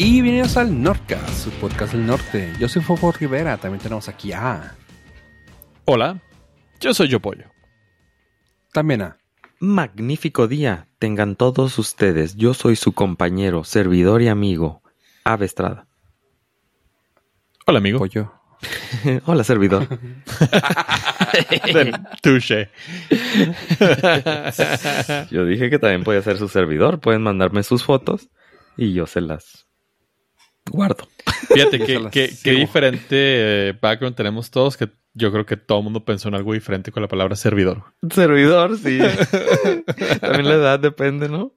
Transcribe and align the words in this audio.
Y 0.00 0.22
bienvenidos 0.22 0.56
al 0.56 0.80
Nordcast, 0.80 1.28
su 1.28 1.50
podcast 1.50 1.92
del 1.92 2.06
norte. 2.06 2.52
Yo 2.60 2.68
soy 2.68 2.82
Fofo 2.82 3.10
Rivera, 3.10 3.56
también 3.56 3.82
tenemos 3.82 4.08
aquí 4.08 4.30
a... 4.30 4.76
Hola, 5.86 6.22
yo 6.78 6.94
soy 6.94 7.08
Yo 7.08 7.18
Pollo. 7.18 7.46
También 8.72 9.02
a... 9.02 9.18
Magnífico 9.58 10.46
día 10.46 10.86
tengan 11.00 11.34
todos 11.34 11.80
ustedes. 11.80 12.36
Yo 12.36 12.54
soy 12.54 12.76
su 12.76 12.92
compañero, 12.92 13.64
servidor 13.64 14.22
y 14.22 14.28
amigo, 14.28 14.84
Ave 15.24 15.46
Estrada. 15.46 15.88
Hola, 17.66 17.78
amigo. 17.78 17.98
Pollo. 17.98 18.32
Hola, 19.26 19.42
servidor. 19.42 19.88
Touche. 22.22 22.70
Yo 25.32 25.44
dije 25.44 25.70
que 25.70 25.80
también 25.80 26.04
podía 26.04 26.22
ser 26.22 26.38
su 26.38 26.46
servidor. 26.46 27.00
Pueden 27.00 27.22
mandarme 27.22 27.64
sus 27.64 27.82
fotos 27.82 28.28
y 28.76 28.92
yo 28.92 29.06
se 29.06 29.20
las 29.20 29.67
guardo. 30.68 31.08
Fíjate 31.52 31.78
Yo 31.78 31.86
que, 31.86 32.10
que- 32.10 32.36
qué 32.42 32.50
diferente 32.52 33.68
eh, 33.70 33.78
background 33.80 34.16
tenemos 34.16 34.50
todos 34.50 34.76
que 34.76 34.88
yo 35.14 35.32
creo 35.32 35.44
que 35.46 35.56
todo 35.56 35.78
el 35.78 35.84
mundo 35.84 36.04
pensó 36.04 36.28
en 36.28 36.34
algo 36.36 36.52
diferente 36.52 36.92
con 36.92 37.02
la 37.02 37.08
palabra 37.08 37.34
servidor. 37.34 37.82
Servidor, 38.14 38.78
sí. 38.78 38.98
también 40.20 40.48
la 40.48 40.54
edad 40.54 40.78
depende, 40.78 41.28
¿no? 41.28 41.52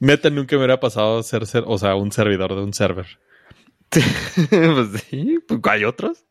Neta, 0.00 0.30
nunca 0.30 0.56
me 0.56 0.60
hubiera 0.60 0.80
pasado 0.80 1.22
ser, 1.22 1.46
ser 1.46 1.64
o 1.66 1.78
sea, 1.78 1.94
un 1.94 2.10
servidor 2.12 2.54
de 2.54 2.62
un 2.62 2.72
server. 2.72 3.06
pues 3.90 5.02
sí, 5.08 5.38
pues 5.46 5.60
hay 5.64 5.84
otros. 5.84 6.24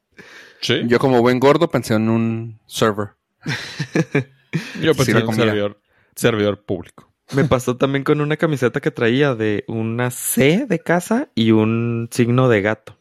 Sí. 0.62 0.80
Yo, 0.82 0.88
Yo 0.88 1.00
como 1.00 1.22
buen 1.22 1.40
gordo 1.40 1.70
pensé 1.70 1.94
en 1.94 2.10
un 2.10 2.60
server. 2.66 3.10
pensé 3.44 5.06
sí, 5.06 5.14
la 5.14 5.20
en 5.20 5.28
un 5.28 5.36
servidor, 5.36 5.82
servidor 6.16 6.64
público. 6.64 7.12
Me 7.34 7.44
pasó 7.44 7.76
también 7.78 8.04
con 8.04 8.22
una 8.22 8.38
camiseta 8.38 8.80
que 8.80 8.92
traía 8.92 9.36
de 9.36 9.64
una 9.68 10.12
C 10.12 10.66
de 10.68 10.80
casa 10.80 11.30
y 11.36 11.52
un 11.52 12.08
signo 12.12 12.48
de 12.50 12.62
gato. 12.62 12.98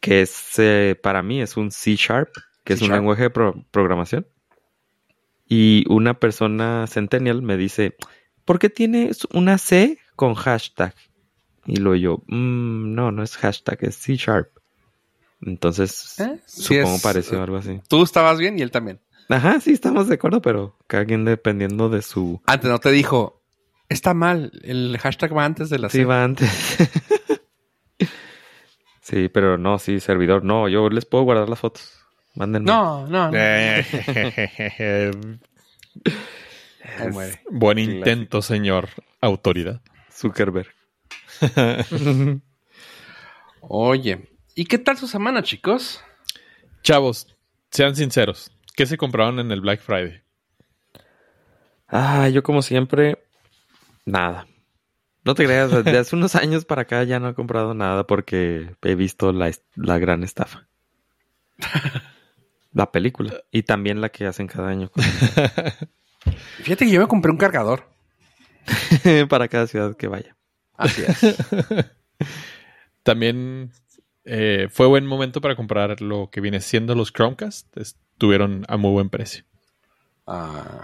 Que 0.00 0.20
es, 0.22 0.58
eh, 0.58 0.98
para 1.02 1.22
mí, 1.22 1.40
es 1.40 1.56
un 1.56 1.70
C 1.70 1.94
Sharp, 1.96 2.28
que 2.64 2.74
es 2.74 2.82
un 2.82 2.88
lenguaje 2.96 3.22
de 3.22 3.30
pro- 3.30 3.64
programación. 3.70 4.26
Y 5.48 5.84
una 5.88 6.14
persona 6.18 6.86
centennial 6.86 7.42
me 7.42 7.56
dice, 7.56 7.96
¿por 8.44 8.58
qué 8.58 8.68
tienes 8.70 9.26
una 9.32 9.56
C 9.58 9.98
con 10.16 10.34
hashtag? 10.34 10.94
Y 11.66 11.76
luego 11.76 11.96
yo, 11.96 12.22
"Mm, 12.26 12.94
no, 12.94 13.10
no 13.12 13.22
es 13.22 13.36
hashtag, 13.38 13.78
es 13.84 13.96
C 13.96 14.16
Sharp. 14.16 14.50
Entonces, 15.40 16.18
¿Eh? 16.20 16.40
Sí 16.46 16.62
supongo 16.62 16.96
es- 16.96 17.02
pareció 17.02 17.42
algo 17.42 17.56
así. 17.56 17.80
Tú 17.88 18.02
estabas 18.02 18.38
bien 18.38 18.58
y 18.58 18.62
él 18.62 18.70
también. 18.70 19.00
Ajá, 19.28 19.60
sí, 19.60 19.72
estamos 19.72 20.08
de 20.08 20.14
acuerdo, 20.14 20.42
pero 20.42 20.76
cada 20.86 21.04
quien 21.04 21.24
dependiendo 21.24 21.88
de 21.88 22.02
su... 22.02 22.42
Antes 22.46 22.70
no 22.70 22.78
te 22.78 22.90
dijo, 22.90 23.42
está 23.88 24.14
mal, 24.14 24.52
el 24.62 24.98
hashtag 24.98 25.36
va 25.36 25.44
antes 25.44 25.70
de 25.70 25.78
la 25.78 25.88
Sí, 25.88 25.98
C". 25.98 26.04
va 26.04 26.24
antes. 26.24 26.50
sí, 29.00 29.28
pero 29.28 29.56
no, 29.58 29.78
sí, 29.78 30.00
servidor. 30.00 30.44
No, 30.44 30.68
yo 30.68 30.88
les 30.90 31.06
puedo 31.06 31.24
guardar 31.24 31.48
las 31.48 31.60
fotos. 31.60 31.98
Mándenme. 32.34 32.66
No, 32.66 33.06
no, 33.06 33.30
no. 33.30 33.36
Eh. 33.36 33.84
Buen 37.50 37.78
intento, 37.78 38.42
señor 38.42 38.88
autoridad. 39.20 39.80
Zuckerberg. 40.12 40.68
Oye, 43.60 44.28
¿y 44.54 44.64
qué 44.66 44.78
tal 44.78 44.98
su 44.98 45.08
semana, 45.08 45.42
chicos? 45.42 46.00
Chavos, 46.82 47.34
sean 47.70 47.96
sinceros. 47.96 48.53
¿Qué 48.74 48.86
se 48.86 48.96
compraron 48.96 49.38
en 49.38 49.52
el 49.52 49.60
Black 49.60 49.80
Friday? 49.80 50.22
Ah, 51.86 52.28
yo 52.28 52.42
como 52.42 52.62
siempre, 52.62 53.24
nada. 54.04 54.46
No 55.24 55.34
te 55.34 55.44
creas, 55.44 55.70
desde 55.70 55.98
hace 55.98 56.16
unos 56.16 56.34
años 56.34 56.64
para 56.64 56.82
acá 56.82 57.04
ya 57.04 57.20
no 57.20 57.28
he 57.28 57.34
comprado 57.34 57.74
nada 57.74 58.06
porque 58.06 58.74
he 58.82 58.94
visto 58.94 59.32
la, 59.32 59.50
la 59.76 59.98
gran 59.98 60.22
estafa. 60.24 60.66
La 62.72 62.90
película. 62.90 63.32
Y 63.52 63.62
también 63.62 64.00
la 64.00 64.08
que 64.08 64.26
hacen 64.26 64.48
cada 64.48 64.68
año. 64.68 64.90
Fíjate 66.58 66.86
que 66.86 66.90
yo 66.90 67.00
me 67.00 67.06
compré 67.06 67.30
un 67.30 67.38
cargador. 67.38 67.88
para 69.28 69.46
cada 69.46 69.68
ciudad 69.68 69.96
que 69.96 70.08
vaya. 70.08 70.36
Así 70.76 71.04
es. 71.06 71.36
También 73.04 73.70
eh, 74.24 74.66
fue 74.72 74.88
buen 74.88 75.06
momento 75.06 75.40
para 75.40 75.54
comprar 75.54 76.00
lo 76.00 76.30
que 76.30 76.40
viene 76.40 76.60
siendo 76.60 76.96
los 76.96 77.12
Chromecast. 77.12 77.76
Estuvieron 78.24 78.64
a 78.68 78.76
muy 78.76 78.92
buen 78.92 79.10
precio. 79.10 79.44
Ah. 80.26 80.80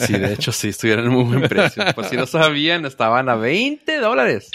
Sí, 0.00 0.18
de 0.18 0.34
hecho 0.34 0.52
sí, 0.52 0.68
estuvieron 0.68 1.06
en 1.06 1.12
muy 1.12 1.24
buen 1.24 1.48
precio. 1.48 1.82
Por 1.94 2.04
si 2.04 2.16
no 2.16 2.26
sabían, 2.26 2.84
estaban 2.84 3.28
a 3.28 3.36
20 3.36 4.00
dólares. 4.00 4.50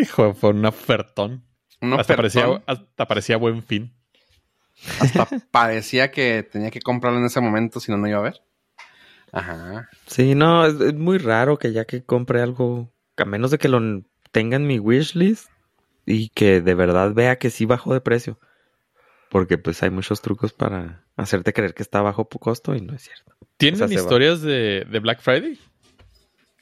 Hijo, 0.00 0.34
fue 0.34 0.50
un 0.50 0.64
ofertón. 0.64 1.44
Un 1.80 1.92
hasta, 1.94 2.16
parecía, 2.16 2.62
hasta 2.66 3.06
parecía 3.06 3.36
buen 3.36 3.62
fin. 3.62 3.92
Hasta 5.00 5.28
parecía 5.50 6.10
que 6.10 6.42
tenía 6.42 6.70
que 6.70 6.80
comprarlo 6.80 7.18
en 7.18 7.26
ese 7.26 7.40
momento, 7.40 7.80
si 7.80 7.92
no, 7.92 7.98
no 7.98 8.08
iba 8.08 8.18
a 8.18 8.22
ver. 8.22 8.42
Ajá. 9.32 9.88
Sí, 10.06 10.34
no, 10.34 10.64
es, 10.64 10.80
es 10.80 10.94
muy 10.94 11.18
raro 11.18 11.58
que 11.58 11.72
ya 11.72 11.84
que 11.84 12.04
compre 12.04 12.40
algo, 12.40 12.92
a 13.16 13.24
menos 13.24 13.50
de 13.50 13.58
que 13.58 13.68
lo 13.68 13.80
tenga 14.32 14.56
en 14.56 14.66
mi 14.66 14.78
wishlist 14.78 15.48
y 16.06 16.30
que 16.30 16.60
de 16.60 16.74
verdad 16.74 17.12
vea 17.12 17.38
que 17.38 17.50
sí 17.50 17.66
bajó 17.66 17.92
de 17.92 18.00
precio. 18.00 18.38
Porque 19.30 19.58
pues 19.58 19.82
hay 19.82 19.90
muchos 19.90 20.20
trucos 20.22 20.52
para 20.52 21.04
hacerte 21.16 21.52
creer 21.52 21.74
que 21.74 21.82
está 21.82 22.00
bajo 22.00 22.28
po- 22.28 22.38
costo 22.38 22.74
y 22.74 22.80
no 22.80 22.94
es 22.94 23.02
cierto. 23.02 23.34
¿Tienen 23.56 23.82
O 23.82 23.88
sea, 23.88 23.96
historias 23.96 24.40
de, 24.40 24.86
de 24.90 24.98
Black 25.00 25.20
Friday? 25.20 25.58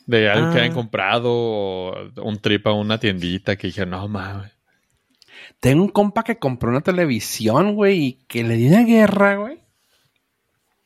De 0.06 0.28
algo 0.30 0.50
que 0.52 0.58
Ah. 0.58 0.62
hayan 0.62 0.74
comprado 0.74 1.30
o 1.32 2.10
un 2.22 2.38
trip 2.40 2.66
a 2.66 2.72
una 2.72 2.98
tiendita 2.98 3.56
que 3.56 3.68
dije, 3.68 3.86
no 3.86 4.06
mames. 4.08 4.52
Tengo 5.60 5.82
un 5.82 5.88
compa 5.90 6.22
que 6.24 6.38
compró 6.38 6.70
una 6.70 6.80
televisión, 6.82 7.74
güey, 7.74 7.98
y 8.02 8.12
que 8.26 8.44
le 8.44 8.56
dio 8.56 8.68
una 8.68 8.84
guerra, 8.84 9.36
güey. 9.36 9.60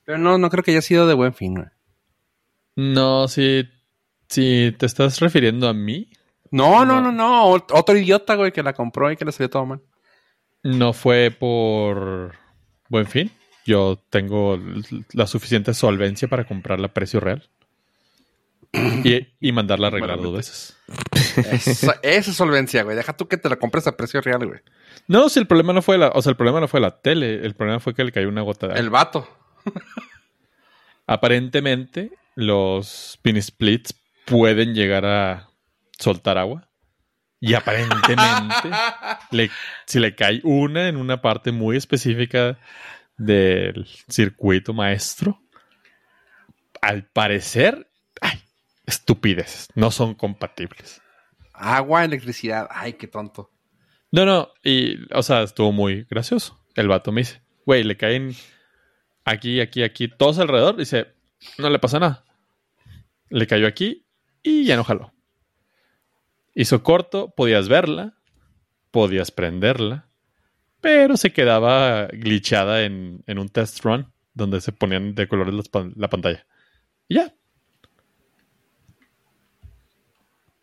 Pero 0.04 0.18
no, 0.18 0.38
no 0.38 0.50
creo 0.50 0.62
que 0.64 0.70
haya 0.72 0.82
sido 0.82 1.06
de 1.06 1.14
buen 1.14 1.34
fin, 1.34 1.54
güey. 1.54 1.66
No, 2.76 3.28
si, 3.28 3.68
si 4.28 4.74
te 4.78 4.86
estás 4.86 5.20
refiriendo 5.20 5.68
a 5.68 5.74
mí, 5.74 6.10
No, 6.50 6.84
no, 6.86 7.00
No. 7.00 7.12
no, 7.12 7.12
no. 7.12 7.50
Ot- 7.56 7.72
Otro 7.72 7.96
idiota, 7.98 8.34
güey, 8.34 8.52
que 8.52 8.62
la 8.62 8.72
compró 8.72 9.12
y 9.12 9.16
que 9.16 9.24
le 9.26 9.32
salió 9.32 9.50
todo 9.50 9.66
mal. 9.66 9.80
No 10.62 10.92
fue 10.92 11.30
por 11.30 12.34
buen 12.88 13.06
fin. 13.06 13.30
Yo 13.66 14.02
tengo 14.10 14.58
la 15.12 15.26
suficiente 15.26 15.74
solvencia 15.74 16.28
para 16.28 16.46
comprarla 16.46 16.86
a 16.86 16.94
precio 16.94 17.20
real. 17.20 17.48
Y, 18.72 19.26
y 19.40 19.52
mandarla 19.52 19.86
a 19.86 19.90
arreglar 19.90 20.20
dos 20.20 20.34
veces. 20.36 20.76
Esa, 21.36 21.98
esa 22.02 22.30
es 22.30 22.36
solvencia, 22.36 22.82
güey. 22.82 22.96
Deja 22.96 23.16
tú 23.16 23.26
que 23.26 23.38
te 23.38 23.48
la 23.48 23.56
compres 23.56 23.86
a 23.86 23.96
precio 23.96 24.20
real, 24.20 24.46
güey. 24.46 24.60
No, 25.06 25.28
si 25.28 25.38
el 25.38 25.46
problema 25.46 25.72
no 25.72 25.80
fue 25.80 25.96
la, 25.96 26.08
o 26.08 26.20
sea, 26.20 26.30
el 26.30 26.36
problema 26.36 26.60
no 26.60 26.68
fue 26.68 26.80
la 26.80 27.00
tele, 27.00 27.46
el 27.46 27.54
problema 27.54 27.80
fue 27.80 27.94
que 27.94 28.04
le 28.04 28.12
cayó 28.12 28.28
una 28.28 28.42
gota 28.42 28.66
de 28.66 28.72
agua. 28.74 28.80
El 28.80 28.90
vato. 28.90 29.28
Aparentemente, 31.06 32.12
los 32.34 33.18
pin 33.22 33.40
splits 33.42 33.94
pueden 34.26 34.74
llegar 34.74 35.06
a 35.06 35.48
soltar 35.98 36.36
agua. 36.36 36.67
Y 37.40 37.54
aparentemente, 37.54 38.68
le- 39.30 39.50
si 39.86 39.98
le 40.00 40.14
cae 40.14 40.40
una 40.44 40.88
en 40.88 40.96
una 40.96 41.20
parte 41.22 41.52
muy 41.52 41.76
específica 41.76 42.58
del 43.16 43.86
circuito 44.08 44.72
maestro, 44.74 45.40
al 46.80 47.04
parecer, 47.04 47.90
ay, 48.20 48.40
estupideces, 48.86 49.68
no 49.74 49.90
son 49.90 50.14
compatibles. 50.14 51.00
Agua, 51.52 52.04
electricidad. 52.04 52.68
Ay, 52.70 52.92
qué 52.94 53.08
tonto. 53.08 53.50
No, 54.12 54.24
no, 54.24 54.48
y, 54.62 54.96
o 55.12 55.22
sea, 55.22 55.42
estuvo 55.42 55.72
muy 55.72 56.04
gracioso. 56.08 56.64
El 56.74 56.88
vato 56.88 57.10
me 57.12 57.22
dice, 57.22 57.42
güey, 57.66 57.82
le 57.82 57.96
caen 57.96 58.34
aquí, 59.24 59.60
aquí, 59.60 59.82
aquí, 59.82 60.08
todos 60.08 60.38
alrededor. 60.38 60.76
Dice, 60.76 61.08
no 61.58 61.68
le 61.68 61.78
pasa 61.78 61.98
nada. 61.98 62.24
Le 63.28 63.46
cayó 63.46 63.66
aquí 63.66 64.06
y 64.42 64.64
ya 64.64 64.76
no 64.76 64.84
jaló. 64.84 65.12
Hizo 66.60 66.82
corto, 66.82 67.30
podías 67.36 67.68
verla, 67.68 68.16
podías 68.90 69.30
prenderla, 69.30 70.08
pero 70.80 71.16
se 71.16 71.32
quedaba 71.32 72.08
glitchada 72.08 72.82
en, 72.82 73.22
en 73.28 73.38
un 73.38 73.48
test 73.48 73.84
run 73.84 74.12
donde 74.34 74.60
se 74.60 74.72
ponían 74.72 75.14
de 75.14 75.28
colores 75.28 75.68
pan- 75.68 75.92
la 75.94 76.08
pantalla. 76.08 76.46
Y 77.06 77.14
ya. 77.14 77.32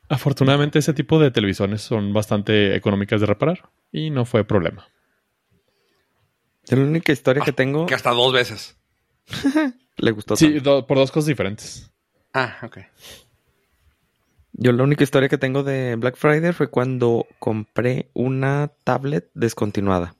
Afortunadamente 0.10 0.80
ese 0.80 0.94
tipo 0.94 1.18
de 1.18 1.32
televisiones 1.32 1.82
son 1.82 2.12
bastante 2.12 2.76
económicas 2.76 3.22
de 3.22 3.28
reparar 3.28 3.70
y 3.92 4.10
no 4.10 4.26
fue 4.26 4.44
problema. 4.44 4.88
La 6.68 6.78
única 6.82 7.14
historia 7.14 7.42
que 7.42 7.54
tengo 7.54 7.86
Que 7.86 7.96
hasta 7.96 8.12
dos 8.12 8.34
veces. 8.34 8.78
le 9.98 10.12
gustó 10.12 10.36
Sí, 10.36 10.60
do- 10.60 10.86
por 10.86 10.98
dos 10.98 11.10
cosas 11.12 11.28
diferentes. 11.28 11.90
Ah, 12.34 12.58
ok. 12.64 12.80
Yo 14.58 14.72
la 14.72 14.84
única 14.84 15.04
historia 15.04 15.28
que 15.28 15.38
tengo 15.38 15.64
de 15.64 15.96
Black 15.98 16.16
Friday 16.16 16.54
fue 16.54 16.70
cuando 16.70 17.28
compré 17.40 18.10
una 18.14 18.72
tablet 18.86 19.30
descontinuada. 19.34 20.16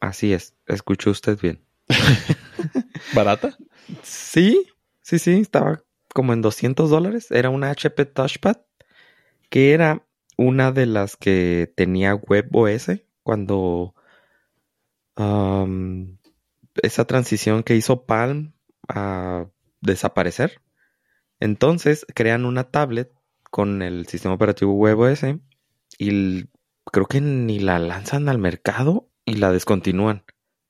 Así 0.00 0.32
es, 0.32 0.54
escuchó 0.66 1.10
usted 1.10 1.38
bien. 1.40 1.60
¿Barata? 3.14 3.56
Sí, 4.02 4.66
sí, 5.00 5.18
sí, 5.18 5.40
estaba 5.40 5.82
como 6.14 6.32
en 6.32 6.42
200 6.42 6.88
dólares. 6.88 7.30
Era 7.32 7.50
una 7.50 7.70
HP 7.70 8.04
Touchpad 8.06 8.58
que 9.50 9.72
era 9.72 10.06
una 10.36 10.70
de 10.70 10.86
las 10.86 11.16
que 11.16 11.72
tenía 11.74 12.14
WebOS 12.14 13.02
cuando 13.22 13.94
esa 16.82 17.06
transición 17.06 17.62
que 17.62 17.74
hizo 17.74 18.04
Palm 18.04 18.52
a 18.88 19.46
desaparecer. 19.80 20.60
Entonces 21.40 22.06
crean 22.14 22.44
una 22.44 22.70
tablet 22.70 23.15
con 23.56 23.80
el 23.80 24.06
sistema 24.06 24.34
operativo 24.34 24.74
WebOS 24.74 25.24
y 25.96 26.44
creo 26.92 27.06
que 27.06 27.22
ni 27.22 27.58
la 27.58 27.78
lanzan 27.78 28.28
al 28.28 28.36
mercado 28.36 29.08
y 29.24 29.36
la 29.36 29.50
descontinúan, 29.50 30.24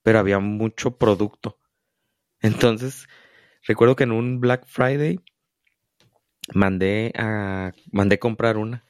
pero 0.05 0.21
había 0.21 0.39
mucho 0.39 0.97
producto. 0.97 1.59
Entonces, 2.41 3.09
recuerdo 3.65 3.97
que 3.97 4.05
en 4.05 4.13
un 4.13 4.39
Black 4.39 4.67
Friday 4.69 5.19
mandé 6.55 7.13
a 7.19 7.73
mandé 7.91 8.21
comprar 8.21 8.57
una 8.57 8.85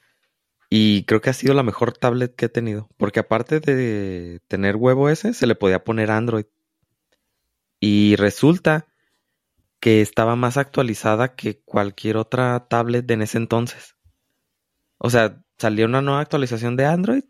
y 0.69 1.05
creo 1.05 1.21
que 1.21 1.31
ha 1.31 1.33
sido 1.33 1.55
la 1.55 1.63
mejor 1.63 1.97
tablet 1.97 2.35
que 2.35 2.45
he 2.45 2.49
tenido, 2.49 2.89
porque 2.97 3.21
aparte 3.21 3.59
de 3.59 4.41
tener 4.47 4.75
WebOS 4.75 5.21
se 5.35 5.47
le 5.47 5.55
podía 5.55 5.83
poner 5.83 6.11
Android. 6.11 6.45
Y 7.79 8.15
resulta 8.17 8.85
que 9.79 10.01
estaba 10.01 10.35
más 10.35 10.57
actualizada 10.57 11.35
que 11.35 11.59
cualquier 11.61 12.17
otra 12.17 12.67
tablet 12.67 13.05
de 13.05 13.13
en 13.15 13.21
ese 13.21 13.37
entonces. 13.37 13.95
O 14.97 15.09
sea, 15.09 15.43
salió 15.57 15.85
una 15.85 16.01
nueva 16.01 16.21
actualización 16.21 16.75
de 16.75 16.85
Android 16.85 17.23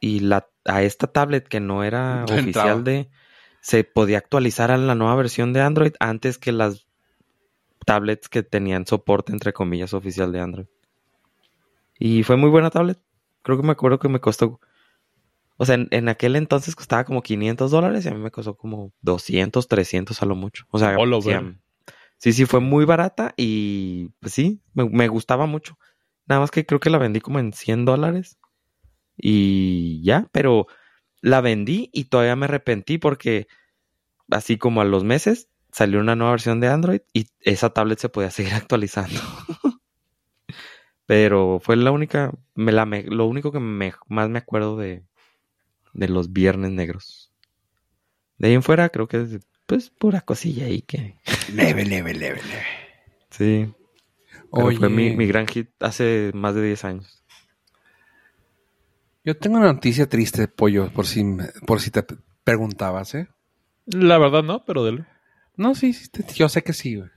y 0.00 0.20
la, 0.20 0.48
a 0.64 0.82
esta 0.82 1.06
tablet 1.06 1.48
que 1.48 1.60
no 1.60 1.84
era 1.84 2.20
entraba. 2.28 2.40
oficial 2.40 2.84
de... 2.84 3.10
Se 3.60 3.82
podía 3.82 4.18
actualizar 4.18 4.70
a 4.70 4.76
la 4.76 4.94
nueva 4.94 5.14
versión 5.16 5.54
de 5.54 5.62
Android 5.62 5.94
antes 5.98 6.36
que 6.36 6.52
las 6.52 6.86
tablets 7.86 8.28
que 8.28 8.42
tenían 8.42 8.86
soporte, 8.86 9.32
entre 9.32 9.54
comillas, 9.54 9.94
oficial 9.94 10.32
de 10.32 10.40
Android. 10.40 10.66
Y 11.98 12.24
fue 12.24 12.36
muy 12.36 12.50
buena 12.50 12.68
tablet. 12.68 13.00
Creo 13.40 13.56
que 13.56 13.66
me 13.66 13.72
acuerdo 13.72 13.98
que 13.98 14.10
me 14.10 14.20
costó... 14.20 14.60
O 15.56 15.64
sea, 15.64 15.76
en, 15.76 15.88
en 15.92 16.10
aquel 16.10 16.36
entonces 16.36 16.76
costaba 16.76 17.04
como 17.04 17.22
500 17.22 17.70
dólares 17.70 18.04
y 18.04 18.08
a 18.08 18.10
mí 18.10 18.18
me 18.18 18.30
costó 18.30 18.54
como 18.54 18.92
200, 19.00 19.66
300 19.66 20.20
a 20.20 20.26
lo 20.26 20.34
mucho. 20.34 20.66
O 20.68 20.78
sea, 20.78 20.98
Hola. 20.98 21.18
Sí, 22.24 22.32
sí, 22.32 22.46
fue 22.46 22.60
muy 22.60 22.86
barata 22.86 23.34
y 23.36 24.08
pues 24.20 24.32
sí, 24.32 24.62
me, 24.72 25.08
gustaba 25.08 25.44
mucho. 25.44 25.78
Nada 26.26 26.40
más 26.40 26.50
que 26.50 26.64
creo 26.64 26.80
que 26.80 26.88
la 26.88 26.96
vendí 26.96 27.20
como 27.20 27.38
en 27.38 27.52
100 27.52 27.84
dólares. 27.84 28.38
Y 29.14 30.02
ya, 30.02 30.26
pero 30.32 30.66
la 31.20 31.42
vendí 31.42 31.90
y 31.92 32.04
todavía 32.04 32.34
me 32.34 32.46
arrepentí 32.46 32.96
porque 32.96 33.46
así 34.30 34.56
como 34.56 34.80
a 34.80 34.86
los 34.86 35.04
meses 35.04 35.50
salió 35.70 36.00
una 36.00 36.16
nueva 36.16 36.30
versión 36.32 36.60
de 36.60 36.68
Android 36.68 37.02
y 37.12 37.26
esa 37.40 37.74
tablet 37.74 37.98
se 37.98 38.08
podía 38.08 38.30
seguir 38.30 38.54
actualizando. 38.54 39.20
pero 41.04 41.60
fue 41.60 41.76
la 41.76 41.90
única, 41.90 42.32
lo 42.54 43.26
único 43.26 43.52
que 43.52 43.60
más 43.60 44.30
me 44.30 44.38
acuerdo 44.38 44.78
de, 44.78 45.04
de 45.92 46.08
los 46.08 46.32
viernes 46.32 46.70
negros. 46.70 47.34
De 48.38 48.48
ahí 48.48 48.54
en 48.54 48.62
fuera 48.62 48.88
creo 48.88 49.08
que 49.08 49.40
pues 49.66 49.90
pura 49.90 50.20
cosilla 50.20 50.66
ahí 50.66 50.82
que... 50.82 51.16
Leve, 51.52 51.84
leve, 51.84 52.14
leve, 52.14 52.40
leve. 52.42 52.64
Sí. 53.30 53.72
Pero 54.52 54.66
Oye, 54.66 54.76
fue 54.78 54.88
mi, 54.88 55.16
mi 55.16 55.26
gran 55.26 55.46
hit 55.46 55.70
hace 55.80 56.30
más 56.34 56.54
de 56.54 56.62
10 56.62 56.84
años. 56.84 57.22
yo 59.24 59.36
tengo 59.36 59.56
una 59.56 59.72
noticia 59.72 60.08
triste, 60.08 60.48
pollo, 60.48 60.92
por 60.92 61.06
si, 61.06 61.24
por 61.66 61.80
si 61.80 61.90
te 61.90 62.04
preguntabas, 62.44 63.14
¿eh? 63.14 63.28
La 63.86 64.18
verdad 64.18 64.42
no, 64.42 64.64
pero 64.64 64.84
dele. 64.84 65.06
No, 65.56 65.74
sí, 65.74 65.92
sí, 65.92 66.08
te- 66.08 66.24
yo 66.34 66.48
sé 66.48 66.62
que 66.62 66.72
sí, 66.72 66.96
güey. 66.96 67.10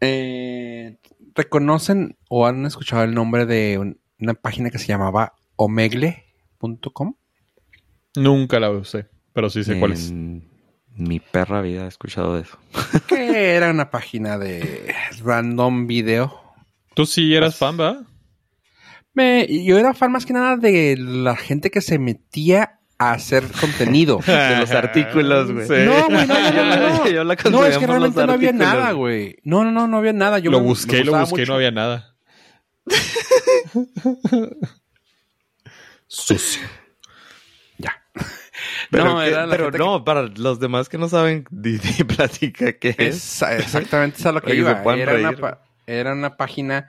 Eh, 0.00 0.98
¿Reconocen 1.34 2.16
o 2.28 2.46
han 2.46 2.64
escuchado 2.66 3.04
el 3.04 3.14
nombre 3.14 3.46
de 3.46 3.78
un- 3.78 4.00
una 4.18 4.34
página 4.34 4.70
que 4.70 4.78
se 4.78 4.86
llamaba 4.88 5.34
omegle.com? 5.56 7.14
Nunca 8.16 8.58
la 8.58 8.70
usé, 8.70 9.06
pero 9.32 9.50
sí 9.50 9.62
sé 9.64 9.78
cuál 9.78 9.92
es. 9.92 10.12
Mi 10.98 11.20
perra 11.20 11.62
vida 11.62 11.84
he 11.84 11.88
escuchado 11.88 12.34
de 12.34 12.42
eso. 12.42 12.58
Que 13.06 13.54
era 13.54 13.70
una 13.70 13.90
página 13.90 14.36
de 14.38 14.94
random 15.22 15.86
video. 15.86 16.40
Tú 16.94 17.06
sí 17.06 17.34
eras 17.34 17.56
fan, 17.56 17.76
¿verdad? 17.76 18.02
Me, 19.14 19.46
yo 19.64 19.78
era 19.78 19.94
fan 19.94 20.12
más 20.12 20.26
que 20.26 20.32
nada 20.32 20.56
de 20.56 20.96
la 20.98 21.36
gente 21.36 21.70
que 21.70 21.80
se 21.80 21.98
metía 21.98 22.80
a 22.98 23.12
hacer 23.12 23.44
contenido. 23.60 24.18
De 24.26 24.56
los 24.58 24.70
artículos, 24.72 25.52
güey. 25.52 25.66
Sí. 25.66 25.84
No, 25.86 26.06
güey, 26.08 26.26
no, 26.26 26.34
no, 26.34 26.52
no, 26.52 26.76
no, 26.76 26.98
no. 27.04 27.08
Yo 27.10 27.24
la 27.24 27.36
No, 27.50 27.64
es 27.64 27.78
que 27.78 27.86
realmente 27.86 28.26
no 28.26 28.32
había 28.32 28.52
nada, 28.52 28.92
güey. 28.92 29.36
No, 29.44 29.62
no, 29.64 29.70
no, 29.70 29.86
no 29.86 29.98
había 29.98 30.12
nada. 30.12 30.40
Yo 30.40 30.50
lo 30.50 30.60
me- 30.60 30.66
busqué 30.66 30.98
me 30.98 31.04
lo 31.04 31.12
busqué 31.20 31.36
y 31.36 31.38
mucho. 31.42 31.52
no 31.52 31.54
había 31.54 31.70
nada. 31.70 32.16
Sucio. 36.06 36.62
Pero, 38.90 39.04
No, 39.04 39.20
que- 39.20 39.28
era 39.28 39.46
la 39.46 39.56
pero 39.56 39.70
no, 39.70 40.04
para 40.04 40.22
los 40.22 40.60
demás 40.60 40.88
que 40.88 40.98
no 40.98 41.08
saben, 41.08 41.44
di, 41.50 41.78
di, 41.78 42.04
platica 42.04 42.72
qué 42.72 42.94
es. 42.98 43.16
Esa- 43.16 43.56
exactamente, 43.56 44.18
es 44.18 44.26
a 44.26 44.32
lo 44.32 44.40
que 44.40 44.54
iba. 44.54 44.82
Era 44.96 45.14
una, 45.30 45.58
era 45.86 46.12
una 46.12 46.36
página 46.36 46.88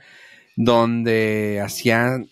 donde 0.56 1.62
hacían. 1.64 2.30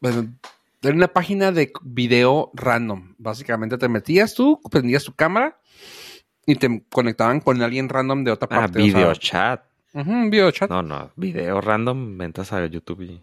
Bueno, 0.00 0.34
era 0.82 0.94
una 0.94 1.08
página 1.08 1.52
de 1.52 1.72
video 1.82 2.50
random. 2.54 3.14
Básicamente 3.18 3.78
te 3.78 3.88
metías 3.88 4.34
tú, 4.34 4.60
prendías 4.70 5.04
tu 5.04 5.12
cámara 5.14 5.58
y 6.46 6.54
te 6.54 6.84
conectaban 6.90 7.40
con 7.40 7.60
alguien 7.62 7.88
random 7.88 8.24
de 8.24 8.30
otra 8.32 8.48
Ah, 8.50 8.60
parte. 8.60 8.80
o 8.80 8.84
sea, 8.84 8.94
video 8.94 9.14
chat. 9.14 9.64
ujú, 9.92 10.10
un 10.10 10.30
video 10.30 10.50
chat. 10.50 10.70
No. 10.70 10.82
No, 10.82 10.98
no, 11.00 11.12
video 11.16 11.60
random, 11.60 12.16
ventas 12.16 12.52
a 12.52 12.64
YouTube 12.66 13.02
y... 13.02 13.22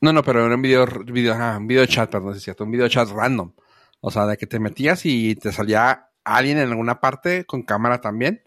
no, 0.00 0.22
pero 0.22 0.44
era 0.44 0.54
un 0.54 0.60
video, 0.62 0.84
video, 1.06 1.34
ajá, 1.34 1.56
un 1.58 1.66
video 1.66 1.86
chat, 1.86 2.10
perdón, 2.10 2.34
es 2.36 2.42
cierto. 2.42 2.64
Un 2.64 2.72
video 2.72 2.88
chat 2.88 3.08
random. 3.08 3.52
O 4.00 4.10
sea, 4.10 4.26
de 4.26 4.36
que 4.36 4.46
te 4.46 4.58
metías 4.58 5.04
y 5.04 5.34
te 5.36 5.52
salía 5.52 6.08
alguien 6.24 6.58
en 6.58 6.68
alguna 6.68 7.00
parte 7.00 7.44
con 7.44 7.62
cámara 7.62 8.00
también. 8.00 8.42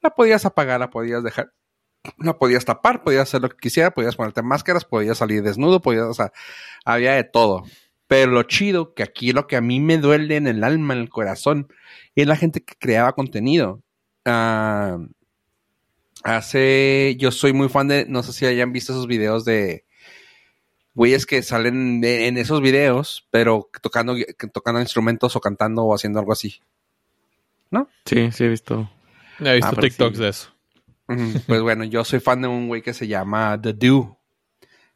La 0.00 0.10
podías 0.10 0.44
apagar, 0.46 0.80
la 0.80 0.90
podías 0.90 1.22
dejar. 1.22 1.52
La 2.18 2.36
podías 2.38 2.64
tapar, 2.64 3.02
podías 3.02 3.22
hacer 3.22 3.40
lo 3.40 3.48
que 3.48 3.56
quisiera, 3.56 3.92
podías 3.92 4.16
ponerte 4.16 4.42
máscaras, 4.42 4.84
podías 4.84 5.18
salir 5.18 5.42
desnudo, 5.42 5.80
podías, 5.80 6.04
o 6.04 6.14
sea, 6.14 6.32
había 6.84 7.14
de 7.14 7.24
todo. 7.24 7.64
Pero 8.06 8.30
lo 8.32 8.42
chido, 8.42 8.94
que 8.94 9.02
aquí 9.02 9.32
lo 9.32 9.46
que 9.46 9.56
a 9.56 9.62
mí 9.62 9.80
me 9.80 9.96
duele 9.96 10.36
en 10.36 10.46
el 10.46 10.64
alma, 10.64 10.94
en 10.94 11.00
el 11.00 11.08
corazón, 11.08 11.68
es 12.14 12.26
la 12.26 12.36
gente 12.36 12.62
que 12.62 12.74
creaba 12.78 13.14
contenido. 13.14 13.82
Ah, 14.26 14.98
hace, 16.24 17.16
yo 17.18 17.30
soy 17.30 17.52
muy 17.52 17.68
fan 17.68 17.88
de, 17.88 18.06
no 18.06 18.22
sé 18.22 18.32
si 18.32 18.46
hayan 18.46 18.72
visto 18.72 18.92
esos 18.92 19.06
videos 19.06 19.44
de 19.44 19.84
güeyes 20.94 21.26
que 21.26 21.42
salen 21.42 22.00
de- 22.00 22.26
en 22.28 22.38
esos 22.38 22.60
videos, 22.60 23.26
pero 23.30 23.68
tocando, 23.82 24.14
tocando 24.52 24.80
instrumentos 24.80 25.34
o 25.36 25.40
cantando 25.40 25.82
o 25.84 25.94
haciendo 25.94 26.18
algo 26.20 26.32
así. 26.32 26.60
Sí, 28.04 28.30
sí 28.30 28.44
he 28.44 28.48
visto. 28.48 28.88
He 29.40 29.54
visto 29.54 29.74
Ah, 29.76 29.80
TikToks 29.80 30.16
sí. 30.16 30.22
de 30.22 30.28
eso. 30.28 30.50
Pues 31.46 31.60
bueno, 31.60 31.84
yo 31.84 32.04
soy 32.04 32.20
fan 32.20 32.40
de 32.42 32.48
un 32.48 32.68
güey 32.68 32.82
que 32.82 32.94
se 32.94 33.08
llama 33.08 33.60
The 33.60 33.72
Do. 33.74 34.16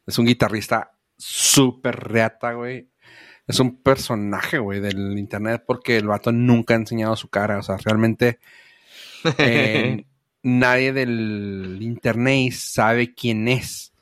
Es 0.06 0.18
un 0.18 0.26
guitarrista 0.26 0.92
súper 1.16 1.96
reata, 1.96 2.52
güey. 2.52 2.88
Es 3.46 3.58
un 3.60 3.82
personaje, 3.82 4.58
güey, 4.58 4.78
del 4.80 5.18
internet 5.18 5.64
porque 5.66 5.96
el 5.96 6.06
vato 6.06 6.30
nunca 6.32 6.74
ha 6.74 6.76
enseñado 6.76 7.16
su 7.16 7.28
cara. 7.28 7.58
O 7.58 7.62
sea, 7.62 7.76
realmente 7.78 8.38
eh, 9.38 10.04
nadie 10.42 10.92
del 10.92 11.78
internet 11.80 12.52
sabe 12.52 13.12
quién 13.14 13.48
es. 13.48 13.92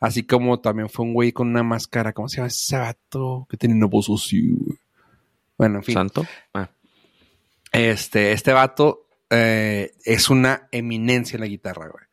Así 0.00 0.24
como 0.24 0.60
también 0.60 0.88
fue 0.88 1.06
un 1.06 1.14
güey 1.14 1.32
con 1.32 1.48
una 1.48 1.62
máscara. 1.62 2.12
¿Cómo 2.12 2.28
se 2.28 2.36
llama 2.36 2.48
ese 2.48 2.76
vato? 2.76 3.46
Que 3.48 3.56
tiene 3.56 3.74
así, 3.74 4.54
güey. 4.54 4.78
Bueno, 5.56 5.76
en 5.76 5.84
fin. 5.84 5.94
¿Santo? 5.94 6.26
Ah, 6.52 6.68
Este, 7.72 8.32
este 8.32 8.52
vato 8.52 9.06
eh, 9.30 9.92
es 10.04 10.28
una 10.28 10.68
eminencia 10.70 11.36
en 11.36 11.40
la 11.40 11.46
guitarra, 11.46 11.88
güey. 11.88 12.04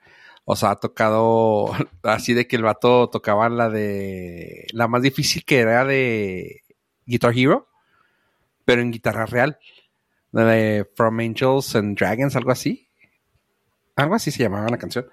O 0.45 0.55
sea, 0.55 0.71
ha 0.71 0.75
tocado 0.79 1.71
así 2.03 2.33
de 2.33 2.47
que 2.47 2.55
el 2.55 2.63
vato 2.63 3.09
tocaba 3.09 3.49
la 3.49 3.69
de. 3.69 4.65
La 4.71 4.87
más 4.87 5.01
difícil 5.01 5.43
que 5.45 5.59
era 5.59 5.85
de 5.85 6.61
Guitar 7.05 7.37
Hero, 7.37 7.67
pero 8.65 8.81
en 8.81 8.91
guitarra 8.91 9.25
real. 9.25 9.57
La 10.31 10.45
de 10.45 10.89
From 10.95 11.19
Angels 11.19 11.75
and 11.75 11.97
Dragons, 11.97 12.35
algo 12.35 12.51
así. 12.51 12.87
Algo 13.95 14.15
así 14.15 14.31
se 14.31 14.41
llamaba 14.41 14.69
la 14.69 14.77
canción. 14.79 15.05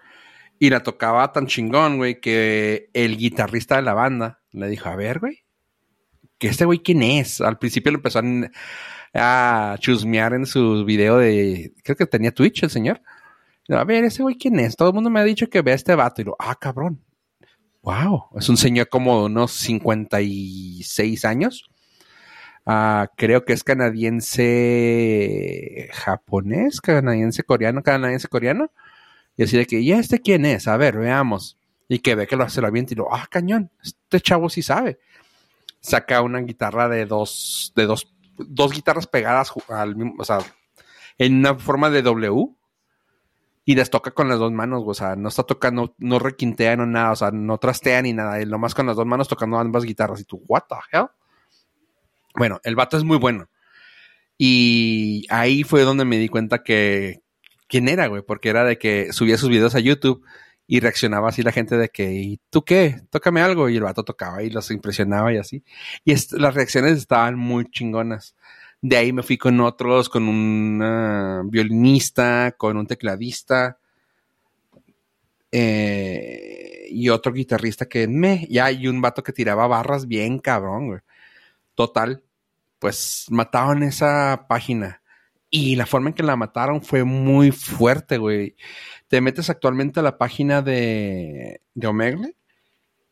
Y 0.60 0.70
la 0.70 0.82
tocaba 0.82 1.32
tan 1.32 1.46
chingón, 1.46 1.96
güey, 1.96 2.20
que 2.20 2.90
el 2.92 3.16
guitarrista 3.16 3.76
de 3.76 3.82
la 3.82 3.94
banda 3.94 4.42
le 4.52 4.68
dijo: 4.68 4.90
A 4.90 4.96
ver, 4.96 5.18
güey, 5.18 5.44
¿que 6.38 6.48
este 6.48 6.66
güey 6.66 6.80
quién 6.80 7.02
es? 7.02 7.40
Al 7.40 7.58
principio 7.58 7.90
lo 7.90 7.98
empezó 7.98 8.20
a, 9.14 9.72
a 9.72 9.78
chusmear 9.78 10.34
en 10.34 10.44
su 10.44 10.84
video 10.84 11.16
de. 11.16 11.72
Creo 11.82 11.96
que 11.96 12.04
tenía 12.04 12.32
Twitch 12.32 12.62
el 12.62 12.70
señor. 12.70 13.00
A 13.70 13.84
ver, 13.84 14.04
ese 14.04 14.22
güey 14.22 14.36
quién 14.36 14.60
es. 14.60 14.76
Todo 14.76 14.90
el 14.90 14.94
mundo 14.94 15.08
me 15.08 15.20
ha 15.20 15.24
dicho 15.24 15.48
que 15.48 15.62
vea 15.62 15.72
a 15.72 15.76
este 15.76 15.94
vato. 15.94 16.20
Y 16.20 16.26
lo, 16.26 16.36
ah, 16.38 16.54
cabrón. 16.60 17.02
Wow. 17.82 18.26
Es 18.36 18.50
un 18.50 18.58
señor 18.58 18.90
como 18.90 19.20
de 19.20 19.26
unos 19.26 19.52
56 19.52 21.24
años. 21.24 21.70
Ah, 22.66 23.08
creo 23.16 23.44
que 23.44 23.54
es 23.54 23.64
canadiense 23.64 25.88
japonés, 25.92 26.80
canadiense 26.82 27.42
coreano, 27.44 27.82
canadiense 27.82 28.28
coreano. 28.28 28.70
Y 29.40 29.44
así 29.44 29.56
de 29.56 29.66
que, 29.66 29.80
¿y 29.80 29.90
este 29.92 30.20
quién 30.20 30.44
es? 30.44 30.68
A 30.68 30.76
ver, 30.76 30.98
veamos. 30.98 31.56
Y 31.88 32.00
que 32.00 32.14
ve 32.14 32.26
que 32.26 32.36
lo 32.36 32.44
hace 32.44 32.60
lo 32.60 32.66
avienta 32.66 32.92
y 32.92 32.96
lo, 32.96 33.10
ah, 33.10 33.26
cañón, 33.30 33.70
este 33.82 34.20
chavo 34.20 34.50
sí 34.50 34.60
sabe. 34.60 34.98
Saca 35.80 36.20
una 36.20 36.40
guitarra 36.40 36.90
de 36.90 37.06
dos, 37.06 37.72
de 37.74 37.86
dos, 37.86 38.12
dos 38.36 38.70
guitarras 38.70 39.06
pegadas 39.06 39.50
al 39.70 39.96
mismo, 39.96 40.12
o 40.18 40.24
sea, 40.26 40.40
en 41.16 41.38
una 41.38 41.54
forma 41.54 41.88
de 41.88 42.02
W. 42.02 42.50
Y 43.64 43.76
las 43.76 43.88
toca 43.88 44.10
con 44.10 44.28
las 44.28 44.38
dos 44.38 44.52
manos, 44.52 44.82
o 44.84 44.92
sea, 44.92 45.16
no 45.16 45.30
está 45.30 45.44
tocando, 45.44 45.94
no 45.96 46.18
requintea, 46.18 46.76
no 46.76 46.84
nada, 46.84 47.12
o 47.12 47.16
sea, 47.16 47.30
no 47.30 47.56
trastea 47.56 48.02
ni 48.02 48.12
nada, 48.12 48.40
él 48.40 48.50
nomás 48.50 48.74
con 48.74 48.84
las 48.84 48.96
dos 48.96 49.06
manos 49.06 49.26
tocando 49.26 49.58
ambas 49.58 49.84
guitarras. 49.84 50.20
Y 50.20 50.24
tú, 50.24 50.42
what 50.48 50.64
the 50.68 50.76
hell? 50.92 51.06
Bueno, 52.34 52.60
el 52.62 52.76
vato 52.76 52.98
es 52.98 53.04
muy 53.04 53.16
bueno. 53.16 53.48
Y 54.36 55.24
ahí 55.30 55.62
fue 55.62 55.80
donde 55.80 56.04
me 56.04 56.18
di 56.18 56.28
cuenta 56.28 56.62
que 56.62 57.22
quién 57.70 57.88
era, 57.88 58.08
güey, 58.08 58.22
porque 58.22 58.50
era 58.50 58.64
de 58.64 58.78
que 58.78 59.12
subía 59.12 59.38
sus 59.38 59.48
videos 59.48 59.74
a 59.74 59.80
YouTube 59.80 60.22
y 60.66 60.80
reaccionaba 60.80 61.30
así 61.30 61.42
la 61.42 61.52
gente 61.52 61.76
de 61.78 61.88
que, 61.88 62.12
¿y 62.12 62.40
tú 62.50 62.64
qué? 62.64 63.00
Tócame 63.10 63.40
algo. 63.40 63.68
Y 63.68 63.76
el 63.76 63.82
vato 63.82 64.04
tocaba 64.04 64.42
y 64.42 64.50
los 64.50 64.70
impresionaba 64.70 65.32
y 65.32 65.38
así. 65.38 65.64
Y 66.04 66.14
las 66.38 66.54
reacciones 66.54 66.98
estaban 66.98 67.36
muy 67.36 67.64
chingonas. 67.70 68.36
De 68.82 68.96
ahí 68.96 69.12
me 69.12 69.22
fui 69.22 69.38
con 69.38 69.60
otros, 69.60 70.08
con 70.08 70.28
un 70.28 71.50
violinista, 71.50 72.54
con 72.56 72.76
un 72.76 72.86
tecladista 72.86 73.78
eh, 75.52 76.86
y 76.90 77.08
otro 77.08 77.32
guitarrista 77.32 77.86
que 77.86 78.06
me, 78.08 78.46
ya, 78.48 78.70
y 78.70 78.86
un 78.88 79.00
vato 79.00 79.22
que 79.22 79.32
tiraba 79.32 79.66
barras 79.66 80.06
bien 80.06 80.38
cabrón, 80.38 80.86
güey. 80.88 81.00
Total, 81.74 82.22
pues 82.78 83.26
mataron 83.30 83.82
esa 83.82 84.46
página. 84.48 84.99
Y 85.50 85.74
la 85.74 85.86
forma 85.86 86.10
en 86.10 86.14
que 86.14 86.22
la 86.22 86.36
mataron 86.36 86.80
fue 86.80 87.02
muy 87.04 87.50
fuerte, 87.50 88.18
güey. 88.18 88.54
Te 89.08 89.20
metes 89.20 89.50
actualmente 89.50 89.98
a 89.98 90.04
la 90.04 90.16
página 90.16 90.62
de, 90.62 91.60
de 91.74 91.86
Omegle 91.88 92.36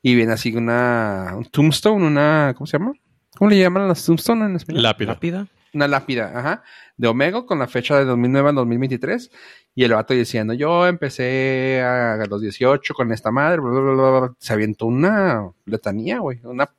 y 0.02 0.14
viene 0.14 0.32
así 0.32 0.54
una 0.54 1.34
un 1.36 1.44
tombstone, 1.46 2.04
una, 2.04 2.54
¿cómo 2.56 2.66
se 2.66 2.78
llama? 2.78 2.92
¿Cómo 3.36 3.50
le 3.50 3.58
llaman 3.58 3.82
a 3.82 3.88
las 3.88 4.04
tombstone 4.04 4.44
en 4.44 4.56
español? 4.56 4.82
Lápida. 4.82 5.12
Lápida. 5.12 5.46
una 5.74 5.88
lápida, 5.88 6.32
ajá, 6.34 6.62
de 6.96 7.08
Omega 7.08 7.44
con 7.44 7.58
la 7.58 7.66
fecha 7.66 7.98
de 7.98 8.04
2009 8.04 8.48
al 8.50 8.54
2023 8.54 9.30
y 9.74 9.84
el 9.84 9.92
vato 9.92 10.14
diciendo, 10.14 10.54
yo 10.54 10.86
empecé 10.86 11.82
a, 11.82 12.24
los 12.28 12.40
18 12.40 12.94
con 12.94 13.12
esta 13.12 13.30
madre, 13.30 13.60
bla, 13.60 13.70
bla, 13.70 13.80
bla, 13.80 13.92
bla, 13.92 14.20
bla". 14.20 14.34
se 14.38 14.52
avientó 14.52 14.86
una 14.86 15.50
letanía, 15.66 16.20
güey, 16.20 16.40
una 16.44 16.70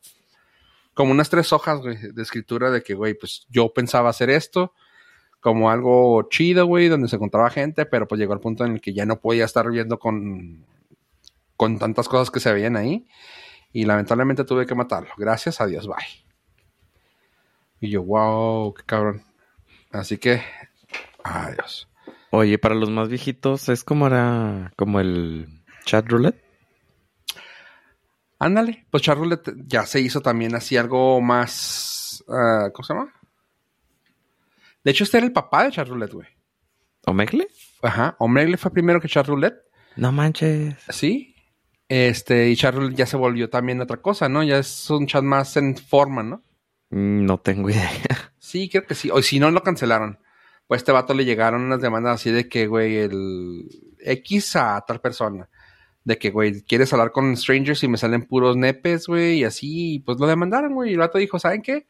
como 0.94 1.12
unas 1.12 1.30
tres 1.30 1.54
hojas, 1.54 1.80
güey, 1.80 1.98
de 1.98 2.22
escritura 2.22 2.72
de 2.72 2.84
que, 2.84 2.94
güey, 2.94 3.13
pues 3.13 3.46
yo 3.50 3.72
pensaba 3.74 4.10
hacer 4.10 4.30
esto 4.30 4.74
como 5.39 5.69
algo 5.69 6.27
chido, 6.29 6.65
güey, 6.65 6.88
donde 6.88 7.08
se 7.08 7.15
encontraba 7.15 7.50
gente, 7.50 7.86
pero 7.86 8.08
pues 8.08 8.19
llegó 8.19 8.34
al 8.34 8.39
punto 8.39 8.65
en 8.65 8.74
el 8.74 8.81
que 8.81 8.93
ya 8.93 9.05
no 9.05 9.19
podía 9.19 9.46
estar 9.46 9.69
viendo 9.69 10.00
con, 10.00 10.65
con 11.55 11.79
tantas 11.79 12.08
cosas 12.08 12.31
que 12.31 12.39
se 12.39 12.51
veían 12.51 12.75
ahí 12.75 13.08
y 13.72 13.86
lamentablemente 13.86 14.43
tuve 14.43 14.65
que 14.65 14.75
matarlo. 14.75 15.12
Gracias 15.17 15.62
a 15.62 15.65
Dios, 15.65 15.88
bye. 15.88 15.96
Y 17.79 17.89
yo, 17.89 18.03
wow, 18.03 18.74
qué 18.74 18.84
cabrón. 18.84 19.24
Así 19.91 20.17
que, 20.17 20.41
adiós. 21.24 21.88
Oye, 22.31 22.60
para 22.60 22.75
los 22.75 22.89
más 22.89 23.10
viejitos, 23.10 23.69
es 23.69 23.84
como 23.84 24.08
era 24.08 24.72
como 24.75 25.00
el 25.00 25.63
chat 25.86 26.08
roulette. 26.08 26.43
Ándale, 28.38 28.86
pues 28.89 29.03
Charlotte 29.03 29.53
ya 29.67 29.86
se 29.86 30.00
hizo 30.00 30.22
también 30.22 30.55
así 30.55 30.77
algo 30.77 31.19
más, 31.19 32.24
ah, 32.29 32.69
¿cómo 32.74 32.86
se 32.86 32.93
llama? 32.93 33.13
De 34.84 34.92
hecho, 34.92 35.04
este 35.04 35.18
era 35.18 35.28
el 35.28 35.34
papá 35.34 35.64
de 35.66 35.72
Charlotte, 35.72 36.14
güey. 36.14 36.28
¿Omegle? 37.06 37.48
Ajá, 37.82 38.16
Omegle 38.20 38.58
fue 38.58 38.72
primero 38.72 39.00
que 39.02 39.08
Charlotte, 39.08 39.56
No 39.96 40.12
manches. 40.12 40.76
sí. 40.90 41.36
Este, 41.88 42.50
y 42.50 42.56
Charlotte 42.56 42.94
ya 42.94 43.08
se 43.08 43.18
volvió 43.18 43.50
también 43.50 43.82
otra 43.82 43.98
cosa, 43.98 44.30
¿no? 44.30 44.44
Ya 44.44 44.60
es 44.60 44.90
un 44.92 45.08
chat 45.08 45.24
más 45.24 45.58
en 45.58 45.76
forma, 45.76 46.22
¿no? 46.22 46.44
Mm, 46.92 47.26
No 47.26 47.40
tengo 47.40 47.70
idea. 47.70 47.90
Sí, 48.42 48.68
creo 48.70 48.86
que 48.86 48.96
sí. 48.96 49.10
O 49.12 49.22
si 49.22 49.40
no, 49.40 49.52
lo 49.52 49.62
cancelaron. 49.62 50.18
Pues 50.66 50.78
a 50.78 50.82
este 50.82 50.92
vato 50.92 51.14
le 51.14 51.24
llegaron 51.26 51.62
unas 51.62 51.82
demandas 51.82 52.16
así 52.16 52.32
de 52.32 52.48
que, 52.50 52.66
güey, 52.68 52.98
el 52.98 53.66
X 54.00 54.56
a 54.56 54.84
tal 54.88 55.00
persona. 55.02 55.50
De 56.04 56.18
que, 56.18 56.32
güey, 56.32 56.64
quieres 56.64 56.92
hablar 56.94 57.12
con 57.12 57.36
strangers 57.38 57.84
y 57.84 57.88
me 57.88 57.98
salen 57.98 58.24
puros 58.26 58.56
nepes, 58.58 59.06
güey, 59.08 59.40
y 59.40 59.44
así. 59.44 60.02
Pues 60.04 60.20
lo 60.20 60.26
demandaron, 60.26 60.74
güey. 60.74 60.90
Y 60.90 60.94
el 60.94 61.00
vato 61.00 61.18
dijo, 61.20 61.38
¿saben 61.38 61.62
qué? 61.62 61.86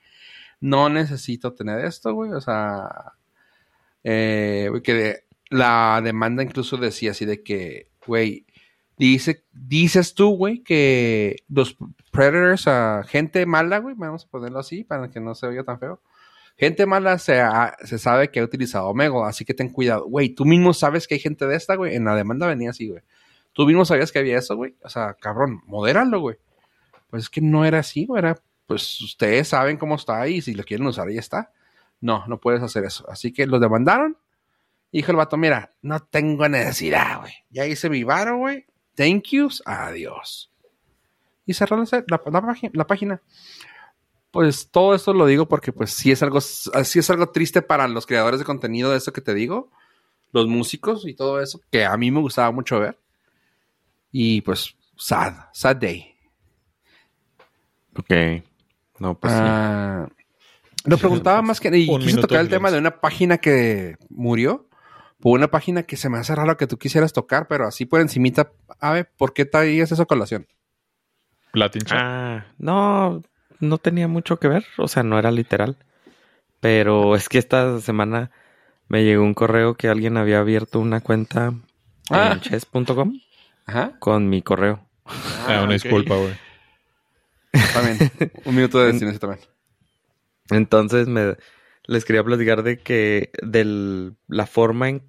No 0.61 0.89
necesito 0.89 1.53
tener 1.53 1.83
esto, 1.85 2.13
güey. 2.13 2.31
O 2.31 2.41
sea, 2.41 3.13
eh, 4.03 4.67
güey, 4.69 4.81
que 4.81 5.23
la 5.49 6.01
demanda 6.03 6.43
incluso 6.43 6.77
decía 6.77 7.11
así 7.11 7.25
de 7.25 7.43
que, 7.43 7.89
güey, 8.05 8.45
dice, 8.97 9.45
dices 9.53 10.13
tú, 10.13 10.35
güey, 10.35 10.63
que 10.63 11.37
los 11.47 11.77
predators, 12.11 12.67
a 12.67 13.03
gente 13.07 13.45
mala, 13.45 13.79
güey, 13.79 13.95
vamos 13.97 14.25
a 14.25 14.29
ponerlo 14.29 14.59
así 14.59 14.83
para 14.83 15.09
que 15.09 15.19
no 15.19 15.35
se 15.35 15.47
oiga 15.47 15.63
tan 15.63 15.79
feo. 15.79 16.01
Gente 16.57 16.85
mala 16.85 17.17
se, 17.19 17.41
se 17.85 17.97
sabe 17.97 18.31
que 18.31 18.41
ha 18.41 18.43
utilizado 18.43 18.89
Omega, 18.89 19.27
así 19.27 19.45
que 19.45 19.53
ten 19.53 19.69
cuidado. 19.69 20.05
Güey, 20.05 20.29
tú 20.29 20.43
mismo 20.43 20.73
sabes 20.73 21.07
que 21.07 21.15
hay 21.15 21.21
gente 21.21 21.47
de 21.47 21.55
esta, 21.55 21.75
güey. 21.75 21.95
En 21.95 22.03
la 22.03 22.15
demanda 22.15 22.47
venía 22.47 22.71
así, 22.71 22.89
güey. 22.89 23.01
Tú 23.53 23.65
mismo 23.65 23.85
sabías 23.85 24.11
que 24.11 24.19
había 24.19 24.37
eso, 24.37 24.57
güey. 24.57 24.75
O 24.83 24.89
sea, 24.89 25.13
cabrón, 25.13 25.61
modéralo, 25.65 26.19
güey. 26.19 26.37
Pues 27.09 27.23
es 27.23 27.29
que 27.29 27.39
no 27.39 27.63
era 27.63 27.79
así, 27.79 28.05
güey. 28.05 28.19
Era, 28.19 28.41
pues 28.69 29.01
ustedes 29.01 29.47
saben 29.47 29.77
cómo 29.77 29.95
está 29.95 30.27
y 30.27 30.43
si 30.43 30.53
lo 30.53 30.63
quieren 30.63 30.85
usar, 30.85 31.07
ahí 31.07 31.17
está. 31.17 31.51
No, 32.01 32.23
no 32.27 32.39
puedes 32.39 32.61
hacer 32.61 32.83
eso. 32.85 33.03
Así 33.09 33.33
que 33.33 33.47
los 33.47 33.59
demandaron. 33.59 34.15
Dijo 34.91 35.09
el 35.09 35.17
vato, 35.17 35.38
mira, 35.38 35.73
no 35.81 35.99
tengo 36.01 36.47
necesidad, 36.47 37.21
güey. 37.21 37.33
Ya 37.49 37.65
hice 37.65 37.89
mi 37.89 38.03
varo, 38.03 38.38
güey. 38.38 38.67
Thank 38.93 39.23
yous. 39.31 39.63
Adiós. 39.65 40.51
Y 41.47 41.55
cerró 41.55 41.83
la, 42.07 42.85
página. 42.85 43.23
Pues 44.29 44.69
todo 44.69 44.93
esto 44.93 45.15
lo 45.15 45.25
digo 45.25 45.47
porque 45.47 45.73
pues 45.73 45.89
sí 45.89 46.11
es 46.11 46.21
algo, 46.21 46.39
sí 46.39 46.99
es 46.99 47.09
algo 47.09 47.31
triste 47.31 47.63
para 47.63 47.88
los 47.88 48.05
creadores 48.05 48.38
de 48.39 48.45
contenido 48.45 48.91
de 48.91 48.97
eso 48.97 49.11
que 49.11 49.21
te 49.21 49.33
digo, 49.33 49.71
los 50.31 50.45
músicos 50.45 51.07
y 51.07 51.15
todo 51.15 51.41
eso, 51.41 51.59
que 51.71 51.85
a 51.85 51.97
mí 51.97 52.11
me 52.11 52.19
gustaba 52.19 52.51
mucho 52.51 52.79
ver. 52.79 52.99
Y 54.11 54.41
pues, 54.41 54.75
sad, 54.95 55.33
sad 55.53 55.77
day. 55.77 56.13
Ok. 57.97 58.48
No, 58.99 59.15
pues 59.17 59.33
sí. 59.33 59.39
Ah, 59.41 60.07
lo 60.85 60.97
preguntaba 60.97 61.41
más 61.41 61.59
que, 61.59 61.75
y 61.77 61.89
Un 61.89 62.01
quise 62.01 62.19
tocar 62.21 62.39
el 62.41 62.49
tema 62.49 62.71
de 62.71 62.77
una 62.79 62.99
página 63.01 63.37
que 63.37 63.97
murió, 64.09 64.67
por 65.19 65.37
una 65.37 65.49
página 65.49 65.83
que 65.83 65.97
se 65.97 66.09
me 66.09 66.17
hace 66.17 66.33
raro 66.35 66.55
que 66.57 66.67
tú 66.67 66.77
quisieras 66.77 67.11
tocar, 67.13 67.47
pero 67.47 67.67
así 67.67 67.85
por 67.85 67.99
encimita, 68.01 68.51
a 68.79 68.91
ver, 68.93 69.11
¿por 69.17 69.33
qué 69.33 69.45
traías 69.45 69.91
esa 69.91 70.05
colación? 70.05 70.47
Latin 71.53 71.81
Chat. 71.81 71.97
Ah, 72.01 72.45
no, 72.57 73.21
no 73.59 73.77
tenía 73.77 74.07
mucho 74.07 74.37
que 74.39 74.47
ver, 74.47 74.65
o 74.77 74.87
sea, 74.87 75.03
no 75.03 75.17
era 75.19 75.31
literal. 75.31 75.77
Pero 76.61 77.15
es 77.15 77.29
que 77.29 77.37
esta 77.37 77.79
semana 77.81 78.31
me 78.87 79.03
llegó 79.03 79.23
un 79.23 79.33
correo 79.33 79.75
que 79.75 79.87
alguien 79.89 80.17
había 80.17 80.39
abierto 80.39 80.79
una 80.79 81.01
cuenta 81.01 81.53
Ah. 82.11 82.31
en 82.33 82.39
chess.com 82.41 83.19
con 83.99 84.29
mi 84.29 84.41
correo. 84.41 84.79
Ah, 85.05 85.61
una 85.63 85.63
ok. 85.65 85.69
disculpa, 85.71 86.15
güey. 86.15 86.33
También, 87.73 87.97
un 88.45 88.55
minuto 88.55 88.79
de 88.79 88.91
silencio 88.99 89.19
también. 89.19 89.41
Entonces 90.51 91.07
me 91.07 91.37
les 91.85 92.05
quería 92.05 92.23
platicar 92.23 92.63
de 92.63 92.79
que 92.79 93.31
de 93.41 94.13
la 94.27 94.45
forma 94.45 94.89
en 94.89 95.07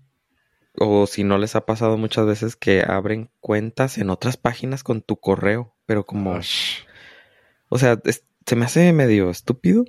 o 0.79 1.07
si 1.07 1.25
no 1.25 1.37
les 1.37 1.57
ha 1.57 1.67
pasado 1.67 1.97
muchas 1.99 2.27
veces 2.27 2.57
que 2.57 2.83
abren 2.87 3.31
cuentas 3.41 3.99
en 3.99 4.09
otras 4.09 4.37
páginas 4.37 4.83
con 4.85 5.03
tu 5.03 5.17
correo, 5.17 5.75
pero 5.87 6.07
como. 6.07 6.35
O 7.69 7.79
sea, 7.79 8.01
es- 8.05 8.25
se 8.47 8.57
me 8.57 8.65
hace 8.65 8.93
medio 8.93 9.31
estúpido 9.31 9.85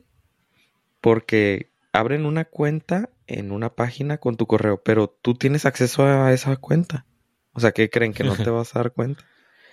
porque 1.01 1.71
abren 1.93 2.25
una 2.25 2.45
cuenta 2.45 3.09
en 3.27 3.51
una 3.51 3.73
página 3.75 4.17
con 4.17 4.37
tu 4.37 4.47
correo, 4.47 4.81
pero 4.83 5.09
tú 5.21 5.33
tienes 5.35 5.65
acceso 5.65 6.03
a 6.05 6.33
esa 6.33 6.55
cuenta. 6.57 7.05
O 7.53 7.59
sea, 7.59 7.71
¿qué 7.71 7.89
creen 7.89 8.13
que 8.13 8.23
no 8.23 8.35
te 8.35 8.49
vas 8.49 8.75
a 8.75 8.79
dar 8.79 8.91
cuenta? 8.93 9.23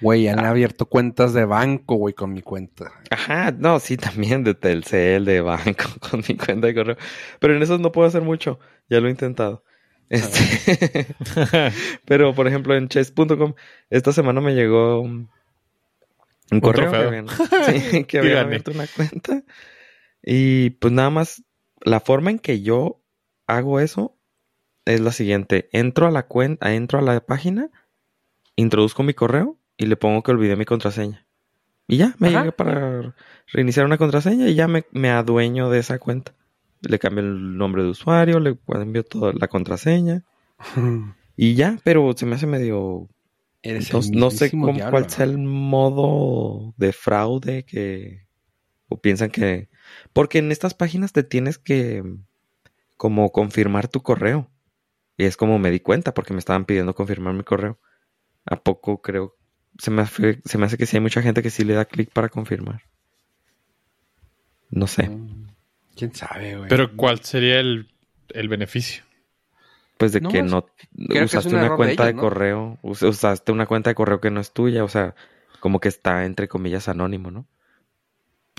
Güey, 0.00 0.28
han 0.28 0.44
abierto 0.44 0.86
cuentas 0.86 1.32
de 1.34 1.44
banco, 1.44 1.96
güey, 1.96 2.14
con 2.14 2.32
mi 2.32 2.42
cuenta. 2.42 2.92
Ajá, 3.10 3.50
no, 3.50 3.80
sí, 3.80 3.96
también 3.96 4.44
de 4.44 4.54
Telcel, 4.54 5.24
de 5.24 5.40
banco, 5.40 5.84
con 6.10 6.22
mi 6.28 6.36
cuenta 6.36 6.68
de 6.68 6.74
correo. 6.74 6.96
Pero 7.40 7.56
en 7.56 7.62
esos 7.62 7.80
no 7.80 7.90
puedo 7.90 8.06
hacer 8.06 8.22
mucho. 8.22 8.60
Ya 8.88 9.00
lo 9.00 9.08
he 9.08 9.10
intentado. 9.10 9.64
Este, 10.08 11.06
pero, 12.04 12.34
por 12.34 12.46
ejemplo, 12.46 12.74
en 12.74 12.88
chess.com, 12.88 13.54
esta 13.90 14.12
semana 14.12 14.40
me 14.40 14.54
llegó 14.54 15.00
un, 15.00 15.28
un 16.50 16.60
correo 16.60 16.90
que 16.90 16.96
habían, 16.96 17.26
sí, 17.28 18.04
que 18.08 18.18
habían 18.18 18.46
abierto 18.46 18.70
una 18.70 18.86
cuenta. 18.86 19.42
Y 20.22 20.70
pues 20.70 20.92
nada 20.92 21.10
más, 21.10 21.42
la 21.82 22.00
forma 22.00 22.30
en 22.30 22.38
que 22.38 22.62
yo 22.62 23.02
hago 23.46 23.80
eso 23.80 24.16
es 24.84 25.00
la 25.00 25.12
siguiente. 25.12 25.68
Entro 25.72 26.06
a 26.06 26.10
la 26.10 26.26
cuenta, 26.26 26.72
entro 26.72 27.00
a 27.00 27.02
la 27.02 27.20
página, 27.20 27.70
introduzco 28.56 29.02
mi 29.02 29.12
correo 29.12 29.58
y 29.78 29.86
le 29.86 29.96
pongo 29.96 30.22
que 30.22 30.30
olvidé 30.32 30.56
mi 30.56 30.66
contraseña. 30.66 31.24
Y 31.86 31.96
ya, 31.96 32.14
me 32.18 32.28
Ajá. 32.28 32.40
llega 32.40 32.52
para 32.52 33.14
reiniciar 33.46 33.86
una 33.86 33.96
contraseña 33.96 34.46
y 34.48 34.54
ya 34.54 34.68
me, 34.68 34.84
me 34.92 35.08
adueño 35.08 35.70
de 35.70 35.78
esa 35.78 35.98
cuenta. 35.98 36.34
Le 36.82 36.98
cambio 36.98 37.24
el 37.24 37.56
nombre 37.56 37.82
de 37.82 37.88
usuario, 37.88 38.38
le 38.40 38.58
cambio 38.66 39.04
toda 39.04 39.32
la 39.32 39.48
contraseña 39.48 40.24
y 41.36 41.54
ya, 41.54 41.78
pero 41.84 42.12
se 42.14 42.26
me 42.26 42.34
hace 42.36 42.46
medio 42.46 43.08
Eres 43.62 43.90
el 43.90 43.96
No, 43.96 44.20
no 44.20 44.30
sé 44.30 44.44
mismísimo 44.44 44.66
cómo- 44.66 44.76
diablo, 44.76 44.90
cuál 44.92 45.10
sea 45.10 45.24
el 45.24 45.38
modo 45.38 46.74
de 46.76 46.92
fraude 46.92 47.64
que... 47.64 48.26
O 48.88 49.00
piensan 49.00 49.30
que... 49.30 49.68
Porque 50.12 50.38
en 50.38 50.52
estas 50.52 50.74
páginas 50.74 51.12
te 51.12 51.22
tienes 51.22 51.58
que 51.58 52.02
como 52.96 53.30
confirmar 53.32 53.88
tu 53.88 54.02
correo. 54.02 54.50
Y 55.16 55.24
es 55.24 55.36
como 55.36 55.58
me 55.58 55.70
di 55.70 55.80
cuenta 55.80 56.14
porque 56.14 56.32
me 56.32 56.38
estaban 56.38 56.64
pidiendo 56.64 56.94
confirmar 56.94 57.34
mi 57.34 57.42
correo. 57.44 57.78
¿A 58.46 58.56
poco 58.56 59.02
creo? 59.02 59.36
Se 59.78 59.90
me, 59.90 60.02
hace, 60.02 60.40
se 60.44 60.58
me 60.58 60.66
hace 60.66 60.76
que 60.76 60.86
sí 60.86 60.96
hay 60.96 61.00
mucha 61.00 61.22
gente 61.22 61.42
que 61.42 61.50
sí 61.50 61.64
le 61.64 61.74
da 61.74 61.84
clic 61.84 62.10
para 62.10 62.28
confirmar. 62.28 62.82
No 64.70 64.86
sé. 64.86 65.08
Mm, 65.08 65.46
¿Quién 65.96 66.14
sabe, 66.14 66.56
güey? 66.56 66.68
Pero 66.68 66.94
¿cuál 66.96 67.24
sería 67.24 67.60
el, 67.60 67.88
el 68.30 68.48
beneficio? 68.48 69.04
Pues 69.96 70.12
de 70.12 70.20
No, 70.20 70.28
que 70.30 70.42
no 70.42 70.64
usaste 71.24 71.48
un 71.48 71.56
una 71.56 71.74
cuenta 71.74 72.04
de, 72.04 72.10
ellos, 72.10 72.16
¿no? 72.16 72.28
correo, 72.28 72.78
us- 72.82 73.02
usaste 73.02 73.50
una 73.50 73.66
cuenta 73.66 73.90
de 73.90 73.94
correo 73.94 74.20
que 74.20 74.30
no 74.30 74.40
es 74.40 74.52
tuya, 74.52 74.84
o 74.84 74.88
sea, 74.88 75.14
como 75.60 75.80
que 75.80 75.88
está 75.88 76.24
entre 76.24 76.46
comillas 76.46 76.88
anónimo, 76.88 77.30
¿no? 77.30 77.46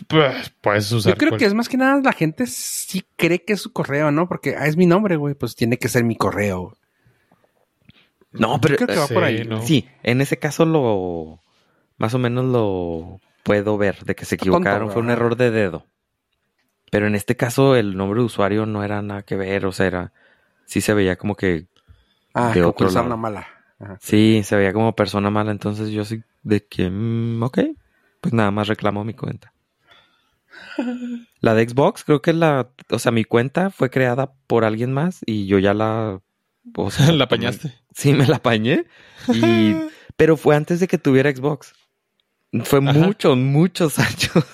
Pues 0.08 0.50
puedes 0.62 0.92
usar. 0.92 1.14
Yo 1.14 1.18
creo 1.18 1.32
cual- 1.32 1.40
que 1.40 1.46
es 1.46 1.54
más 1.54 1.70
que 1.70 1.78
nada 1.78 2.02
la 2.04 2.14
gente 2.14 2.46
sí 2.48 3.06
cree 3.16 3.44
que 3.44 3.54
es 3.54 3.62
su 3.62 3.72
correo, 3.72 4.12
¿no? 4.12 4.28
Porque 4.28 4.56
ah, 4.58 4.66
es 4.68 4.76
mi 4.78 4.86
nombre, 4.86 5.16
güey. 5.18 5.34
Pues 5.36 5.56
tiene 5.56 5.78
que 5.78 5.88
ser 5.90 6.04
mi 6.04 6.16
correo. 6.16 6.78
No, 8.32 8.56
Yo 8.62 8.76
creo 8.76 8.88
que 8.88 8.96
va 8.96 9.08
sí, 9.08 9.14
por 9.14 9.24
ahí. 9.24 9.44
no. 9.44 9.62
Sí, 9.62 9.88
en 10.04 10.22
ese 10.22 10.38
caso 10.38 10.66
lo 10.66 11.40
más 11.98 12.14
o 12.14 12.20
menos 12.20 12.46
lo 12.46 13.20
puedo 13.44 13.78
ver 13.78 14.04
de 14.06 14.16
que 14.16 14.26
se 14.26 14.38
tonto, 14.38 14.44
equivocaron, 14.58 14.92
fue 14.92 15.02
un 15.02 15.10
error 15.10 15.36
de 15.36 15.52
dedo. 15.52 15.86
Pero 16.92 17.08
en 17.08 17.16
este 17.16 17.36
caso 17.36 17.76
el 17.76 17.96
nombre 17.98 18.20
de 18.20 18.26
usuario 18.26 18.66
no 18.66 18.84
era 18.84 19.02
nada 19.02 19.24
que 19.24 19.36
ver, 19.36 19.66
o 19.66 19.72
sea, 19.72 19.88
era 19.88 20.14
sí 20.66 20.82
se 20.82 20.94
veía 20.94 21.16
como 21.18 21.36
que 21.36 21.68
Ah, 22.34 22.52
De 22.54 22.60
como 22.62 22.70
otro 22.70 22.92
lado. 22.92 23.10
la 23.10 23.16
mala. 23.16 23.48
Ajá. 23.80 23.98
sí, 24.02 24.42
se 24.44 24.56
veía 24.56 24.74
como 24.74 24.94
persona 24.96 25.30
mala, 25.30 25.52
entonces 25.52 25.90
yo 25.90 26.06
sí 26.06 26.22
de 26.44 26.66
que 26.66 26.90
mm, 26.90 27.42
ok, 27.44 27.60
pues 28.22 28.34
nada 28.34 28.52
más 28.52 28.68
reclamo 28.68 29.04
mi 29.04 29.14
cuenta. 29.14 29.54
La 31.42 31.54
de 31.54 31.68
Xbox, 31.68 32.04
creo 32.04 32.22
que 32.22 32.34
la, 32.34 32.70
o 32.92 33.00
sea, 33.00 33.12
mi 33.12 33.24
cuenta 33.24 33.70
fue 33.70 33.90
creada 33.90 34.34
por 34.48 34.66
alguien 34.66 34.92
más 34.94 35.20
y 35.26 35.48
yo 35.48 35.60
ya 35.60 35.74
la, 35.74 36.22
o 36.76 36.92
sea, 36.92 37.12
la 37.14 37.26
apañaste. 37.26 37.74
Sí, 37.96 38.14
me 38.14 38.26
la 38.28 38.38
apañé. 38.38 38.86
Y, 39.34 39.76
pero 40.16 40.38
fue 40.38 40.56
antes 40.56 40.80
de 40.80 40.88
que 40.88 40.98
tuviera 40.98 41.32
Xbox. 41.34 41.74
Fue 42.64 42.80
Ajá. 42.80 42.94
muchos, 42.94 43.38
muchos 43.38 44.00
años. 44.00 44.46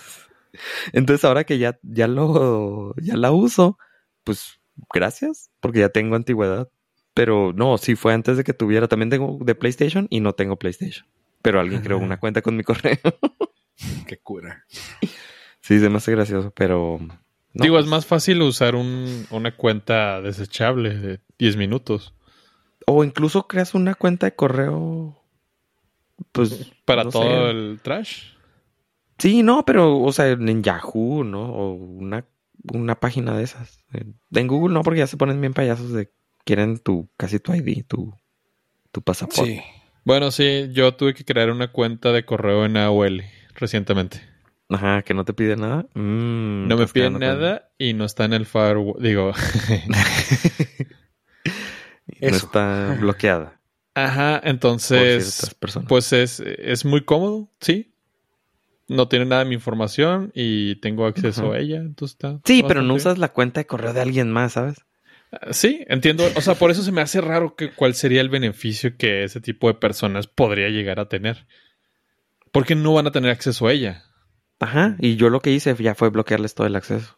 Entonces 0.93 1.23
ahora 1.25 1.43
que 1.43 1.57
ya, 1.57 1.77
ya 1.83 2.07
lo, 2.07 2.95
ya 2.97 3.15
la 3.17 3.31
uso, 3.31 3.77
pues 4.23 4.59
gracias, 4.93 5.49
porque 5.59 5.79
ya 5.79 5.89
tengo 5.89 6.15
antigüedad. 6.15 6.69
Pero 7.13 7.53
no, 7.53 7.77
sí 7.77 7.95
fue 7.95 8.13
antes 8.13 8.35
de 8.37 8.43
que 8.43 8.53
tuviera. 8.53 8.87
También 8.87 9.09
tengo 9.09 9.37
de 9.41 9.55
PlayStation 9.55 10.07
y 10.09 10.19
no 10.19 10.33
tengo 10.33 10.57
PlayStation. 10.57 11.05
Pero 11.41 11.59
alguien 11.59 11.81
creó 11.81 11.97
una 11.97 12.19
cuenta 12.19 12.41
con 12.41 12.57
mi 12.57 12.63
correo. 12.63 12.97
Qué 14.07 14.17
cura. 14.17 14.65
sí, 15.61 15.79
se 15.79 15.89
me 15.89 15.97
hace 15.97 16.11
gracioso, 16.11 16.51
pero. 16.55 16.99
no, 16.99 17.63
Digo, 17.63 17.77
es 17.77 17.83
pues, 17.83 17.91
más 17.91 18.05
fácil 18.05 18.41
usar 18.41 18.75
un- 18.75 19.27
una 19.29 19.55
cuenta 19.55 20.21
desechable 20.21 20.97
de 20.97 21.19
10 21.39 21.55
minutos. 21.55 22.13
O 22.87 23.03
incluso 23.03 23.47
creas 23.47 23.73
una 23.73 23.95
cuenta 23.95 24.25
de 24.27 24.35
correo. 24.35 25.17
Pues. 26.31 26.71
Para 26.85 27.03
no 27.03 27.11
sé. 27.11 27.17
todo 27.19 27.49
el 27.49 27.79
trash. 27.81 28.33
Sí, 29.17 29.43
no, 29.43 29.65
pero, 29.65 30.01
o 30.01 30.11
sea, 30.11 30.27
en 30.29 30.61
Yahoo, 30.63 31.23
¿no? 31.23 31.41
O 31.53 31.73
una, 31.73 32.25
una 32.73 32.95
página 32.95 33.35
de 33.37 33.43
esas. 33.43 33.79
En 34.33 34.47
Google 34.47 34.73
no, 34.73 34.81
porque 34.83 34.99
ya 34.99 35.07
se 35.07 35.17
ponen 35.17 35.39
bien 35.41 35.53
payasos 35.53 35.91
de 35.93 36.11
quieren 36.43 36.77
tu, 36.79 37.09
casi 37.17 37.39
tu 37.39 37.53
ID, 37.53 37.85
tu, 37.87 38.13
tu 38.91 39.01
pasaporte. 39.01 39.45
Sí. 39.45 39.61
Bueno, 40.03 40.31
sí, 40.31 40.69
yo 40.71 40.93
tuve 40.95 41.13
que 41.13 41.25
crear 41.25 41.49
una 41.49 41.71
cuenta 41.71 42.11
de 42.11 42.25
correo 42.25 42.65
en 42.65 42.77
AOL 42.77 43.23
recientemente. 43.55 44.21
Ajá, 44.69 45.01
que 45.03 45.13
no 45.13 45.25
te 45.25 45.33
pide 45.33 45.55
nada. 45.55 45.87
Mm, 45.93 46.67
No 46.67 46.77
me 46.77 46.87
con- 46.87 47.19
nada 47.19 47.69
y 47.77 47.93
no 47.93 48.05
está 48.05 48.25
en 48.25 48.33
el 48.33 48.45
firewall. 48.45 49.01
Digo, 49.01 49.31
No 52.31 52.37
está 52.37 52.95
bloqueada 52.99 53.59
ajá, 53.95 54.41
entonces, 54.43 55.55
pues 55.87 56.13
es, 56.13 56.39
es 56.41 56.85
muy 56.85 57.03
cómodo, 57.03 57.49
sí. 57.59 57.93
No 58.87 59.07
tiene 59.07 59.25
nada 59.25 59.43
de 59.43 59.49
mi 59.49 59.55
información 59.55 60.31
y 60.35 60.75
tengo 60.75 61.07
acceso 61.07 61.53
a 61.53 61.57
ella, 61.57 61.77
entonces 61.77 62.15
está. 62.15 62.39
sí, 62.45 62.63
pero 62.67 62.83
no 62.83 62.93
usas 62.93 63.17
la 63.17 63.29
cuenta 63.29 63.61
de 63.61 63.65
correo 63.65 63.93
de 63.93 64.01
alguien 64.01 64.31
más, 64.31 64.53
¿sabes? 64.53 64.85
Ah, 65.31 65.47
Sí, 65.51 65.83
entiendo. 65.87 66.23
O 66.35 66.41
sea, 66.41 66.53
por 66.53 66.69
eso 66.69 66.83
se 66.83 66.91
me 66.91 67.01
hace 67.01 67.19
raro 67.19 67.55
que 67.55 67.71
cuál 67.71 67.95
sería 67.95 68.21
el 68.21 68.29
beneficio 68.29 68.95
que 68.95 69.23
ese 69.23 69.41
tipo 69.41 69.67
de 69.69 69.73
personas 69.73 70.27
podría 70.27 70.69
llegar 70.69 70.99
a 70.99 71.09
tener. 71.09 71.47
Porque 72.51 72.75
no 72.75 72.93
van 72.93 73.07
a 73.07 73.11
tener 73.11 73.31
acceso 73.31 73.65
a 73.65 73.73
ella. 73.73 74.03
Ajá, 74.59 74.97
y 74.99 75.15
yo 75.15 75.31
lo 75.31 75.39
que 75.39 75.51
hice 75.51 75.75
ya 75.79 75.95
fue 75.95 76.09
bloquearles 76.09 76.53
todo 76.53 76.67
el 76.67 76.75
acceso. 76.75 77.17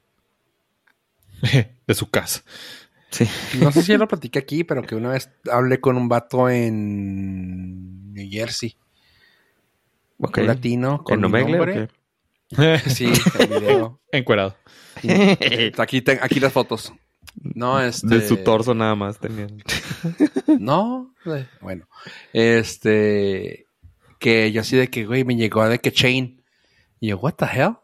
de 1.41 1.93
su 1.93 2.09
casa. 2.09 2.43
Sí. 3.17 3.27
No 3.59 3.71
sé 3.71 3.81
si 3.81 3.93
ya 3.93 3.97
lo 3.97 4.07
platiqué 4.07 4.39
aquí, 4.39 4.63
pero 4.63 4.83
que 4.83 4.95
una 4.95 5.09
vez 5.09 5.31
hablé 5.51 5.79
con 5.79 5.97
un 5.97 6.07
vato 6.07 6.49
en 6.49 8.13
New 8.13 8.27
Jersey. 8.29 8.77
Ok. 10.19 10.39
Un 10.39 10.47
latino 10.47 11.03
con 11.03 11.23
¿En 11.25 11.31
mi 11.31 11.51
nombre. 11.51 11.89
Sí, 12.87 13.11
el 13.39 13.47
video. 13.47 13.99
Encuerado. 14.11 14.55
Sí. 15.01 15.09
Aquí, 15.77 16.03
aquí 16.21 16.39
las 16.39 16.53
fotos. 16.53 16.93
No, 17.35 17.79
este... 17.79 18.07
De 18.07 18.27
su 18.27 18.37
torso 18.37 18.73
nada 18.73 18.95
más 18.95 19.19
tenían. 19.19 19.63
No, 20.59 21.13
bueno. 21.61 21.87
Este... 22.33 23.65
Que 24.19 24.51
yo 24.51 24.61
así 24.61 24.75
de 24.75 24.89
que, 24.89 25.05
güey, 25.05 25.23
me 25.23 25.35
llegó 25.35 25.67
de 25.67 25.79
que 25.79 25.91
chain. 25.91 26.43
Y 26.99 27.09
yo, 27.09 27.17
what 27.17 27.33
the 27.33 27.45
hell? 27.45 27.77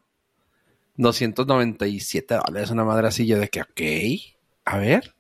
297 0.96 2.36
dólares, 2.36 2.72
una 2.72 2.84
madre 2.84 3.08
así. 3.08 3.28
Yo 3.28 3.40
de 3.40 3.50
que, 3.50 3.62
ok, 3.62 3.82
a 4.66 4.78
ver. 4.78 5.16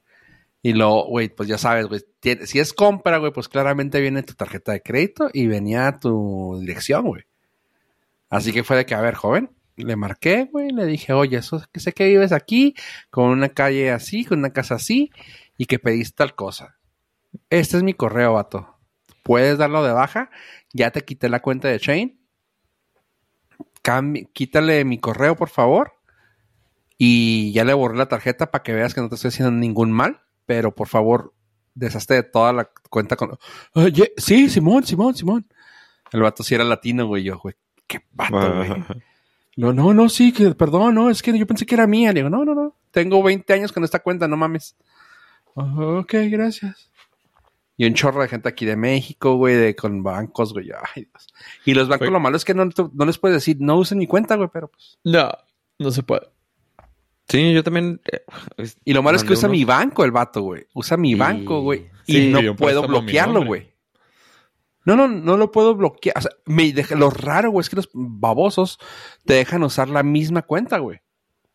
Y 0.63 0.73
luego, 0.73 1.05
güey, 1.07 1.29
pues 1.29 1.47
ya 1.49 1.59
sabes, 1.59 1.87
güey. 1.87 2.01
Si 2.45 2.57
es 2.57 2.73
compra, 2.73 3.17
güey, 3.17 3.33
pues 3.33 3.49
claramente 3.49 3.99
viene 3.99 4.23
tu 4.23 4.33
tarjeta 4.33 4.71
de 4.71 4.81
crédito 4.81 5.29
y 5.31 5.45
venía 5.45 5.99
tu 5.99 6.57
dirección, 6.59 7.05
güey. 7.05 7.25
Así 8.29 8.53
que 8.53 8.63
fue 8.63 8.77
de 8.77 8.85
que, 8.85 8.95
a 8.95 9.01
ver, 9.01 9.13
joven, 9.13 9.51
le 9.75 9.95
marqué, 9.97 10.45
güey, 10.51 10.69
le 10.71 10.85
dije, 10.85 11.13
oye, 11.13 11.37
eso 11.37 11.61
que 11.71 11.81
sé 11.81 11.91
que 11.91 12.07
vives 12.07 12.31
aquí, 12.31 12.75
con 13.11 13.25
una 13.25 13.49
calle 13.49 13.91
así, 13.91 14.23
con 14.23 14.39
una 14.39 14.53
casa 14.53 14.75
así, 14.75 15.11
y 15.57 15.65
que 15.65 15.79
pediste 15.79 16.15
tal 16.15 16.33
cosa. 16.33 16.77
Este 17.49 17.77
es 17.77 17.83
mi 17.83 17.93
correo, 17.93 18.33
vato. 18.33 18.77
Puedes 19.21 19.57
darlo 19.57 19.83
de 19.83 19.91
baja. 19.91 20.29
Ya 20.73 20.91
te 20.91 21.01
quité 21.01 21.29
la 21.29 21.41
cuenta 21.41 21.67
de 21.67 21.79
Chain. 21.79 22.19
Quítale 24.33 24.85
mi 24.85 24.97
correo, 24.97 25.35
por 25.35 25.49
favor. 25.49 25.93
Y 26.97 27.51
ya 27.51 27.65
le 27.65 27.73
borré 27.73 27.97
la 27.97 28.07
tarjeta 28.07 28.49
para 28.49 28.63
que 28.63 28.73
veas 28.73 28.93
que 28.93 29.01
no 29.01 29.09
te 29.09 29.15
estoy 29.15 29.29
haciendo 29.29 29.51
ningún 29.51 29.91
mal. 29.91 30.22
Pero 30.45 30.73
por 30.73 30.87
favor, 30.87 31.33
deshazte 31.73 32.15
de 32.15 32.23
toda 32.23 32.53
la 32.53 32.69
cuenta 32.89 33.15
con. 33.15 33.37
Oye, 33.73 34.13
sí, 34.17 34.49
Simón, 34.49 34.83
Simón, 34.85 35.15
Simón. 35.15 35.47
El 36.11 36.21
vato 36.21 36.43
sí 36.43 36.53
era 36.55 36.63
latino, 36.63 37.07
güey. 37.07 37.23
Yo, 37.23 37.39
güey, 37.39 37.55
qué 37.87 38.01
vato, 38.11 38.55
güey. 38.55 38.83
No, 39.55 39.71
no, 39.71 39.93
no, 39.93 40.09
sí, 40.09 40.31
que 40.31 40.51
perdón, 40.55 40.95
no, 40.95 41.09
es 41.09 41.21
que 41.21 41.37
yo 41.37 41.45
pensé 41.45 41.65
que 41.65 41.75
era 41.75 41.85
mía. 41.87 42.11
Le 42.11 42.19
digo, 42.21 42.29
no, 42.29 42.43
no, 42.43 42.55
no. 42.55 42.75
Tengo 42.91 43.21
20 43.21 43.51
años 43.53 43.71
con 43.71 43.83
esta 43.83 43.99
cuenta, 43.99 44.27
no 44.27 44.35
mames. 44.37 44.75
"Ah, 45.55 45.75
ok, 45.99 46.13
gracias. 46.29 46.89
Y 47.77 47.85
un 47.85 47.93
chorro 47.95 48.21
de 48.21 48.27
gente 48.27 48.49
aquí 48.49 48.65
de 48.65 48.75
México, 48.75 49.35
güey, 49.35 49.55
de 49.55 49.75
con 49.75 50.03
bancos, 50.03 50.53
güey. 50.53 50.69
Ay, 50.71 51.05
Dios. 51.05 51.27
Y 51.65 51.73
los 51.73 51.87
bancos, 51.87 52.09
lo 52.09 52.19
malo 52.19 52.37
es 52.37 52.45
que 52.45 52.53
no, 52.53 52.69
no 52.93 53.05
les 53.05 53.17
puedes 53.17 53.35
decir, 53.35 53.57
no 53.59 53.77
usen 53.77 53.97
mi 53.97 54.05
cuenta, 54.07 54.35
güey, 54.35 54.49
pero 54.51 54.67
pues. 54.69 54.99
No, 55.03 55.29
no 55.79 55.91
se 55.91 56.03
puede. 56.03 56.27
Sí, 57.33 57.51
yo 57.51 57.63
también. 57.63 57.99
eh, 58.11 58.69
Y 58.85 58.93
lo 58.93 59.01
malo 59.01 59.17
es 59.17 59.23
que 59.23 59.33
usa 59.33 59.49
unos- 59.49 59.57
mi 59.57 59.65
banco 59.65 60.05
el 60.05 60.11
vato, 60.11 60.41
güey. 60.41 60.67
Usa 60.75 60.97
mi 60.97 61.11
Y- 61.11 61.15
banco, 61.15 61.61
güey. 61.61 61.89
Sí, 62.05 62.17
y 62.29 62.33
pidió 62.33 62.51
no 62.51 62.55
puedo 62.55 62.87
bloquearlo, 62.87 63.43
güey. 63.43 63.73
No, 64.85 64.95
no, 64.95 65.07
no 65.07 65.35
lo 65.37 65.51
puedo 65.51 65.73
bloquear. 65.75 66.15
O 66.17 66.21
sea, 66.21 66.31
me 66.45 66.71
deja- 66.73 66.93
lo 66.95 67.09
raro, 67.09 67.49
güey, 67.49 67.61
es 67.63 67.69
que 67.71 67.75
los 67.77 67.89
babosos 67.93 68.77
te 69.25 69.33
dejan 69.33 69.63
usar 69.63 69.89
la 69.89 70.03
misma 70.03 70.43
cuenta, 70.43 70.77
güey. 70.77 70.99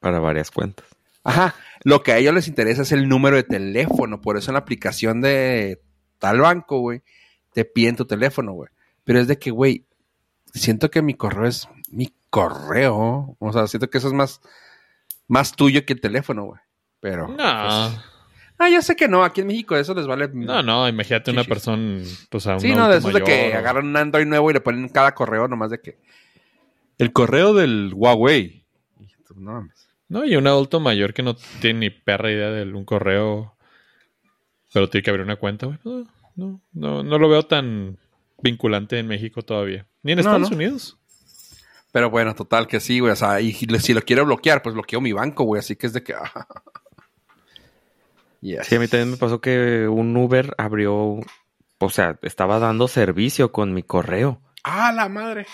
Para 0.01 0.19
varias 0.19 0.51
cuentas. 0.51 0.85
Ajá. 1.23 1.55
Lo 1.85 2.03
que 2.03 2.11
a 2.12 2.19
ellos 2.19 2.35
les 2.35 2.49
interesa 2.49 2.83
es 2.83 2.91
el 2.91 3.09
número 3.09 3.37
de 3.37 3.45
teléfono. 3.45 4.21
Por 4.21 4.37
eso 4.37 4.51
en 4.51 4.55
la 4.55 4.61
aplicación 4.61 5.21
de 5.21 5.81
tal 6.19 6.41
banco, 6.41 6.81
güey, 6.81 7.03
te 7.53 7.64
piden 7.64 7.95
tu 7.95 8.05
teléfono, 8.05 8.53
güey. 8.53 8.69
Pero 9.05 9.21
es 9.21 9.29
de 9.29 9.38
que, 9.38 9.53
güey, 9.53 9.85
siento 10.55 10.91
que 10.91 11.03
mi 11.03 11.14
correo 11.14 11.47
es 11.47 11.69
mi 11.91 12.12
correo. 12.31 13.37
O 13.38 13.53
sea, 13.53 13.69
siento 13.69 13.91
que 13.91 13.99
eso 13.99 14.09
es 14.09 14.14
más, 14.14 14.41
más 15.29 15.55
tuyo 15.55 15.85
que 15.87 15.93
el 15.93 16.01
teléfono, 16.01 16.45
güey. 16.47 16.61
Pero. 17.01 17.29
No, 17.29 17.37
pues, 17.37 17.45
ah, 18.59 18.69
yo 18.73 18.83
sé 18.83 18.97
que 18.97 19.07
no. 19.09 19.23
Aquí 19.23 19.43
en 19.43 19.47
México 19.47 19.77
eso 19.77 19.95
les 19.95 20.07
vale. 20.07 20.29
no, 20.33 20.62
no, 20.62 20.88
imagínate 20.88 21.31
una 21.31 21.45
persona, 21.45 22.03
pues 22.31 22.47
a 22.49 22.55
un 22.55 22.61
Sí, 22.61 22.75
no, 22.75 22.88
de 22.88 22.99
esos 22.99 23.12
de 23.12 23.19
adulto 23.21 23.25
que 23.27 23.53
o- 23.55 23.59
agarran 23.59 23.87
un 23.87 23.97
Android 23.97 24.27
nuevo 24.27 24.51
y 24.51 24.55
le 24.55 24.61
ponen 24.61 24.88
cada 24.88 25.14
correo 25.14 25.47
nomás 25.47 25.71
de 25.71 25.81
que. 25.81 25.99
El 26.99 27.12
correo 27.12 27.55
del 27.55 27.93
Huawei. 27.95 28.64
Tú, 29.27 29.35
No 29.37 29.53
mames. 29.53 29.88
No, 30.09 30.25
y 30.25 30.35
un 30.37 30.47
adulto 30.47 30.81
mayor 30.81 31.12
que 31.14 31.23
no 31.23 31.37
tiene 31.61 31.81
ni 31.81 31.91
perra 31.91 32.33
idea 32.33 32.51
de 32.51 32.64
un 32.73 32.85
correo, 32.85 33.55
pero 34.73 34.88
tiene 34.88 35.03
que 35.05 35.11
abrir 35.11 35.25
una 35.25 35.37
cuenta, 35.37 35.67
güey. 35.67 35.79
No, 35.85 36.07
no, 36.35 36.61
no, 36.73 37.03
no 37.05 37.19
lo 37.19 37.29
veo 37.29 37.43
tan, 37.45 37.99
vinculante 38.43 38.99
en 38.99 39.07
México 39.07 39.43
todavía. 39.43 39.87
Ni 40.03 40.12
en 40.12 40.17
No, 40.17 40.21
Estados 40.23 40.51
no. 40.51 40.57
Unidos. 40.57 40.98
Pero 41.92 42.11
bueno, 42.11 42.35
total 42.35 42.66
que 42.66 42.81
sí, 42.81 43.01
güey. 43.01 43.12
O 43.12 43.16
sea, 43.16 43.40
y 43.40 43.53
si 43.53 43.94
lo 43.94 44.03
quiero 44.03 44.24
bloquear, 44.27 44.62
pues 44.62 44.74
bloqueo 44.74 45.01
mi 45.01 45.12
banco, 45.12 45.44
güey. 45.44 45.61
Así 45.61 45.77
que 45.77 45.87
es 45.87 45.92
de 45.92 46.03
que. 46.03 46.14
Yes. 48.40 48.66
Sí, 48.68 48.77
a 48.77 48.79
mí 48.79 48.87
también 48.87 49.11
me 49.11 49.16
pasó 49.16 49.40
que 49.40 49.88
un 49.88 50.16
Uber 50.16 50.55
abrió, 50.59 51.18
o 51.79 51.90
sea, 51.90 52.20
estaba 52.22 52.61
dando 52.61 52.87
servicio 52.87 53.51
con 53.51 53.74
mi 53.74 53.83
correo. 53.83 54.40
¡Ah, 54.62 54.92
la 54.92 55.09
madre! 55.09 55.44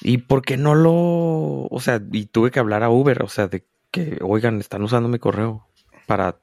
¿Y 0.00 0.18
por 0.18 0.42
qué 0.42 0.56
no 0.56 0.74
lo, 0.74 0.92
o 0.92 1.80
sea, 1.80 2.02
y 2.10 2.26
tuve 2.26 2.50
que 2.50 2.58
hablar 2.58 2.82
a 2.82 2.90
Uber, 2.90 3.22
o 3.22 3.28
sea, 3.28 3.46
de 3.46 3.64
que, 3.92 4.18
oigan, 4.22 4.58
están 4.58 4.82
usando 4.82 5.08
mi 5.08 5.20
correo 5.20 5.68
para 6.06 6.40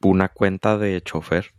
una 0.00 0.28
cuenta 0.30 0.78
de 0.78 1.02
chofer. 1.02 1.52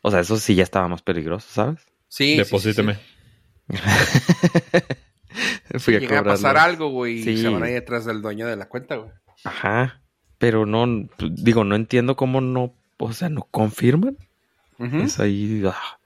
O 0.00 0.10
sea, 0.10 0.18
eso 0.18 0.36
sí 0.36 0.56
ya 0.56 0.64
estaba 0.64 0.88
más 0.88 1.02
peligroso, 1.02 1.46
¿sabes? 1.48 1.86
Sí. 2.08 2.32
sí, 2.32 2.36
Deposíteme. 2.38 2.94
sí, 2.94 3.76
sí. 3.76 4.78
Fui 5.78 5.96
a 5.96 5.98
Llega 6.00 6.18
a 6.18 6.18
cobrarlo. 6.22 6.30
pasar 6.42 6.56
algo, 6.56 6.90
güey. 6.90 7.28
Y 7.28 7.36
se 7.38 7.48
van 7.48 7.62
ahí 7.62 7.72
detrás 7.72 8.04
del 8.04 8.22
dueño 8.22 8.46
de 8.46 8.56
la 8.56 8.68
cuenta, 8.68 8.96
güey. 8.96 9.10
Ajá. 9.44 10.00
Pero 10.38 10.66
no, 10.66 11.08
digo, 11.18 11.64
no 11.64 11.74
entiendo 11.76 12.16
cómo 12.16 12.40
no, 12.40 12.74
o 12.98 13.12
sea, 13.12 13.28
no 13.28 13.42
confirman. 13.50 14.16
Ujú. 14.78 14.96
Es 14.98 15.20
ahí. 15.20 15.62
ah. 15.66 15.98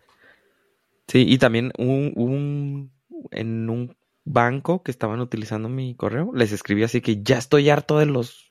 Sí, 1.09 1.25
y 1.29 1.39
también 1.39 1.73
un, 1.79 2.13
un 2.17 2.91
en 3.31 3.71
un 3.71 3.97
banco 4.25 4.83
que 4.83 4.91
estaban 4.91 5.21
utilizando 5.21 5.69
mi 5.69 5.95
correo, 5.95 6.33
les 6.35 6.53
escribí 6.53 6.83
así 6.83 7.01
que 7.01 7.23
ya 7.23 7.39
estoy 7.39 7.71
harto 7.71 7.99
de 7.99 8.07
los 8.07 8.51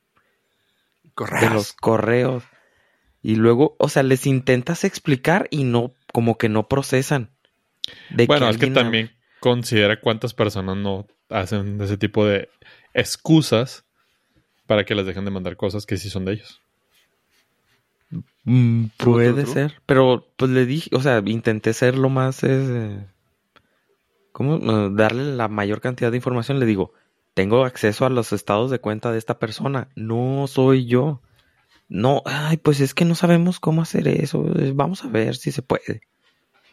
de 1.04 1.10
Correos. 1.14 1.54
los 1.54 1.74
correos. 1.74 2.44
Y 3.22 3.36
luego, 3.36 3.76
o 3.80 3.90
sea, 3.90 4.04
les 4.04 4.26
intentas 4.28 4.84
explicar 4.84 5.48
y 5.50 5.64
no, 5.64 5.94
como 6.14 6.38
que 6.38 6.48
no 6.50 6.68
procesan. 6.68 7.32
De 8.10 8.26
Bueno, 8.26 8.50
es 8.50 8.58
que 8.58 8.68
también 8.68 9.12
considera 9.46 10.02
cuántas 10.02 10.34
personas 10.34 10.76
no 10.76 11.06
hacen 11.30 11.80
ese 11.80 11.98
tipo 11.98 12.26
de 12.26 12.50
excusas 12.96 13.86
para 14.66 14.86
que 14.86 14.96
les 14.96 15.06
dejen 15.06 15.24
de 15.24 15.30
mandar 15.30 15.56
cosas 15.56 15.86
que 15.86 15.98
sí 15.98 16.10
son 16.10 16.26
de 16.26 16.34
ellos. 16.34 16.64
Mm, 18.44 18.86
puede 18.98 19.46
ser, 19.46 19.80
pero 19.86 20.26
pues 20.36 20.50
le 20.50 20.66
dije, 20.66 20.90
o 20.96 21.00
sea, 21.00 21.22
intenté 21.24 21.74
ser 21.74 21.96
lo 21.96 22.10
más, 22.10 22.44
eh, 22.44 23.06
¿cómo? 24.32 24.56
Eh, 24.56 24.90
darle 24.94 25.36
la 25.36 25.48
mayor 25.48 25.80
cantidad 25.80 26.10
de 26.10 26.18
información. 26.18 26.60
Le 26.60 26.66
digo, 26.66 26.94
tengo 27.36 27.66
acceso 27.66 28.08
a 28.08 28.10
los 28.10 28.34
estados 28.34 28.72
de 28.72 28.80
cuenta 28.80 29.12
de 29.12 29.20
esta 29.20 29.38
persona, 29.38 29.90
no 29.96 30.48
soy 30.48 30.88
yo. 30.88 31.22
No, 31.88 32.24
ay, 32.26 32.58
pues 32.58 32.80
es 32.80 32.96
que 32.96 33.06
no 33.06 33.14
sabemos 33.14 33.60
cómo 33.60 33.84
hacer 33.84 34.08
eso, 34.08 34.44
vamos 34.74 35.04
a 35.04 35.08
ver 35.08 35.36
si 35.36 35.52
se 35.52 35.62
puede. 35.62 36.02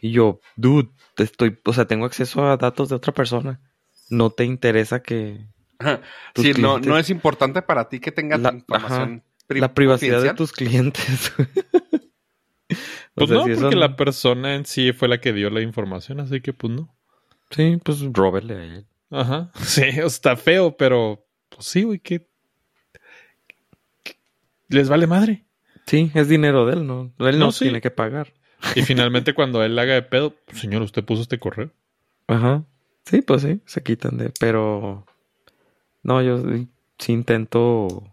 Y 0.03 0.11
yo, 0.11 0.41
dude, 0.57 0.89
estoy, 1.15 1.57
o 1.63 1.71
sea, 1.71 1.85
tengo 1.85 2.05
acceso 2.05 2.45
a 2.45 2.57
datos 2.57 2.89
de 2.89 2.95
otra 2.95 3.13
persona. 3.13 3.61
No 4.09 4.31
te 4.31 4.43
interesa 4.43 5.01
que 5.01 5.47
Sí, 6.35 6.51
no, 6.57 6.75
clientes- 6.75 6.87
no 6.87 6.97
es 6.97 7.09
importante 7.09 7.61
para 7.61 7.87
ti 7.87 8.01
que 8.01 8.11
tengas 8.11 8.41
La- 8.41 8.51
información 8.51 9.23
pri- 9.47 9.61
la 9.61 9.73
privacidad 9.73 10.21
de 10.21 10.33
tus 10.33 10.51
clientes. 10.51 11.31
O 13.15 13.15
Pues 13.15 13.29
sea, 13.29 13.37
no, 13.37 13.45
si 13.45 13.53
porque 13.61 13.75
no- 13.75 13.79
la 13.81 13.95
persona 13.95 14.55
en 14.55 14.65
sí 14.65 14.91
fue 14.91 15.07
la 15.07 15.21
que 15.21 15.31
dio 15.33 15.49
la 15.51 15.61
información, 15.61 16.19
así 16.19 16.41
que 16.41 16.51
pues 16.51 16.73
no. 16.73 16.93
Sí, 17.51 17.77
pues 17.83 17.99
róbele 18.11 18.53
a 18.55 18.63
él. 18.63 18.87
Ajá. 19.11 19.51
Sí, 19.63 19.83
o 19.83 19.93
sea, 19.93 20.05
está 20.05 20.35
feo, 20.35 20.75
pero 20.75 21.23
pues 21.49 21.65
sí, 21.67 21.83
güey, 21.83 21.99
que 21.99 22.27
que 24.03 24.15
les 24.69 24.89
vale 24.89 25.05
madre. 25.07 25.45
Sí, 25.85 26.11
es 26.15 26.27
dinero 26.27 26.65
de 26.65 26.73
él, 26.73 26.87
¿no? 26.87 27.13
Él 27.19 27.37
no, 27.39 27.45
No, 27.47 27.51
sí. 27.51 27.65
tiene 27.65 27.79
que 27.81 27.91
pagar. 27.91 28.33
Y 28.75 28.83
finalmente 28.83 29.33
cuando 29.33 29.63
él 29.63 29.77
haga 29.77 29.93
de 29.93 30.01
pedo, 30.01 30.35
señor, 30.53 30.81
usted 30.81 31.03
puso 31.03 31.21
este 31.21 31.39
correo. 31.39 31.71
Ajá. 32.27 32.63
Sí, 33.05 33.21
pues 33.21 33.41
sí, 33.41 33.61
se 33.65 33.83
quitan 33.83 34.17
de... 34.17 34.31
Pero... 34.39 35.05
No, 36.03 36.21
yo 36.21 36.39
sí, 36.39 36.69
sí 36.97 37.13
intento 37.13 38.03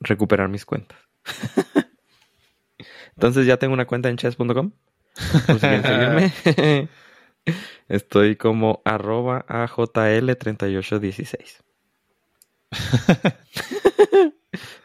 recuperar 0.00 0.48
mis 0.48 0.64
cuentas. 0.64 0.98
Entonces 3.16 3.46
ya 3.46 3.58
tengo 3.58 3.74
una 3.74 3.86
cuenta 3.86 4.08
en 4.08 4.16
chess.com. 4.16 4.72
Si 5.14 5.58
seguirme. 5.58 6.32
Estoy 7.88 8.36
como 8.36 8.80
arroba 8.84 9.44
AJL3816. 9.46 11.62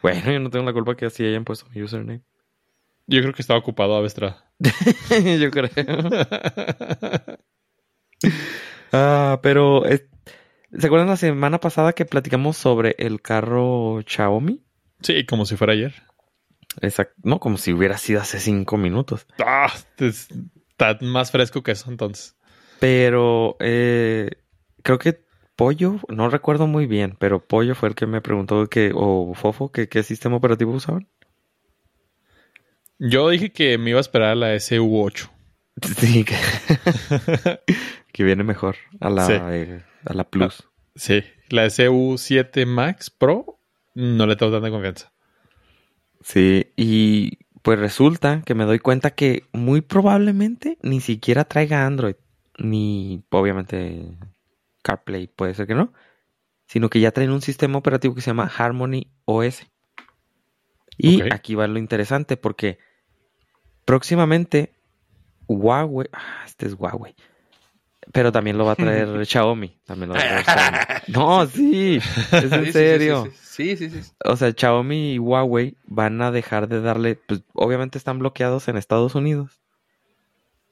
bueno, 0.02 0.32
yo 0.32 0.40
no 0.40 0.50
tengo 0.50 0.66
la 0.66 0.72
culpa 0.72 0.96
que 0.96 1.06
así 1.06 1.24
hayan 1.24 1.44
puesto 1.44 1.66
mi 1.74 1.82
username. 1.82 2.22
Yo 3.06 3.22
creo 3.22 3.32
que 3.32 3.40
estaba 3.40 3.58
ocupado 3.58 3.96
Avestra. 3.96 4.47
yo 5.40 5.50
creo. 5.50 5.70
Ah, 8.92 9.38
pero 9.42 9.84
es- 9.86 10.04
¿se 10.76 10.86
acuerdan 10.86 11.08
la 11.08 11.16
semana 11.16 11.60
pasada 11.60 11.92
que 11.92 12.04
platicamos 12.04 12.56
sobre 12.56 12.94
el 12.98 13.20
carro 13.20 14.00
Xiaomi? 14.06 14.62
Sí, 15.02 15.24
como 15.26 15.44
si 15.44 15.56
fuera 15.56 15.74
ayer. 15.74 15.94
Exacto. 16.80 17.14
No, 17.22 17.38
como 17.38 17.58
si 17.58 17.72
hubiera 17.72 17.98
sido 17.98 18.20
hace 18.20 18.40
cinco 18.40 18.76
minutos. 18.76 19.26
Ah, 19.44 19.72
es- 19.98 20.28
está 20.70 20.98
más 21.02 21.30
fresco 21.30 21.62
que 21.62 21.72
eso 21.72 21.90
entonces. 21.90 22.34
Pero 22.80 23.56
eh, 23.60 24.30
creo 24.82 24.98
que 24.98 25.20
Pollo, 25.56 25.96
no 26.08 26.30
recuerdo 26.30 26.66
muy 26.68 26.86
bien, 26.86 27.16
pero 27.18 27.44
Pollo 27.44 27.74
fue 27.74 27.88
el 27.88 27.94
que 27.96 28.06
me 28.06 28.20
preguntó 28.20 28.68
que, 28.68 28.92
o 28.94 29.34
Fofo, 29.34 29.72
que 29.72 29.88
qué 29.88 30.02
sistema 30.04 30.36
operativo 30.36 30.72
usaban. 30.72 31.08
Yo 32.98 33.28
dije 33.28 33.50
que 33.52 33.78
me 33.78 33.90
iba 33.90 33.98
a 33.98 34.00
esperar 34.00 34.30
a 34.30 34.34
la 34.34 34.54
SU8. 34.54 35.30
Sí, 35.96 36.24
que, 36.24 36.34
que 38.12 38.24
viene 38.24 38.42
mejor 38.42 38.74
a 39.00 39.08
la, 39.10 39.26
Sí. 39.26 39.32
eh, 39.36 39.84
a 40.04 40.12
la 40.12 40.24
Plus. 40.24 40.64
Sí, 40.96 41.22
la 41.50 41.66
SU7 41.66 42.66
Max 42.66 43.10
Pro 43.10 43.60
no 43.94 44.26
le 44.26 44.34
tengo 44.34 44.50
tanta 44.50 44.70
confianza. 44.70 45.12
Sí, 46.20 46.72
y 46.76 47.38
pues 47.62 47.78
resulta 47.78 48.42
que 48.44 48.54
me 48.56 48.64
doy 48.64 48.80
cuenta 48.80 49.12
que 49.12 49.44
muy 49.52 49.80
probablemente 49.82 50.78
ni 50.82 51.00
siquiera 51.00 51.44
traiga 51.44 51.86
Android, 51.86 52.16
ni 52.58 53.22
obviamente 53.30 54.18
CarPlay, 54.82 55.28
puede 55.28 55.54
ser 55.54 55.68
que 55.68 55.76
no, 55.76 55.92
sino 56.66 56.90
que 56.90 56.98
ya 56.98 57.12
traen 57.12 57.30
un 57.30 57.40
sistema 57.42 57.78
operativo 57.78 58.16
que 58.16 58.20
se 58.20 58.30
llama 58.30 58.50
Harmony 58.56 59.12
OS. 59.26 59.64
Y 60.96 61.22
aquí 61.32 61.54
va 61.54 61.68
lo 61.68 61.78
interesante 61.78 62.36
porque 62.36 62.78
próximamente 63.88 64.74
Huawei, 65.46 66.10
ah, 66.12 66.42
este 66.44 66.66
es 66.66 66.74
Huawei, 66.74 67.14
pero 68.12 68.30
también 68.30 68.58
lo 68.58 68.66
va 68.66 68.72
a 68.72 68.76
traer 68.76 69.08
Xiaomi, 69.26 69.80
también 69.86 70.10
lo 70.10 70.14
va 70.14 70.20
a 70.20 70.24
traer 70.24 70.44
Xiaomi. 70.44 70.78
No, 71.08 71.46
sí, 71.46 71.96
es 71.96 72.04
Sí, 72.04 72.48
sí, 72.50 72.54
en 72.54 72.64
sí, 72.66 72.72
serio. 72.72 73.24
Sí, 73.40 73.76
sí, 73.78 73.88
sí. 73.88 74.02
sí. 74.02 74.12
O 74.26 74.36
sea, 74.36 74.52
Xiaomi 74.52 75.14
y 75.14 75.18
Huawei 75.18 75.78
van 75.86 76.20
a 76.20 76.30
dejar 76.30 76.68
de 76.68 76.82
darle, 76.82 77.14
pues 77.14 77.40
obviamente 77.54 77.96
están 77.96 78.18
bloqueados 78.18 78.68
en 78.68 78.76
Estados 78.76 79.14
Unidos 79.14 79.62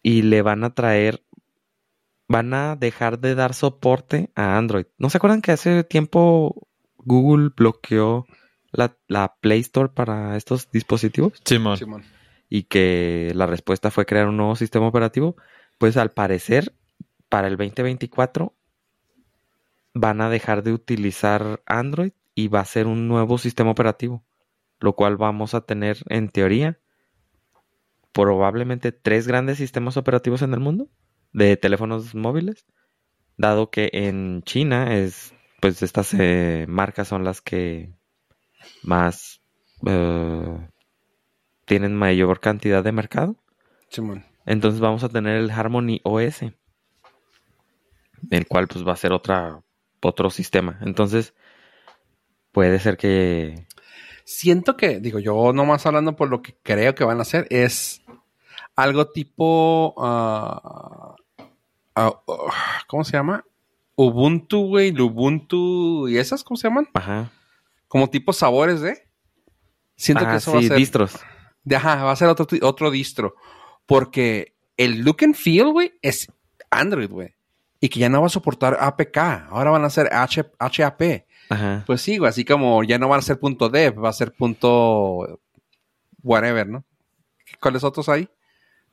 y 0.02 0.20
le 0.20 0.42
van 0.42 0.62
a 0.62 0.74
traer, 0.74 1.22
van 2.28 2.52
a 2.52 2.76
dejar 2.76 3.18
de 3.18 3.34
dar 3.34 3.54
soporte 3.54 4.28
a 4.34 4.58
Android. 4.58 4.84
¿No 4.98 5.08
se 5.08 5.16
acuerdan 5.16 5.40
que 5.40 5.52
hace 5.52 5.84
tiempo 5.84 6.68
Google 6.98 7.48
bloqueó 7.56 8.26
la, 8.72 8.94
la 9.08 9.36
Play 9.40 9.60
Store 9.60 9.88
para 9.88 10.36
estos 10.36 10.70
dispositivos 10.70 11.32
Simón. 11.46 11.78
Simón. 11.78 12.15
Y 12.48 12.64
que 12.64 13.32
la 13.34 13.46
respuesta 13.46 13.90
fue 13.90 14.06
crear 14.06 14.28
un 14.28 14.36
nuevo 14.36 14.56
sistema 14.56 14.86
operativo? 14.86 15.36
Pues 15.78 15.96
al 15.96 16.12
parecer, 16.12 16.74
para 17.28 17.48
el 17.48 17.56
2024 17.56 18.54
van 19.94 20.20
a 20.20 20.28
dejar 20.28 20.62
de 20.62 20.72
utilizar 20.72 21.62
Android 21.66 22.12
y 22.34 22.48
va 22.48 22.60
a 22.60 22.64
ser 22.66 22.86
un 22.86 23.08
nuevo 23.08 23.38
sistema 23.38 23.70
operativo, 23.70 24.22
lo 24.78 24.94
cual 24.94 25.16
vamos 25.16 25.54
a 25.54 25.62
tener 25.62 25.98
en 26.08 26.28
teoría 26.28 26.78
probablemente 28.12 28.92
tres 28.92 29.26
grandes 29.26 29.58
sistemas 29.58 29.96
operativos 29.96 30.42
en 30.42 30.54
el 30.54 30.60
mundo 30.60 30.88
de 31.32 31.56
teléfonos 31.56 32.14
móviles, 32.14 32.66
dado 33.36 33.70
que 33.70 33.90
en 33.92 34.42
China 34.42 34.96
es 34.96 35.34
pues 35.60 35.82
estas 35.82 36.14
eh, 36.14 36.66
marcas 36.68 37.08
son 37.08 37.24
las 37.24 37.40
que 37.40 37.92
más 38.82 39.42
eh, 39.86 40.68
tienen 41.66 41.94
mayor 41.94 42.40
cantidad 42.40 42.82
de 42.82 42.92
mercado. 42.92 43.36
Simón. 43.90 44.24
Entonces 44.46 44.80
vamos 44.80 45.04
a 45.04 45.08
tener 45.10 45.36
el 45.36 45.50
Harmony 45.50 46.00
OS, 46.04 46.42
el 48.30 48.46
cual 48.46 48.68
pues 48.68 48.86
va 48.86 48.92
a 48.92 48.96
ser 48.96 49.12
otra 49.12 49.60
otro 50.00 50.30
sistema. 50.30 50.78
Entonces 50.82 51.34
puede 52.52 52.78
ser 52.78 52.96
que 52.96 53.66
Siento 54.28 54.76
que, 54.76 54.98
digo, 54.98 55.20
yo 55.20 55.52
nomás 55.52 55.86
hablando 55.86 56.16
por 56.16 56.28
lo 56.28 56.42
que 56.42 56.56
creo 56.64 56.96
que 56.96 57.04
van 57.04 57.20
a 57.20 57.22
hacer, 57.22 57.46
es 57.48 58.02
algo 58.74 59.06
tipo. 59.12 59.94
ah, 59.98 61.14
¿Cómo 62.88 63.04
se 63.04 63.12
llama? 63.12 63.44
Ubuntu, 63.94 64.66
güey, 64.66 64.90
Lubuntu 64.90 66.08
y 66.08 66.18
esas, 66.18 66.42
¿cómo 66.42 66.56
se 66.56 66.66
llaman? 66.68 66.88
ajá, 66.94 67.30
Como 67.86 68.10
tipo 68.10 68.32
sabores 68.32 68.80
de. 68.80 69.08
Siento 69.94 70.24
que 70.24 70.32
ah, 70.32 70.36
eso 70.36 70.52
va 70.52 70.58
a 70.58 70.62
sí, 70.62 70.68
ser. 70.68 70.76
distros. 70.76 71.20
De- 71.66 71.76
Ajá, 71.76 72.02
va 72.04 72.12
a 72.12 72.16
ser 72.16 72.28
otro, 72.28 72.46
otro 72.62 72.90
distro. 72.90 73.34
Porque 73.84 74.54
el 74.78 75.00
look 75.02 75.18
and 75.22 75.34
feel, 75.34 75.70
güey, 75.70 75.92
es 76.00 76.26
Android, 76.70 77.10
güey. 77.10 77.34
Y 77.80 77.90
que 77.90 78.00
ya 78.00 78.08
no 78.08 78.20
va 78.22 78.26
a 78.28 78.30
soportar 78.30 78.78
APK. 78.80 79.18
Ahora 79.50 79.70
van 79.70 79.84
a 79.84 79.90
ser 79.90 80.08
H 80.12 80.44
HAP. 80.58 81.02
Ajá. 81.50 81.84
Pues 81.86 82.00
sí, 82.00 82.16
güey. 82.16 82.28
Así 82.30 82.44
como 82.44 82.82
ya 82.82 82.98
no 82.98 83.08
van 83.08 83.18
a 83.18 83.22
ser 83.22 83.38
punto 83.38 83.68
.dev, 83.68 84.02
va 84.02 84.08
a 84.08 84.12
ser 84.14 84.32
punto 84.32 85.40
whatever, 86.22 86.66
¿no? 86.66 86.84
¿Cuáles 87.60 87.84
otros 87.84 88.08
hay? 88.08 88.28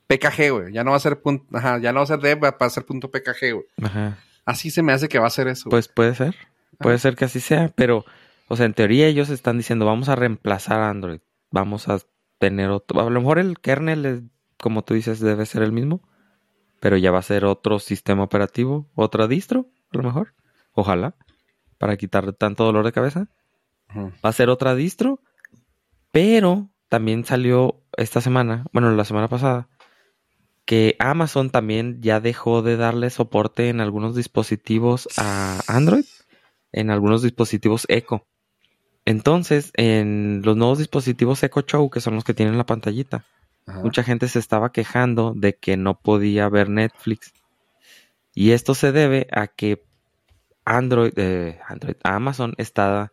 PKG, 0.08 0.52
güey. 0.52 0.74
Ya 0.74 0.84
no 0.84 0.92
va 0.92 0.98
a 0.98 1.00
ser 1.00 1.22
punto, 1.22 1.46
ajá, 1.58 1.80
ya 1.80 1.92
no 1.92 2.00
va 2.00 2.04
a 2.04 2.08
ser 2.08 2.20
dev, 2.20 2.44
va 2.44 2.56
a 2.60 2.70
ser 2.70 2.86
punto 2.86 3.10
PKG, 3.10 3.54
güey. 3.54 3.66
Ajá. 3.82 4.18
Así 4.46 4.70
se 4.70 4.84
me 4.84 4.92
hace 4.94 5.08
que 5.08 5.18
va 5.20 5.28
a 5.28 5.32
ser 5.32 5.48
eso. 5.48 5.70
güey. 5.70 5.72
Pues 5.72 5.88
puede 5.88 6.14
ser. 6.16 6.36
Puede 6.80 7.00
ser 7.00 7.16
que 7.16 7.26
así 7.26 7.40
sea, 7.40 7.72
pero, 7.76 8.04
o 8.50 8.56
sea, 8.58 8.66
en 8.66 8.74
teoría 8.74 9.08
ellos 9.08 9.30
están 9.30 9.58
diciendo, 9.58 9.86
vamos 9.86 10.10
a 10.10 10.16
reemplazar 10.16 10.82
a 10.82 10.90
Android. 10.90 11.22
Vamos 11.50 11.88
a 11.88 12.00
tener 12.44 12.72
otro. 12.72 13.00
A 13.00 13.10
lo 13.10 13.22
mejor 13.22 13.40
el 13.40 13.58
kernel, 13.60 14.06
es, 14.06 14.22
como 14.58 14.84
tú 14.84 14.96
dices, 14.96 15.22
debe 15.22 15.46
ser 15.46 15.64
el 15.64 15.72
mismo, 15.72 16.02
pero 16.82 16.98
ya 16.98 17.10
va 17.10 17.20
a 17.20 17.22
ser 17.22 17.46
otro 17.46 17.80
sistema 17.80 18.24
operativo, 18.24 18.90
otra 18.96 19.28
distro, 19.28 19.70
a 19.94 19.98
lo 19.98 20.04
mejor. 20.04 20.34
Ojalá, 20.74 21.16
para 21.78 21.96
quitar 21.96 22.34
tanto 22.34 22.66
dolor 22.66 22.84
de 22.84 22.92
cabeza. 22.92 23.30
Va 23.96 24.30
a 24.30 24.34
ser 24.34 24.50
otra 24.50 24.76
distro, 24.76 25.22
pero 26.12 26.70
también 26.90 27.24
salió 27.24 27.82
esta 27.96 28.20
semana, 28.20 28.66
bueno, 28.74 28.92
la 28.92 29.06
semana 29.06 29.30
pasada, 29.30 29.70
que 30.66 30.98
Amazon 31.00 31.50
también 31.50 32.02
ya 32.02 32.20
dejó 32.20 32.62
de 32.62 32.76
darle 32.76 33.10
soporte 33.10 33.70
en 33.70 33.80
algunos 33.80 34.16
dispositivos 34.16 35.08
a 35.18 35.62
Android, 35.68 36.06
en 36.74 36.90
algunos 36.90 37.22
dispositivos 37.22 37.86
Echo. 37.88 38.28
Entonces, 39.06 39.72
en 39.76 40.42
los 40.44 40.56
nuevos 40.56 40.78
dispositivos 40.78 41.44
Echo 41.44 41.62
Show, 41.62 41.90
que 41.90 42.02
son 42.02 42.16
los 42.16 42.24
que 42.24 42.34
tienen 42.34 42.58
la 42.58 42.66
pantallita, 42.66 43.26
Ajá. 43.66 43.82
mucha 43.82 44.04
gente 44.04 44.28
se 44.28 44.40
estaba 44.40 44.72
quejando 44.72 45.34
de 45.36 45.56
que 45.56 45.78
no 45.78 46.00
podía 46.00 46.48
ver 46.50 46.70
Netflix. 46.70 47.34
Y 48.34 48.52
esto 48.52 48.76
se 48.76 48.92
debe 48.92 49.28
a 49.32 49.48
que 49.48 49.84
Android, 50.66 51.14
eh, 51.18 51.60
Android, 51.68 51.96
Amazon 52.04 52.54
está 52.58 53.12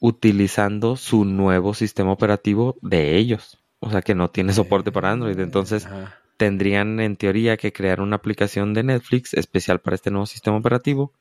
utilizando 0.00 0.96
su 0.96 1.24
nuevo 1.24 1.74
sistema 1.74 2.12
operativo 2.12 2.76
de 2.82 3.16
ellos. 3.16 3.58
O 3.78 3.90
sea 3.90 4.02
que 4.02 4.14
no 4.14 4.30
tiene 4.30 4.52
soporte 4.52 4.90
para 4.90 5.12
Android. 5.12 5.38
Entonces 5.38 5.86
Ajá. 5.86 6.16
tendrían 6.36 6.98
en 7.00 7.16
teoría 7.16 7.56
que 7.56 7.72
crear 7.72 8.00
una 8.00 8.16
aplicación 8.16 8.74
de 8.74 8.82
Netflix 8.82 9.32
especial 9.34 9.80
para 9.80 9.94
este 9.94 10.10
nuevo 10.10 10.26
sistema 10.26 10.56
operativo 10.56 11.12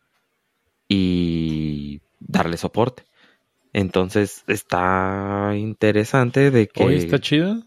y 0.87 2.01
darle 2.19 2.57
soporte. 2.57 3.03
Entonces 3.73 4.43
está 4.47 5.53
interesante 5.55 6.51
de 6.51 6.67
que 6.67 6.83
Hoy 6.83 6.95
está 6.95 7.19
chida 7.19 7.63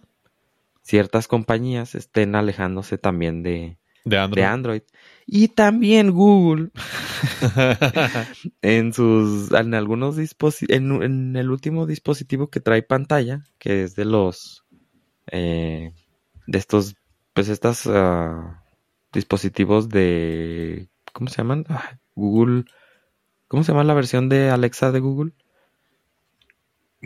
ciertas 0.85 1.29
compañías 1.29 1.95
estén 1.95 2.35
alejándose 2.35 2.99
también 2.99 3.43
de, 3.43 3.79
de 4.05 4.19
Android. 4.19 4.43
de 4.43 4.47
Android. 4.47 4.83
Y 5.27 5.49
también 5.49 6.11
Google 6.11 6.71
en 8.63 8.93
sus 8.93 9.51
en 9.53 9.75
algunos 9.75 10.17
dispositivos 10.17 10.77
en, 10.77 11.03
en 11.03 11.37
el 11.37 11.51
último 11.51 11.87
dispositivo 11.87 12.51
que 12.51 12.61
trae 12.61 12.83
pantalla, 12.83 13.45
que 13.59 13.85
es 13.85 13.97
de 13.97 14.05
los 14.05 14.65
eh, 15.33 15.95
de 16.47 16.59
estos 16.59 16.97
pues 17.33 17.49
estas 17.49 17.87
ah, 17.87 18.63
dispositivos 19.11 19.89
de 19.89 20.91
¿cómo 21.15 21.31
se 21.31 21.39
llaman? 21.39 21.65
Ah, 21.71 21.99
Google 22.15 22.67
¿Cómo 23.49 23.63
se 23.63 23.73
llama 23.73 23.85
la 23.85 23.95
versión 23.95 24.29
de 24.29 24.51
Alexa 24.51 24.91
de 24.91 25.01
Google? 25.01 25.33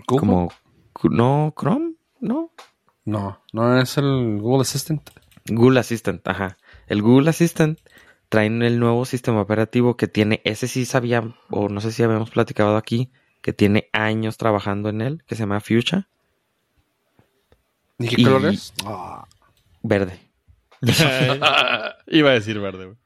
¿Google? 0.06 0.20
Como 0.20 0.52
no 1.10 1.54
Chrome, 1.58 1.94
no. 2.20 2.52
No, 3.04 3.42
no 3.52 3.80
es 3.80 3.96
el 3.98 4.38
Google 4.40 4.62
Assistant. 4.62 5.08
Google 5.46 5.80
Assistant, 5.80 6.26
ajá. 6.28 6.58
El 6.88 7.00
Google 7.02 7.30
Assistant 7.30 7.78
traen 8.28 8.62
el 8.62 8.78
nuevo 8.78 9.06
sistema 9.06 9.40
operativo 9.40 9.96
que 9.96 10.08
tiene, 10.08 10.42
ese 10.44 10.68
sí 10.68 10.84
sabía, 10.84 11.34
o 11.50 11.68
no 11.70 11.80
sé 11.80 11.92
si 11.92 12.02
habíamos 12.02 12.30
platicado 12.30 12.76
aquí, 12.76 13.10
que 13.40 13.52
tiene 13.54 13.88
años 13.92 14.36
trabajando 14.36 14.90
en 14.90 15.00
él, 15.00 15.24
que 15.26 15.34
se 15.36 15.40
llama 15.44 15.60
Fuchsia, 15.60 16.08
¿Y 17.98 18.08
qué 18.08 18.20
Y- 18.20 18.24
color 18.24 18.46
es? 18.46 18.72
Ah. 18.84 19.26
verde. 19.82 20.20
Iba 22.06 22.30
a 22.30 22.34
decir 22.34 22.60
verde, 22.60 22.86
güey. 22.86 22.96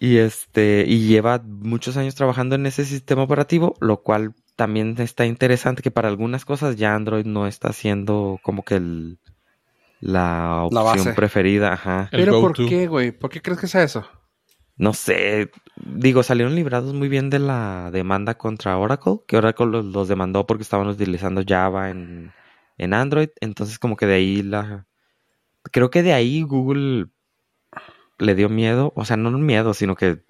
Y 0.00 0.16
este, 0.18 0.84
y 0.86 1.06
lleva 1.06 1.42
muchos 1.44 1.96
años 1.96 2.14
trabajando 2.14 2.54
en 2.54 2.66
ese 2.66 2.84
sistema 2.84 3.22
operativo, 3.22 3.74
lo 3.80 4.02
cual 4.02 4.34
también 4.60 4.94
está 4.98 5.24
interesante 5.24 5.80
que 5.80 5.90
para 5.90 6.08
algunas 6.10 6.44
cosas 6.44 6.76
ya 6.76 6.94
Android 6.94 7.24
no 7.24 7.46
está 7.46 7.72
siendo 7.72 8.38
como 8.42 8.62
que 8.62 8.74
el, 8.76 9.18
la 10.02 10.64
opción 10.64 11.14
preferida, 11.14 11.72
ajá. 11.72 12.10
El 12.12 12.24
Pero 12.26 12.42
¿por 12.42 12.52
qué, 12.52 12.86
güey? 12.86 13.10
¿Por 13.10 13.30
qué 13.30 13.40
crees 13.40 13.58
que 13.58 13.68
sea 13.68 13.82
eso? 13.84 14.06
No 14.76 14.92
sé, 14.92 15.50
digo, 15.76 16.22
salieron 16.22 16.54
librados 16.54 16.92
muy 16.92 17.08
bien 17.08 17.30
de 17.30 17.38
la 17.38 17.88
demanda 17.90 18.36
contra 18.36 18.76
Oracle, 18.76 19.20
que 19.26 19.38
Oracle 19.38 19.64
los, 19.66 19.86
los 19.86 20.08
demandó 20.08 20.46
porque 20.46 20.62
estaban 20.62 20.88
utilizando 20.88 21.42
Java 21.46 21.88
en, 21.88 22.30
en 22.76 22.92
Android, 22.92 23.30
entonces 23.40 23.78
como 23.78 23.96
que 23.96 24.04
de 24.04 24.14
ahí 24.16 24.42
la... 24.42 24.86
Creo 25.72 25.88
que 25.90 26.02
de 26.02 26.12
ahí 26.12 26.42
Google 26.42 27.06
le 28.18 28.34
dio 28.34 28.50
miedo, 28.50 28.92
o 28.94 29.06
sea, 29.06 29.16
no 29.16 29.30
miedo, 29.30 29.72
sino 29.72 29.96
que 29.96 30.20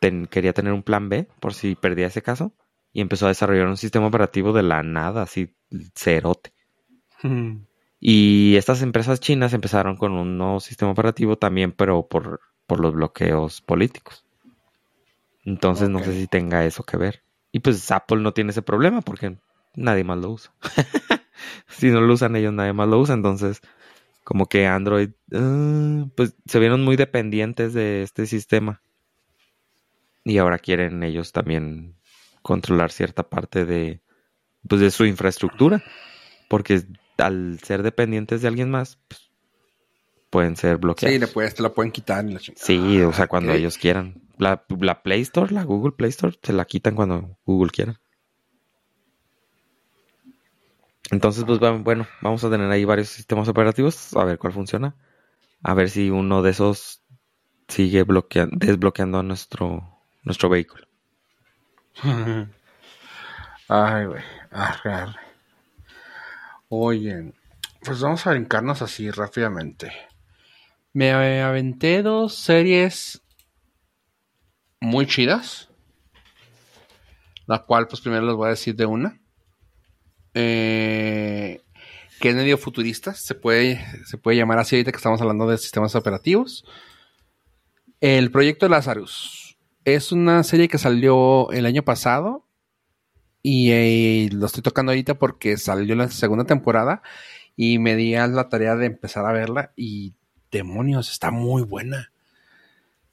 ten- 0.00 0.26
quería 0.26 0.54
tener 0.54 0.72
un 0.72 0.82
plan 0.82 1.10
B 1.10 1.28
por 1.40 1.52
si 1.52 1.74
perdía 1.74 2.06
ese 2.06 2.22
caso, 2.22 2.54
y 2.92 3.00
empezó 3.00 3.26
a 3.26 3.28
desarrollar 3.28 3.66
un 3.66 3.76
sistema 3.76 4.06
operativo 4.06 4.52
de 4.52 4.62
la 4.62 4.82
nada, 4.82 5.22
así, 5.22 5.54
cerote. 5.94 6.52
Hmm. 7.22 7.64
Y 8.00 8.56
estas 8.56 8.82
empresas 8.82 9.20
chinas 9.20 9.52
empezaron 9.52 9.96
con 9.96 10.12
un 10.12 10.38
nuevo 10.38 10.60
sistema 10.60 10.92
operativo 10.92 11.36
también, 11.36 11.72
pero 11.72 12.06
por, 12.06 12.40
por 12.66 12.80
los 12.80 12.94
bloqueos 12.94 13.60
políticos. 13.60 14.24
Entonces 15.44 15.88
no 15.88 16.00
sé 16.00 16.12
si 16.12 16.26
tenga 16.26 16.64
eso 16.64 16.84
que 16.84 16.96
ver. 16.96 17.22
Y 17.50 17.60
pues 17.60 17.90
Apple 17.90 18.18
no 18.18 18.32
tiene 18.32 18.50
ese 18.50 18.62
problema 18.62 19.00
porque 19.00 19.38
nadie 19.74 20.04
más 20.04 20.18
lo 20.18 20.30
usa. 20.30 20.52
si 21.66 21.90
no 21.90 22.00
lo 22.00 22.14
usan 22.14 22.36
ellos, 22.36 22.52
nadie 22.52 22.72
más 22.72 22.88
lo 22.88 22.98
usa. 23.00 23.14
Entonces, 23.14 23.62
como 24.24 24.46
que 24.46 24.66
Android, 24.66 25.10
ah, 25.32 26.06
pues 26.14 26.36
se 26.46 26.58
vieron 26.58 26.84
muy 26.84 26.96
dependientes 26.96 27.72
de 27.72 28.02
este 28.02 28.26
sistema. 28.26 28.82
Y 30.24 30.38
ahora 30.38 30.58
quieren 30.58 31.02
ellos 31.02 31.32
también 31.32 31.96
controlar 32.42 32.90
cierta 32.92 33.28
parte 33.28 33.64
de, 33.64 34.00
pues, 34.68 34.80
de 34.80 34.90
su 34.90 35.04
infraestructura. 35.04 35.82
Porque 36.48 36.82
al 37.18 37.58
ser 37.62 37.82
dependientes 37.82 38.42
de 38.42 38.48
alguien 38.48 38.70
más, 38.70 38.98
pues, 39.08 39.30
pueden 40.30 40.56
ser 40.56 40.78
bloqueados. 40.78 41.14
Sí, 41.14 41.18
le 41.18 41.28
puedes, 41.28 41.54
te 41.54 41.62
lo 41.62 41.74
pueden 41.74 41.92
quitar. 41.92 42.24
y 42.24 42.32
la. 42.32 42.40
Sí, 42.40 43.00
o 43.02 43.12
sea, 43.12 43.26
cuando 43.26 43.52
ellos 43.52 43.78
quieran. 43.78 44.22
La, 44.38 44.64
la 44.80 45.02
Play 45.02 45.22
Store, 45.22 45.52
la 45.52 45.64
Google 45.64 45.92
Play 45.92 46.10
Store, 46.10 46.38
se 46.40 46.52
la 46.52 46.64
quitan 46.64 46.94
cuando 46.94 47.36
Google 47.44 47.70
quiera. 47.70 48.00
Entonces, 51.10 51.44
pues 51.44 51.58
bueno, 51.58 52.06
vamos 52.20 52.44
a 52.44 52.50
tener 52.50 52.70
ahí 52.70 52.84
varios 52.84 53.08
sistemas 53.08 53.48
operativos, 53.48 54.14
a 54.14 54.24
ver 54.24 54.38
cuál 54.38 54.52
funciona. 54.52 54.94
A 55.62 55.74
ver 55.74 55.90
si 55.90 56.10
uno 56.10 56.42
de 56.42 56.50
esos 56.50 57.02
sigue 57.66 58.02
bloqueando, 58.02 58.56
desbloqueando 58.58 59.22
nuestro, 59.22 60.02
nuestro 60.22 60.48
vehículo. 60.48 60.87
Ay, 63.68 64.06
güey. 64.06 64.22
Arre, 64.50 64.92
arre. 64.92 65.20
Oye, 66.68 67.32
pues 67.82 68.00
vamos 68.00 68.26
a 68.26 68.30
brincarnos 68.30 68.82
así 68.82 69.10
rápidamente. 69.10 69.92
Me 70.92 71.12
aventé 71.12 72.02
dos 72.02 72.34
series 72.34 73.22
muy 74.80 75.06
chidas. 75.06 75.68
La 77.46 77.60
cual, 77.64 77.88
pues 77.88 78.00
primero 78.00 78.26
les 78.26 78.34
voy 78.34 78.46
a 78.46 78.50
decir 78.50 78.74
de 78.76 78.86
una. 78.86 79.18
Eh, 80.34 81.62
que 82.20 82.28
es 82.28 82.34
medio 82.34 82.58
futurista. 82.58 83.14
Se 83.14 83.34
puede, 83.34 83.84
se 84.04 84.18
puede 84.18 84.36
llamar 84.36 84.58
así 84.58 84.76
ahorita 84.76 84.92
que 84.92 84.98
estamos 84.98 85.20
hablando 85.20 85.46
de 85.46 85.56
sistemas 85.56 85.94
operativos. 85.94 86.64
El 88.00 88.30
proyecto 88.30 88.68
Lazarus. 88.68 89.47
Es 89.94 90.12
una 90.12 90.42
serie 90.42 90.68
que 90.68 90.76
salió 90.76 91.50
el 91.50 91.64
año 91.64 91.82
pasado. 91.82 92.46
Y 93.42 93.70
eh, 93.70 94.28
lo 94.32 94.44
estoy 94.44 94.62
tocando 94.62 94.92
ahorita 94.92 95.14
porque 95.18 95.56
salió 95.56 95.94
la 95.94 96.08
segunda 96.10 96.44
temporada. 96.44 97.00
Y 97.56 97.78
me 97.78 97.96
di 97.96 98.14
a 98.14 98.26
la 98.26 98.50
tarea 98.50 98.76
de 98.76 98.84
empezar 98.84 99.24
a 99.24 99.32
verla. 99.32 99.72
Y 99.76 100.12
demonios, 100.50 101.10
está 101.10 101.30
muy 101.30 101.62
buena. 101.62 102.12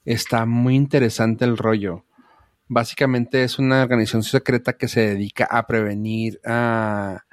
Está 0.04 0.46
muy 0.46 0.76
interesante 0.76 1.46
el 1.46 1.58
rollo. 1.58 2.04
Básicamente 2.68 3.46
es 3.46 3.58
una 3.58 3.82
organización 3.82 4.24
secreta 4.24 4.74
que 4.74 4.90
se 4.90 5.00
dedica 5.00 5.46
a 5.46 5.68
prevenir 5.68 6.42
a 6.44 7.24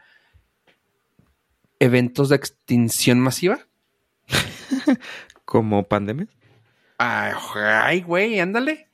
eventos 1.80 2.28
de 2.28 2.36
extinción 2.36 3.18
masiva. 3.18 3.58
Como 5.44 5.82
pandemia. 5.82 6.28
Ay, 6.96 8.02
güey, 8.02 8.38
ándale. 8.38 8.91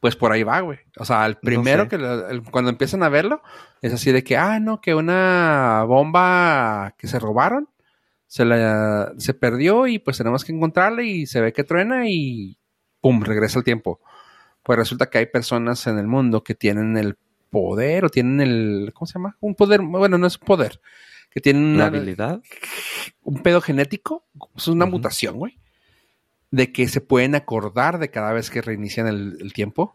Pues 0.00 0.14
por 0.14 0.30
ahí 0.32 0.42
va, 0.42 0.60
güey. 0.60 0.78
O 0.98 1.04
sea, 1.04 1.24
el 1.26 1.36
primero 1.36 1.84
sé. 1.84 1.88
que 1.88 1.98
lo- 1.98 2.28
el- 2.28 2.42
cuando 2.42 2.70
empiezan 2.70 3.02
a 3.02 3.08
verlo, 3.08 3.42
es 3.82 3.92
así 3.94 4.12
de 4.12 4.22
que, 4.22 4.36
ah, 4.36 4.60
no, 4.60 4.80
que 4.80 4.94
una 4.94 5.84
bomba 5.86 6.94
que 6.98 7.06
se 7.08 7.18
robaron 7.18 7.68
se 8.26 8.44
la 8.44 9.12
se 9.18 9.34
perdió 9.34 9.86
y 9.86 9.98
pues 9.98 10.18
tenemos 10.18 10.44
que 10.44 10.52
encontrarla 10.52 11.02
y 11.02 11.26
se 11.26 11.40
ve 11.40 11.52
que 11.52 11.64
truena 11.64 12.08
y 12.08 12.58
pum, 13.00 13.22
regresa 13.22 13.58
el 13.58 13.64
tiempo. 13.64 14.00
Pues 14.62 14.78
resulta 14.78 15.08
que 15.08 15.18
hay 15.18 15.26
personas 15.26 15.86
en 15.86 15.98
el 15.98 16.06
mundo 16.08 16.42
que 16.44 16.54
tienen 16.54 16.96
el 16.96 17.16
poder 17.50 18.04
o 18.04 18.08
tienen 18.10 18.40
el 18.40 18.90
¿cómo 18.94 19.06
se 19.06 19.14
llama? 19.14 19.36
Un 19.40 19.54
poder, 19.54 19.80
bueno, 19.80 20.18
no 20.18 20.26
es 20.26 20.36
un 20.38 20.44
poder, 20.46 20.80
que 21.30 21.40
tienen 21.40 21.64
una 21.64 21.78
¿La 21.78 21.86
habilidad? 21.86 22.42
un 23.22 23.42
pedo 23.42 23.60
genético, 23.60 24.26
es 24.56 24.66
una 24.68 24.84
mutación, 24.86 25.36
güey, 25.36 25.58
de 26.56 26.72
que 26.72 26.88
se 26.88 27.00
pueden 27.02 27.34
acordar 27.34 27.98
de 27.98 28.10
cada 28.10 28.32
vez 28.32 28.48
que 28.48 28.62
reinician 28.62 29.06
el, 29.06 29.36
el 29.40 29.52
tiempo. 29.52 29.94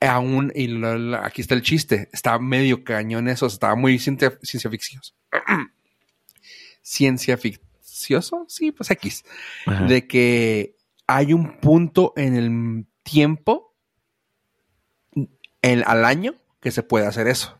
Aún, 0.00 0.52
y 0.54 0.66
lo- 0.66 0.98
lo- 0.98 1.16
aquí 1.24 1.40
está 1.40 1.54
el 1.54 1.62
chiste, 1.62 2.08
está 2.12 2.38
medio 2.40 2.82
cañón 2.84 3.28
eso, 3.28 3.46
estaba 3.46 3.76
muy 3.76 3.98
ciencia, 4.00 4.36
ciencia 4.42 4.68
ficcioso. 4.68 5.14
ciencia 6.82 7.36
ficcioso, 7.36 8.44
sí, 8.48 8.72
pues 8.72 8.90
X, 8.90 9.24
Ajá. 9.66 9.84
de 9.86 10.06
que 10.06 10.76
hay 11.06 11.32
un 11.32 11.58
punto 11.60 12.12
en 12.16 12.34
el 12.36 12.86
tiempo 13.02 13.74
en- 15.62 15.84
al 15.86 16.04
año 16.04 16.34
que 16.60 16.70
se 16.70 16.82
puede 16.82 17.06
hacer 17.06 17.28
eso. 17.28 17.58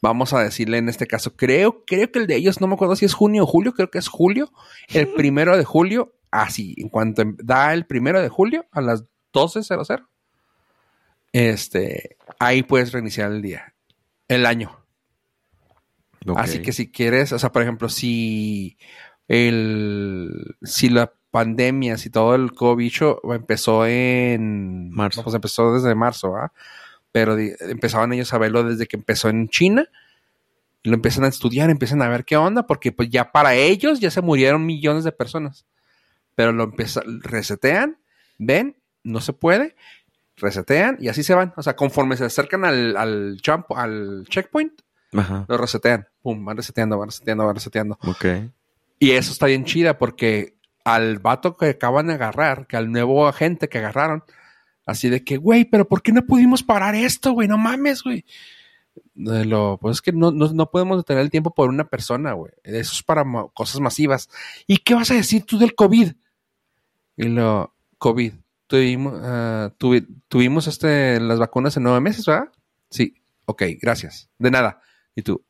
Vamos 0.00 0.32
a 0.32 0.42
decirle 0.42 0.78
en 0.78 0.88
este 0.88 1.06
caso, 1.06 1.34
creo, 1.36 1.84
creo 1.84 2.10
que 2.12 2.20
el 2.20 2.26
de 2.26 2.36
ellos, 2.36 2.60
no 2.60 2.68
me 2.68 2.74
acuerdo 2.74 2.94
si 2.96 3.04
es 3.04 3.14
junio 3.14 3.42
o 3.42 3.46
julio, 3.46 3.74
creo 3.74 3.90
que 3.90 3.98
es 3.98 4.08
julio, 4.08 4.50
el 4.88 5.08
primero 5.14 5.56
de 5.56 5.64
julio, 5.64 6.14
así, 6.30 6.74
en 6.78 6.88
cuanto 6.88 7.22
em- 7.22 7.36
da 7.42 7.72
el 7.72 7.86
primero 7.86 8.20
de 8.20 8.28
julio 8.28 8.66
a 8.70 8.80
las 8.80 9.04
12.00, 9.32 10.08
este, 11.32 12.16
ahí 12.38 12.62
puedes 12.62 12.92
reiniciar 12.92 13.32
el 13.32 13.42
día, 13.42 13.74
el 14.28 14.46
año. 14.46 14.78
Así 16.36 16.60
que 16.60 16.72
si 16.72 16.90
quieres, 16.90 17.32
o 17.32 17.38
sea, 17.38 17.52
por 17.52 17.62
ejemplo, 17.62 17.88
si 17.88 18.76
el 19.28 20.56
si 20.62 20.88
la 20.88 21.12
pandemia, 21.30 21.98
si 21.98 22.10
todo 22.10 22.34
el 22.34 22.52
COVID 22.52 22.92
empezó 23.34 23.86
en 23.86 24.90
Marzo. 24.90 25.22
pues 25.22 25.34
empezó 25.34 25.72
desde 25.72 25.94
marzo, 25.94 26.36
¿ah? 26.36 26.52
Pero 27.12 27.38
empezaban 27.38 28.12
ellos 28.12 28.32
a 28.32 28.38
verlo 28.38 28.62
desde 28.64 28.86
que 28.86 28.96
empezó 28.96 29.28
en 29.28 29.48
China. 29.48 29.86
Lo 30.82 30.94
empiezan 30.94 31.24
a 31.24 31.28
estudiar, 31.28 31.70
empiezan 31.70 32.02
a 32.02 32.08
ver 32.08 32.24
qué 32.24 32.36
onda, 32.36 32.66
porque 32.66 32.92
pues 32.92 33.10
ya 33.10 33.32
para 33.32 33.54
ellos 33.54 34.00
ya 34.00 34.10
se 34.10 34.20
murieron 34.20 34.64
millones 34.64 35.04
de 35.04 35.12
personas. 35.12 35.66
Pero 36.38 36.52
lo 36.52 36.62
empiezan, 36.62 37.20
resetean, 37.20 37.98
ven, 38.38 38.76
no 39.02 39.20
se 39.20 39.32
puede, 39.32 39.74
resetean 40.36 40.96
y 41.00 41.08
así 41.08 41.24
se 41.24 41.34
van. 41.34 41.52
O 41.56 41.64
sea, 41.64 41.74
conforme 41.74 42.16
se 42.16 42.26
acercan 42.26 42.64
al, 42.64 42.96
al 42.96 43.40
jump, 43.44 43.72
al 43.74 44.24
checkpoint, 44.28 44.82
Ajá. 45.14 45.46
lo 45.48 45.58
resetean. 45.58 46.06
Pum, 46.22 46.44
van 46.44 46.56
reseteando, 46.56 46.96
van 46.96 47.08
reseteando, 47.08 47.44
van 47.44 47.56
reseteando. 47.56 47.98
Ok. 48.02 48.24
Y 49.00 49.10
eso 49.10 49.32
está 49.32 49.46
bien 49.46 49.64
chida 49.64 49.98
porque 49.98 50.54
al 50.84 51.18
vato 51.18 51.56
que 51.56 51.70
acaban 51.70 52.06
de 52.06 52.14
agarrar, 52.14 52.68
que 52.68 52.76
al 52.76 52.92
nuevo 52.92 53.26
agente 53.26 53.68
que 53.68 53.78
agarraron, 53.78 54.22
así 54.86 55.08
de 55.08 55.24
que, 55.24 55.38
güey, 55.38 55.64
pero 55.64 55.88
¿por 55.88 56.02
qué 56.02 56.12
no 56.12 56.24
pudimos 56.24 56.62
parar 56.62 56.94
esto, 56.94 57.32
güey? 57.32 57.48
No 57.48 57.58
mames, 57.58 58.04
güey. 58.04 58.24
Lo, 59.16 59.76
pues 59.80 59.96
es 59.96 60.02
que 60.02 60.12
no, 60.12 60.30
no, 60.30 60.52
no 60.52 60.70
podemos 60.70 60.98
detener 60.98 61.22
el 61.24 61.30
tiempo 61.30 61.52
por 61.52 61.68
una 61.68 61.88
persona, 61.88 62.34
güey. 62.34 62.52
Eso 62.62 62.92
es 62.94 63.02
para 63.02 63.24
cosas 63.52 63.80
masivas. 63.80 64.30
¿Y 64.68 64.76
qué 64.76 64.94
vas 64.94 65.10
a 65.10 65.14
decir 65.14 65.44
tú 65.44 65.58
del 65.58 65.74
COVID? 65.74 66.12
Y 67.18 67.24
lo, 67.28 67.74
COVID. 67.98 68.32
Tuvimos, 68.66 69.20
ah, 69.22 69.72
tuvi- 69.78 70.06
tuvimos 70.28 70.66
este, 70.68 71.20
las 71.20 71.38
vacunas 71.38 71.76
en 71.76 71.82
nueve 71.82 72.00
meses, 72.00 72.24
¿verdad? 72.24 72.50
Sí. 72.90 73.14
Ok, 73.44 73.62
gracias. 73.80 74.30
De 74.38 74.50
nada. 74.50 74.80
Y 75.14 75.22
tú, 75.22 75.44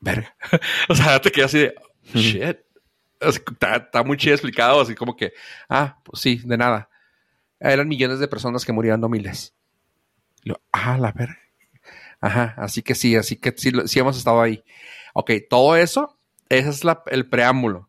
verga. 0.00 0.34
o 0.88 0.94
sea, 0.94 1.20
te 1.20 1.30
quedas 1.30 1.50
así 1.50 1.58
de, 1.58 1.74
oh, 1.78 2.18
shit. 2.18 2.58
Está, 3.20 3.76
está 3.76 4.02
muy 4.02 4.16
chido 4.16 4.34
explicado, 4.34 4.80
así 4.80 4.94
como 4.96 5.14
que, 5.16 5.32
ah, 5.68 6.00
pues 6.02 6.20
sí, 6.20 6.40
de 6.44 6.56
nada. 6.56 6.88
Eran 7.60 7.86
millones 7.86 8.18
de 8.18 8.26
personas 8.26 8.64
que 8.64 8.72
murieron, 8.72 9.00
no 9.00 9.08
miles. 9.08 9.54
Y 10.42 10.48
lo, 10.48 10.60
ah, 10.72 10.98
la 10.98 11.12
verga. 11.12 11.38
Ajá, 12.20 12.54
así 12.56 12.82
que 12.82 12.94
sí, 12.96 13.14
así 13.14 13.36
que 13.36 13.54
sí, 13.56 13.70
lo- 13.70 13.86
sí 13.86 14.00
hemos 14.00 14.16
estado 14.16 14.40
ahí. 14.40 14.64
Ok, 15.14 15.30
todo 15.48 15.76
eso, 15.76 16.18
ese 16.48 16.70
es 16.70 16.82
la- 16.82 17.02
el 17.06 17.28
preámbulo. 17.28 17.88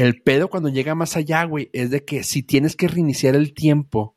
El 0.00 0.22
pedo 0.22 0.48
cuando 0.48 0.68
llega 0.68 0.94
más 0.94 1.16
allá, 1.16 1.44
güey, 1.44 1.70
es 1.72 1.90
de 1.90 2.04
que 2.04 2.22
si 2.22 2.42
tienes 2.42 2.76
que 2.76 2.88
reiniciar 2.88 3.34
el 3.34 3.52
tiempo 3.54 4.16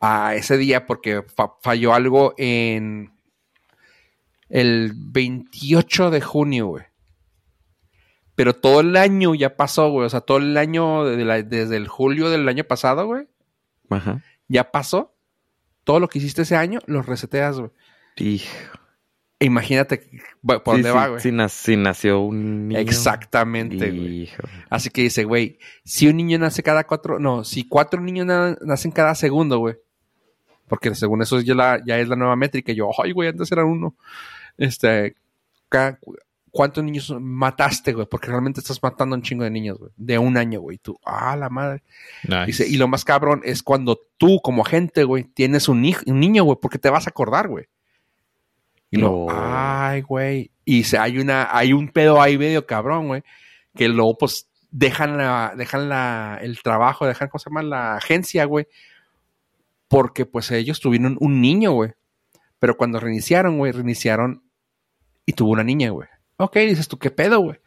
a 0.00 0.34
ese 0.34 0.56
día 0.56 0.86
porque 0.86 1.22
fa- 1.22 1.54
falló 1.62 1.92
algo 1.94 2.34
en 2.38 3.12
el 4.48 4.92
28 4.96 6.10
de 6.10 6.20
junio, 6.20 6.66
güey. 6.68 6.84
Pero 8.36 8.54
todo 8.54 8.80
el 8.80 8.96
año 8.96 9.34
ya 9.34 9.56
pasó, 9.56 9.90
güey. 9.90 10.06
O 10.06 10.10
sea, 10.10 10.20
todo 10.20 10.38
el 10.38 10.56
año, 10.56 11.04
de 11.04 11.24
la- 11.24 11.42
desde 11.42 11.76
el 11.76 11.88
julio 11.88 12.30
del 12.30 12.48
año 12.48 12.64
pasado, 12.64 13.06
güey, 13.06 13.26
Ajá. 13.90 14.22
ya 14.48 14.70
pasó. 14.70 15.14
Todo 15.84 16.00
lo 16.00 16.08
que 16.08 16.18
hiciste 16.18 16.42
ese 16.42 16.56
año, 16.56 16.80
lo 16.86 17.02
reseteas, 17.02 17.58
güey. 17.58 17.70
Hijo. 18.16 18.48
Imagínate 19.40 19.98
por 20.42 20.56
Sí, 20.58 20.62
dónde 20.64 20.88
sí, 20.90 20.94
va, 20.94 21.08
güey. 21.08 21.20
Si, 21.20 21.28
nac- 21.30 21.48
si 21.50 21.76
nació 21.76 22.20
un 22.20 22.68
niño. 22.68 22.78
Exactamente, 22.80 23.90
güey. 23.90 24.30
Así 24.70 24.90
que 24.90 25.02
dice, 25.02 25.24
güey, 25.24 25.58
si 25.84 26.06
un 26.08 26.16
niño 26.16 26.38
nace 26.38 26.62
cada 26.62 26.84
cuatro, 26.84 27.18
no, 27.18 27.44
si 27.44 27.66
cuatro 27.68 28.00
niños 28.00 28.26
na- 28.26 28.56
nacen 28.62 28.90
cada 28.92 29.14
segundo, 29.14 29.58
güey. 29.58 29.74
Porque 30.68 30.94
según 30.94 31.20
eso 31.22 31.40
ya, 31.40 31.54
la- 31.54 31.82
ya 31.84 31.98
es 31.98 32.08
la 32.08 32.16
nueva 32.16 32.36
métrica. 32.36 32.72
Yo, 32.72 32.88
ay, 33.02 33.12
güey, 33.12 33.28
antes 33.28 33.50
era 33.52 33.64
uno. 33.64 33.96
Este, 34.56 35.14
cada- 35.68 35.98
¿cuántos 36.50 36.82
niños 36.84 37.12
mataste, 37.20 37.92
güey? 37.92 38.06
Porque 38.08 38.28
realmente 38.28 38.60
estás 38.60 38.80
matando 38.82 39.14
a 39.14 39.18
un 39.18 39.22
chingo 39.22 39.42
de 39.44 39.50
niños, 39.50 39.76
güey. 39.78 39.90
De 39.96 40.16
un 40.16 40.36
año, 40.38 40.60
güey. 40.60 40.78
Tú, 40.78 40.98
ah, 41.04 41.36
la 41.36 41.50
madre. 41.50 41.82
Nice. 42.22 42.46
Dice, 42.46 42.68
y 42.68 42.76
lo 42.76 42.86
más 42.88 43.04
cabrón 43.04 43.42
es 43.44 43.62
cuando 43.62 44.00
tú, 44.16 44.40
como 44.42 44.62
agente, 44.64 45.02
güey, 45.04 45.24
tienes 45.24 45.68
un, 45.68 45.84
un 46.06 46.20
niño, 46.20 46.44
güey, 46.44 46.56
porque 46.62 46.78
te 46.78 46.88
vas 46.88 47.06
a 47.08 47.10
acordar, 47.10 47.48
güey. 47.48 47.66
Y 48.94 49.00
lo, 49.00 49.26
No. 49.26 49.26
ay, 49.30 50.02
güey. 50.02 50.50
Y 50.64 50.84
se, 50.84 50.98
hay 50.98 51.18
una, 51.18 51.48
hay 51.56 51.72
un 51.72 51.88
pedo 51.88 52.20
ahí 52.22 52.38
medio 52.38 52.64
cabrón, 52.66 53.08
güey. 53.08 53.22
Que 53.74 53.88
luego, 53.88 54.16
pues, 54.18 54.48
dejan 54.70 55.16
la, 55.16 55.52
dejan 55.56 55.88
la, 55.88 56.38
el 56.40 56.62
trabajo, 56.62 57.06
dejan, 57.06 57.28
¿cómo 57.28 57.40
se 57.40 57.50
llama? 57.50 57.62
La 57.62 57.96
agencia, 57.96 58.44
güey. 58.44 58.66
Porque, 59.88 60.26
pues, 60.26 60.50
ellos 60.50 60.80
tuvieron 60.80 61.16
un 61.20 61.40
niño, 61.40 61.72
güey. 61.72 61.92
Pero 62.60 62.76
cuando 62.76 63.00
reiniciaron, 63.00 63.58
güey, 63.58 63.72
reiniciaron 63.72 64.42
y 65.26 65.32
tuvo 65.32 65.50
una 65.50 65.64
niña, 65.64 65.90
güey. 65.90 66.08
Ok, 66.36 66.56
dices 66.58 66.88
tú, 66.88 66.98
¿qué 66.98 67.10
pedo, 67.10 67.40
güey? 67.40 67.58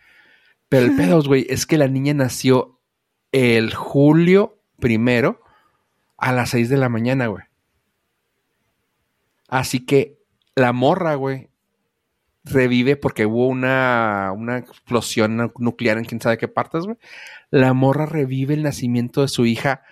Pero 0.69 0.85
el 0.85 0.95
pedo, 0.95 1.21
güey, 1.23 1.45
es 1.49 1.65
que 1.65 1.77
la 1.77 1.87
niña 1.87 2.13
nació 2.13 2.79
el 3.31 3.73
julio 3.73 4.59
primero 4.79 5.41
a 6.17 6.31
las 6.31 6.49
6 6.51 6.69
de 6.69 6.77
la 6.77 6.89
mañana, 6.89 7.27
güey. 7.27 7.43
Así 9.47 9.85
que 9.85 10.16
la 10.57 10.73
morra, 10.73 11.13
güey, 11.13 11.51
revive 12.43 12.95
porque 12.97 13.27
hubo 13.27 13.47
una, 13.47 14.31
una 14.35 14.57
explosión 14.57 15.53
nuclear 15.59 15.99
en 15.99 16.05
quién 16.05 16.19
sabe 16.19 16.39
qué 16.39 16.47
partes, 16.47 16.85
güey. 16.85 16.97
La 17.51 17.73
morra 17.73 18.07
revive 18.07 18.55
el 18.55 18.63
nacimiento 18.63 19.21
de 19.21 19.27
su 19.27 19.45
hija 19.45 19.83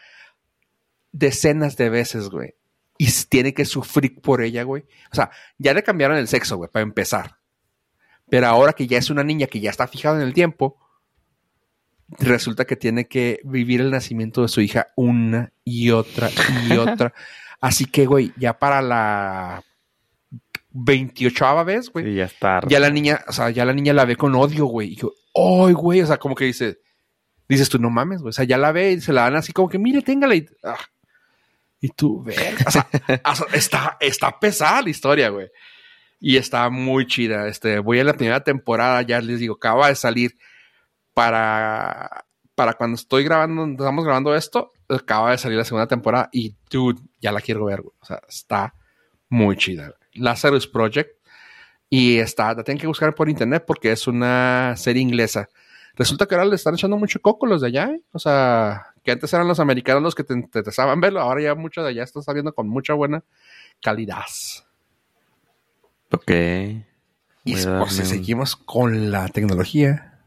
decenas 1.11 1.77
de 1.77 1.91
veces, 1.91 2.29
güey. 2.29 2.55
Y 2.97 3.11
tiene 3.29 3.53
que 3.53 3.65
sufrir 3.65 4.19
por 4.19 4.41
ella, 4.41 4.63
güey. 4.63 4.85
O 5.11 5.15
sea, 5.15 5.29
ya 5.59 5.71
le 5.75 5.83
cambiaron 5.83 6.17
el 6.17 6.27
sexo, 6.27 6.57
güey, 6.57 6.71
para 6.71 6.81
empezar. 6.81 7.37
Pero 8.27 8.47
ahora 8.47 8.73
que 8.73 8.87
ya 8.87 8.97
es 8.97 9.11
una 9.11 9.23
niña 9.23 9.45
que 9.45 9.59
ya 9.59 9.69
está 9.69 9.87
fijada 9.87 10.15
en 10.15 10.23
el 10.27 10.33
tiempo, 10.33 10.79
resulta 12.17 12.65
que 12.65 12.75
tiene 12.75 13.07
que 13.07 13.39
vivir 13.43 13.81
el 13.81 13.91
nacimiento 13.91 14.41
de 14.41 14.47
su 14.47 14.61
hija 14.61 14.87
una 14.95 15.53
y 15.63 15.91
otra 15.91 16.31
y 16.67 16.73
otra. 16.77 17.13
Así 17.61 17.85
que, 17.85 18.07
güey, 18.07 18.33
ya 18.35 18.57
para 18.57 18.81
la 18.81 19.63
28 20.77 21.63
vez, 21.63 21.89
güey, 21.89 22.05
Sí, 22.05 22.15
ya 22.15 22.25
está. 22.25 22.59
ya 22.67 22.81
la 22.81 22.89
niña, 22.89 23.21
o 23.27 23.31
sea, 23.31 23.49
ya 23.49 23.63
la 23.63 23.73
niña 23.73 23.93
la 23.93 24.03
ve 24.03 24.17
con 24.17 24.35
odio, 24.35 24.65
güey. 24.65 24.89
Y 24.89 24.95
yo, 24.97 25.13
¡ay, 25.33 25.73
güey! 25.73 26.01
O 26.01 26.05
sea, 26.05 26.17
como 26.17 26.35
que 26.35 26.43
dice, 26.43 26.79
dices 27.47 27.69
tú, 27.69 27.79
no 27.79 27.89
mames, 27.89 28.21
güey. 28.21 28.29
O 28.29 28.33
sea, 28.33 28.43
ya 28.43 28.57
la 28.57 28.73
ve 28.73 28.91
y 28.91 29.01
se 29.01 29.13
la 29.13 29.21
dan 29.21 29.37
así 29.37 29.53
como 29.53 29.69
que, 29.69 29.79
mire, 29.79 30.01
téngala. 30.01 30.35
Y, 30.35 30.45
ah. 30.63 30.77
y 31.79 31.87
tú, 31.89 32.21
ver, 32.21 32.55
o 32.67 32.71
sea, 32.71 32.87
o 33.25 33.35
sea, 33.35 33.47
está, 33.53 33.97
está 34.01 34.37
pesada 34.37 34.81
la 34.81 34.89
historia, 34.89 35.29
güey. 35.29 35.47
Y 36.19 36.35
está 36.35 36.69
muy 36.69 37.07
chida. 37.07 37.47
Este, 37.47 37.79
voy 37.79 37.99
a 37.99 38.03
la 38.03 38.13
primera 38.13 38.43
temporada, 38.43 39.01
ya 39.01 39.21
les 39.21 39.39
digo, 39.39 39.55
acaba 39.55 39.87
de 39.87 39.95
salir 39.95 40.35
para, 41.13 42.25
para 42.53 42.73
cuando 42.73 42.95
estoy 42.95 43.23
grabando, 43.23 43.65
estamos 43.65 44.03
grabando 44.03 44.35
esto, 44.35 44.73
acaba 44.89 45.31
de 45.31 45.37
salir 45.37 45.57
la 45.57 45.63
segunda 45.63 45.87
temporada 45.87 46.27
y, 46.33 46.53
dude, 46.69 46.99
ya 47.21 47.31
la 47.31 47.39
quiero 47.39 47.63
ver, 47.63 47.81
güey. 47.81 47.95
O 48.01 48.05
sea, 48.05 48.19
está 48.27 48.73
muy 49.29 49.55
chida. 49.55 49.85
güey. 49.85 50.04
Lazarus 50.15 50.67
Project. 50.67 51.19
Y 51.89 52.17
está, 52.17 52.53
la 52.53 52.63
tienen 52.63 52.81
que 52.81 52.87
buscar 52.87 53.13
por 53.13 53.29
internet 53.29 53.63
porque 53.65 53.91
es 53.91 54.07
una 54.07 54.73
serie 54.75 55.01
inglesa. 55.01 55.49
Resulta 55.95 56.25
que 56.25 56.35
ahora 56.35 56.45
le 56.45 56.55
están 56.55 56.73
echando 56.73 56.97
mucho 56.97 57.21
coco 57.21 57.45
los 57.45 57.61
de 57.61 57.67
allá, 57.67 57.91
¿eh? 57.91 58.01
O 58.11 58.19
sea, 58.19 58.87
que 59.03 59.11
antes 59.11 59.31
eran 59.31 59.47
los 59.47 59.59
americanos 59.59 60.01
los 60.01 60.15
que 60.15 60.23
te 60.23 60.33
te 60.33 60.39
interesaban 60.39 60.99
verlo, 60.99 61.21
ahora 61.21 61.41
ya 61.41 61.55
muchos 61.55 61.83
de 61.83 61.91
allá 61.91 62.03
están 62.03 62.23
saliendo 62.23 62.53
con 62.53 62.67
mucha 62.67 62.93
buena 62.93 63.23
calidad. 63.81 64.25
Ok. 66.11 66.31
Y 67.45 67.65
a 67.65 67.79
pues, 67.79 67.93
si 67.93 68.05
seguimos 68.05 68.55
con 68.55 69.11
la 69.11 69.29
tecnología, 69.29 70.19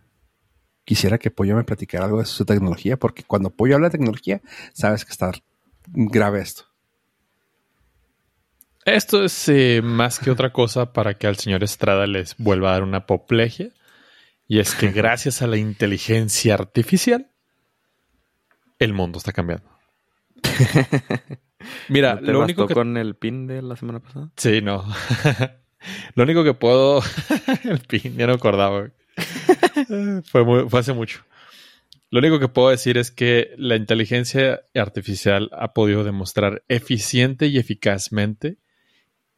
quisiera 0.85 1.19
que 1.19 1.33
Pollo 1.33 1.57
me 1.57 1.65
platicara 1.65 2.05
algo 2.05 2.21
de 2.21 2.27
su 2.27 2.45
tecnología, 2.45 2.97
porque 2.97 3.25
cuando 3.25 3.51
Pollo 3.51 3.75
habla 3.75 3.89
de 3.89 3.99
tecnología, 3.99 4.41
sabes 4.73 5.05
que 5.05 5.11
está 5.11 5.33
grave 5.87 6.41
esto. 6.41 6.68
Esto 8.95 9.23
es 9.23 9.49
eh, 9.49 9.83
más 9.83 10.19
que 10.19 10.31
otra 10.31 10.51
cosa 10.51 10.93
para 10.95 11.15
que 11.15 11.27
al 11.27 11.37
señor 11.37 11.63
Estrada 11.63 12.07
les 12.07 12.37
vuelva 12.39 12.71
a 12.71 12.73
dar 12.73 12.83
una 12.83 12.99
apoplejia. 12.99 13.69
Y 14.47 14.61
es 14.61 14.75
que 14.75 14.89
gracias 14.93 15.43
a 15.43 15.47
la 15.47 15.59
inteligencia 15.59 16.55
artificial, 16.55 17.31
el 18.79 18.95
mundo 18.95 19.19
está 19.19 19.33
cambiando. 19.33 19.69
Mira, 21.89 22.15
¿No 22.15 22.21
te 22.23 22.33
lo 22.33 22.41
único 22.43 22.67
que... 22.67 22.75
con 22.75 22.97
el 22.97 23.15
pin 23.15 23.47
de 23.47 23.61
la 23.61 23.77
semana 23.77 24.01
pasada? 24.01 24.31
Sí, 24.37 24.63
no. 24.63 24.85
lo 26.15 26.23
único 26.23 26.43
que 26.43 26.55
puedo... 26.55 27.03
el 27.65 27.81
pin, 27.81 28.17
ya 28.17 28.27
no 28.27 28.33
acordaba. 28.35 28.91
fue, 30.25 30.45
muy- 30.45 30.69
fue 30.69 30.81
hace 30.81 30.95
mucho. 30.95 31.25
Lo 32.11 32.21
único 32.21 32.39
que 32.41 32.49
puedo 32.49 32.71
decir 32.71 32.97
es 32.97 33.11
que 33.11 33.53
la 33.59 33.77
inteligencia 33.77 34.63
artificial 34.75 35.51
ha 35.53 35.75
podido 35.75 36.05
demostrar 36.05 36.63
eficiente 36.69 37.49
y 37.49 37.59
eficazmente 37.59 38.57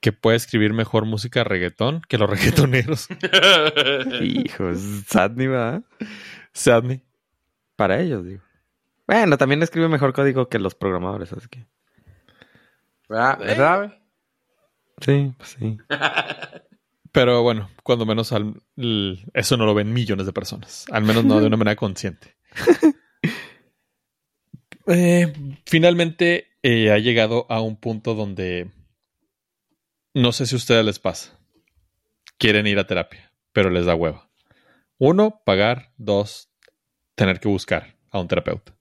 que 0.01 0.12
puede 0.12 0.36
escribir 0.36 0.72
mejor 0.72 1.05
música 1.05 1.44
reggaetón 1.44 2.01
que 2.09 2.18
los 2.18 2.28
reggaetoneros. 2.30 3.09
Hijo, 4.22 4.70
es 4.70 5.05
Sadney, 5.09 5.46
¿verdad? 5.46 5.82
Sadney. 6.53 7.03
Para 7.76 8.01
ellos, 8.01 8.24
digo. 8.24 8.42
Bueno, 9.07 9.36
también 9.38 9.62
escribe 9.62 9.88
mejor 9.88 10.12
código 10.12 10.48
que 10.48 10.59
los 10.59 10.74
programadores, 10.74 11.32
así 11.32 11.48
que. 11.48 11.66
¿Verdad? 13.09 13.98
Sí, 15.01 15.32
pues 15.36 15.57
sí. 15.59 15.78
Pero 17.12 17.42
bueno, 17.42 17.68
cuando 17.82 18.07
menos 18.07 18.32
al- 18.32 18.62
eso 19.34 19.57
no 19.57 19.66
lo 19.66 19.74
ven 19.74 19.92
millones 19.92 20.26
de 20.26 20.32
personas. 20.32 20.86
Al 20.92 21.03
menos 21.03 21.24
no 21.24 21.40
de 21.40 21.46
una 21.46 21.57
manera 21.57 21.76
consciente. 21.76 22.36
Eh, 24.86 25.32
finalmente 25.66 26.48
eh, 26.62 26.90
ha 26.90 26.98
llegado 26.98 27.46
a 27.48 27.61
un 27.61 27.76
punto 27.76 28.14
donde 28.14 28.70
no 30.14 30.32
sé 30.32 30.46
si 30.46 30.54
a 30.54 30.58
ustedes 30.58 30.84
les 30.84 30.98
pasa. 30.98 31.38
Quieren 32.38 32.66
ir 32.66 32.78
a 32.78 32.86
terapia, 32.86 33.32
pero 33.52 33.70
les 33.70 33.86
da 33.86 33.94
hueva. 33.94 34.30
Uno, 34.98 35.42
pagar. 35.44 35.92
Dos, 35.96 36.50
tener 37.14 37.40
que 37.40 37.48
buscar 37.48 37.96
a 38.11 38.20
un 38.20 38.28
terapeuta. 38.28 38.76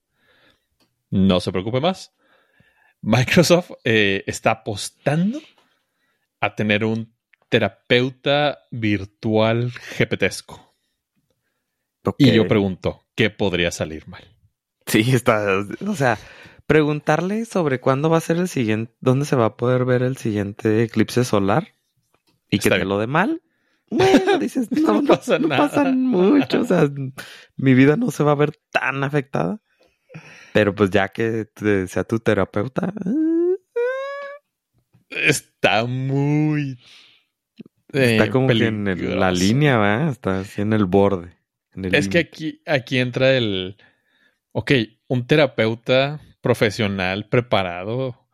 No 1.09 1.39
se 1.39 1.51
preocupe 1.51 1.79
más. 1.79 2.13
Microsoft 3.01 3.71
eh, 3.83 4.23
está 4.27 4.51
apostando 4.51 5.41
a 6.41 6.55
tener 6.55 6.83
un 6.83 7.15
terapeuta 7.49 8.59
virtual 8.71 9.71
GPTesco. 9.97 10.75
Y 12.17 12.31
yo 12.31 12.47
pregunto, 12.47 13.05
¿qué 13.15 13.29
podría 13.29 13.71
salir 13.71 14.07
mal? 14.07 14.23
Sí, 14.85 15.13
está. 15.13 15.65
O 15.85 15.95
sea, 15.95 16.17
preguntarle 16.69 17.45
sobre 17.45 17.79
cuándo 17.79 18.11
va 18.11 18.17
a 18.17 18.21
ser 18.21 18.37
el 18.37 18.47
siguiente, 18.47 18.93
dónde 19.01 19.25
se 19.25 19.35
va 19.35 19.45
a 19.45 19.57
poder 19.57 19.85
ver 19.85 20.03
el 20.03 20.17
siguiente 20.17 20.83
eclipse 20.83 21.23
solar 21.25 21.69
y 22.47 22.57
Está 22.57 22.69
que 22.75 22.79
te 22.81 22.85
lo 22.85 22.99
de 22.99 23.07
mal. 23.07 23.41
Bueno, 23.89 24.37
dices, 24.37 24.71
no, 24.71 24.93
No 24.93 25.01
no, 25.01 25.07
pasa 25.15 25.39
no 25.39 25.47
nada. 25.47 25.67
pasan 25.67 26.05
mucho. 26.05 26.61
O 26.61 26.65
sea, 26.65 26.87
mi 27.57 27.73
vida 27.73 27.95
no 27.97 28.11
se 28.11 28.21
va 28.23 28.33
a 28.33 28.35
ver 28.35 28.51
tan 28.71 29.03
afectada. 29.03 29.59
Pero 30.53 30.75
pues 30.75 30.91
ya 30.91 31.07
que 31.07 31.45
te- 31.45 31.87
sea 31.87 32.03
tu 32.03 32.19
terapeuta. 32.19 32.93
eh, 33.03 33.55
Está 35.09 35.85
muy... 35.85 36.77
eh, 37.93 38.11
Está 38.11 38.29
como 38.29 38.47
que 38.47 38.67
en 38.67 38.87
el- 38.87 39.19
la 39.19 39.31
línea, 39.31 39.77
¿va? 39.77 40.09
Está 40.11 40.41
así 40.41 40.61
en 40.61 40.73
el 40.73 40.85
borde. 40.85 41.35
en 41.73 41.85
el 41.85 41.95
Es 41.95 42.07
que 42.09 42.19
aquí, 42.19 42.61
aquí 42.67 42.99
entra 42.99 43.35
el... 43.35 43.75
Ok, 44.51 44.71
un 45.07 45.25
terapeuta 45.25 46.19
profesional 46.41 47.27
preparado, 47.29 48.27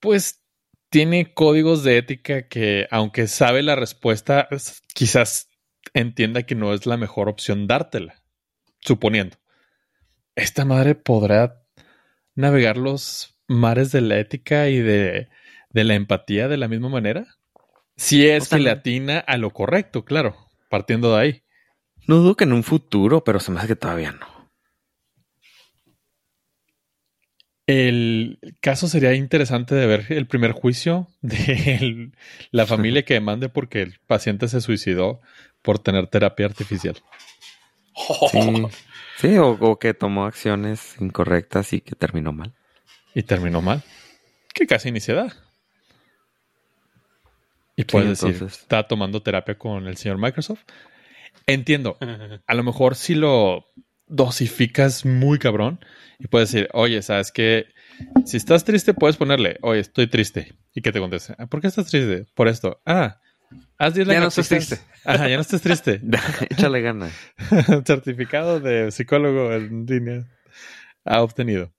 pues 0.00 0.44
tiene 0.88 1.32
códigos 1.34 1.84
de 1.84 1.98
ética 1.98 2.48
que, 2.48 2.86
aunque 2.90 3.26
sabe 3.26 3.62
la 3.62 3.76
respuesta, 3.76 4.48
es- 4.50 4.82
quizás 4.94 5.48
entienda 5.94 6.42
que 6.44 6.54
no 6.54 6.72
es 6.74 6.86
la 6.86 6.96
mejor 6.96 7.28
opción 7.28 7.66
dártela, 7.66 8.22
suponiendo. 8.80 9.36
Esta 10.34 10.64
madre 10.64 10.94
podrá 10.94 11.62
navegar 12.34 12.76
los 12.76 13.38
mares 13.46 13.92
de 13.92 14.00
la 14.00 14.18
ética 14.18 14.68
y 14.68 14.78
de, 14.78 15.28
de 15.70 15.84
la 15.84 15.94
empatía 15.94 16.48
de 16.48 16.56
la 16.56 16.68
misma 16.68 16.88
manera. 16.88 17.26
Si 17.96 18.26
es 18.26 18.44
O 18.44 18.46
sea, 18.46 18.58
que 18.58 18.64
le 18.64 18.70
atina 18.70 19.18
a 19.18 19.36
lo 19.36 19.50
correcto, 19.50 20.04
claro, 20.04 20.36
partiendo 20.68 21.14
de 21.14 21.20
ahí. 21.20 21.42
No 22.06 22.16
dudo 22.16 22.36
que 22.36 22.44
en 22.44 22.52
un 22.52 22.62
futuro, 22.62 23.22
pero 23.24 23.40
se 23.40 23.50
me 23.50 23.58
hace 23.58 23.68
que 23.68 23.76
todavía 23.76 24.12
no. 24.12 24.39
El 27.70 28.38
caso 28.60 28.88
sería 28.88 29.14
interesante 29.14 29.74
de 29.76 29.86
ver 29.86 30.06
el 30.08 30.26
primer 30.26 30.52
juicio 30.52 31.06
de 31.20 31.76
el- 31.80 32.12
la 32.50 32.66
familia 32.66 33.04
que 33.04 33.14
demande 33.14 33.48
porque 33.48 33.82
el 33.82 33.98
paciente 34.06 34.48
se 34.48 34.60
suicidó 34.60 35.20
por 35.62 35.78
tener 35.78 36.08
terapia 36.08 36.46
artificial. 36.46 36.96
Sí, 38.30 38.66
sí 39.18 39.36
o, 39.38 39.50
o 39.50 39.78
que 39.78 39.94
tomó 39.94 40.24
acciones 40.24 40.96
incorrectas 41.00 41.72
y 41.72 41.80
que 41.80 41.94
terminó 41.94 42.32
mal. 42.32 42.54
Y 43.14 43.22
terminó 43.22 43.60
mal. 43.60 43.82
Que 44.54 44.66
casi 44.66 44.90
ni 44.90 45.00
se 45.00 45.12
da. 45.14 45.32
Y 47.76 47.84
puedes 47.84 48.08
decir, 48.10 48.30
entonces- 48.34 48.60
está 48.62 48.86
tomando 48.88 49.22
terapia 49.22 49.56
con 49.58 49.86
el 49.86 49.96
señor 49.96 50.18
Microsoft. 50.18 50.62
Entiendo. 51.46 51.98
A 52.46 52.54
lo 52.54 52.62
mejor 52.62 52.94
si 52.96 53.14
lo 53.14 53.66
dosificas 54.10 55.04
muy 55.06 55.38
cabrón 55.38 55.80
y 56.18 56.26
puedes 56.26 56.50
decir, 56.52 56.68
oye, 56.72 57.00
¿sabes 57.02 57.32
qué? 57.32 57.66
Si 58.26 58.36
estás 58.36 58.64
triste, 58.64 58.92
puedes 58.94 59.16
ponerle, 59.16 59.58
oye, 59.62 59.80
estoy 59.80 60.06
triste. 60.06 60.54
Y 60.74 60.82
que 60.82 60.92
te 60.92 61.00
conteste, 61.00 61.34
"Ah, 61.38 61.46
¿por 61.46 61.60
qué 61.60 61.66
estás 61.66 61.86
triste? 61.86 62.26
Por 62.34 62.48
esto. 62.48 62.80
Ah, 62.86 63.20
haz 63.78 63.94
10 63.94 64.06
Ya 64.08 64.20
no 64.20 64.28
estás 64.28 64.50
lagartijas". 64.50 64.86
Ajá, 65.04 65.28
ya 65.28 65.36
no 65.36 65.40
estás 65.42 65.62
triste. 65.62 66.00
Échale 66.50 66.80
ganas. 66.80 67.12
Certificado 67.86 68.60
de 68.60 68.90
psicólogo 68.90 69.52
en 69.52 69.86
línea 69.86 70.26
ha 71.04 71.22
obtenido. 71.22 71.72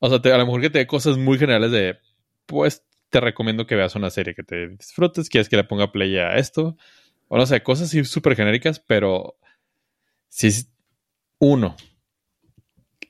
O 0.00 0.08
sea, 0.08 0.20
te- 0.20 0.32
a 0.32 0.38
lo 0.38 0.46
mejor 0.46 0.60
que 0.60 0.70
te 0.70 0.78
dé 0.80 0.86
cosas 0.86 1.16
muy 1.18 1.38
generales 1.38 1.70
de, 1.70 1.98
pues 2.46 2.84
te 3.10 3.20
recomiendo 3.20 3.66
que 3.66 3.74
veas 3.76 3.94
una 3.94 4.10
serie 4.10 4.34
que 4.34 4.42
te 4.42 4.68
disfrutes, 4.68 5.28
quieres 5.28 5.48
que 5.48 5.56
le 5.56 5.64
ponga 5.64 5.92
play 5.92 6.16
a 6.18 6.36
esto, 6.36 6.76
o 7.28 7.36
no 7.36 7.46
sé, 7.46 7.62
cosas 7.62 7.88
así 7.88 8.04
súper 8.04 8.34
genéricas, 8.34 8.80
pero 8.80 9.36
si 10.28 10.50
uno, 11.44 11.76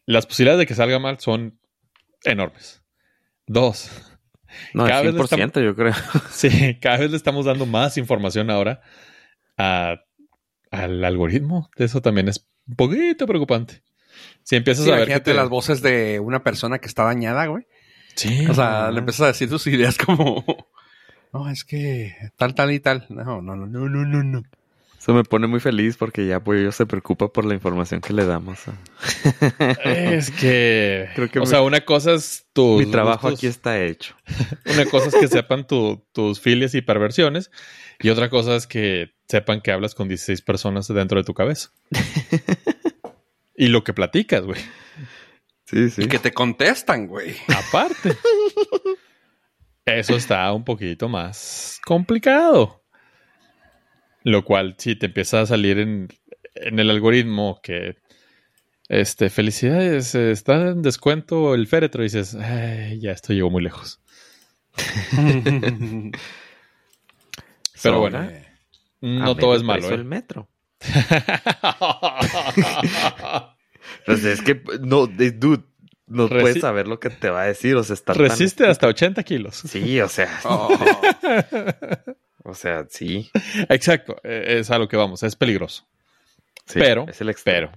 las 0.07 0.25
posibilidades 0.27 0.61
de 0.61 0.67
que 0.67 0.75
salga 0.75 0.99
mal 0.99 1.21
son 1.21 1.59
enormes. 2.25 2.83
Dos, 3.47 3.91
No, 4.73 4.87
Cada 4.87 5.01
el 5.03 5.13
vez 5.13 5.31
le 5.31 5.37
100% 5.37 5.63
yo 5.63 5.77
creo. 5.77 5.93
sí, 6.31 6.79
cada 6.81 6.97
vez 6.99 7.11
le 7.11 7.17
estamos 7.19 7.45
dando 7.45 7.67
más 7.67 7.99
información 7.99 8.49
ahora 8.51 8.81
a- 9.59 10.01
al 10.71 11.05
algoritmo. 11.05 11.71
Eso 11.77 12.01
también 12.01 12.29
es 12.29 12.47
un 12.67 12.77
poquito 12.77 13.27
preocupante. 13.27 13.83
Si 14.45 14.57
empiezas 14.57 14.85
Sí, 14.85 14.91
a 14.91 14.95
ver 14.95 15.05
que 15.05 15.11
imagínate 15.11 15.31
te- 15.33 15.37
las 15.37 15.49
voces 15.51 15.83
de 15.83 16.19
una 16.19 16.43
persona 16.43 16.79
que 16.79 16.87
está 16.87 17.05
dañada, 17.05 17.45
güey. 17.47 17.67
Sí, 18.15 18.47
O 18.49 18.55
sea, 18.55 18.91
le 18.91 18.99
empiezas 19.01 19.21
a 19.23 19.27
decir 19.29 19.49
tus 19.51 19.67
ideas 19.67 19.99
como... 19.99 20.45
No, 21.35 21.49
es 21.49 21.65
que 21.65 22.15
tal, 22.37 22.55
tal 22.55 22.73
y 22.73 22.81
tal. 22.81 23.07
No, 23.09 23.41
no, 23.43 23.57
no, 23.57 23.67
no, 23.67 23.89
no, 23.89 24.05
no, 24.05 24.23
no. 24.23 24.43
Eso 25.03 25.13
me 25.15 25.25
pone 25.25 25.49
muy 25.49 25.59
feliz 25.59 25.97
porque 25.97 26.25
ya 26.29 26.39
pues 26.39 26.77
se 26.77 26.87
preocupa 26.87 27.27
por 27.33 27.45
la 27.45 27.55
información 27.55 28.01
que 28.01 28.13
le 28.13 28.25
damos. 28.25 28.61
Es 29.85 30.31
que, 30.31 31.09
Creo 31.17 31.29
que 31.29 31.41
o 31.41 31.43
mi- 31.43 31.49
sea, 31.49 31.63
una 31.63 31.81
cosa 31.81 32.13
es 32.13 32.47
tu 32.53 32.79
Mi 32.79 32.87
trabajo 32.87 33.27
aquí 33.27 33.49
está 33.49 33.83
hecho. 33.83 34.15
Una 34.73 34.85
cosa 34.87 35.09
es 35.09 35.15
que 35.17 35.27
sepan 35.27 35.67
tu- 35.67 36.07
tus 36.13 36.41
filias 36.41 36.75
y 36.77 36.83
perversiones 36.83 37.51
y 37.99 38.11
otra 38.11 38.31
cosa 38.31 38.55
es 38.55 38.69
que 38.69 39.11
sepan 39.29 39.61
que 39.61 39.73
hablas 39.73 39.95
con 39.97 40.07
16 40.09 40.41
personas 40.43 40.87
dentro 40.87 41.19
de 41.19 41.25
tu 41.25 41.35
cabeza. 41.35 41.71
y 43.57 43.67
lo 43.69 43.83
que 43.83 43.93
platicas, 43.95 44.45
güey. 44.45 44.61
Sí, 45.67 45.91
sí. 45.91 46.03
Y 46.03 46.07
que 46.07 46.19
te 46.21 46.33
contestan, 46.33 47.09
güey. 47.09 47.35
Aparte. 47.49 48.17
Eso 49.85 50.15
está 50.15 50.53
un 50.53 50.65
poquito 50.65 51.09
más 51.09 51.81
complicado. 51.85 52.82
Lo 54.25 54.45
cual, 54.45 54.75
si 54.79 54.97
te 54.97 55.07
empieza 55.07 55.41
a 55.41 55.47
salir 55.47 55.79
en, 55.79 56.09
en 56.55 56.79
el 56.79 56.91
algoritmo 56.91 57.61
que 57.63 57.97
este, 58.89 59.31
felicidades, 59.31 60.15
eh, 60.15 60.31
está 60.33 60.69
en 60.71 60.83
descuento 60.83 61.55
el 61.55 61.67
féretro, 61.67 62.03
y 62.03 62.07
dices, 62.07 62.35
"Ay, 62.35 63.01
ya 63.01 63.13
esto 63.13 63.33
llegó 63.33 63.51
muy 63.51 63.63
lejos. 63.63 64.01
Pero 67.83 68.01
bueno, 68.01 68.19
Sobre- 68.23 68.47
no 69.01 69.35
todo 69.37 69.57
es 69.57 69.63
malo. 69.63 69.91
¿eh? 69.91 69.95
el 69.95 70.05
metro. 70.05 70.49
Pues 74.07 74.25
es 74.25 74.41
que 74.43 74.63
no, 74.81 75.07
de- 75.09 75.33
dude, 75.33 75.65
no 76.07 76.29
Resi- 76.29 76.41
puedes 76.41 76.61
saber 76.61 76.87
lo 76.87 77.01
que 77.01 77.11
te 77.11 77.31
va 77.31 77.43
a 77.43 77.47
decir. 77.47 77.75
O 77.77 77.83
sea, 77.83 77.95
está 77.95 78.13
tan- 78.15 78.23
Resiste 78.23 78.65
hasta 78.67 78.87
80 78.87 79.23
kilos. 79.25 79.57
Sí, 79.57 80.01
o 80.01 80.09
sea. 80.09 80.31
Oh. 80.45 80.69
O 82.45 82.55
sea, 82.55 82.87
sí. 82.89 83.31
Exacto, 83.69 84.17
eh, 84.25 84.59
es 84.61 84.71
a 84.71 84.79
lo 84.79 84.89
que 84.89 84.97
vamos, 84.97 85.23
es 85.23 85.37
peligroso. 85.37 85.87
sí, 86.67 86.79
Pero, 86.79 87.07
es 87.09 87.21
el. 87.21 87.35
Pero 87.45 87.73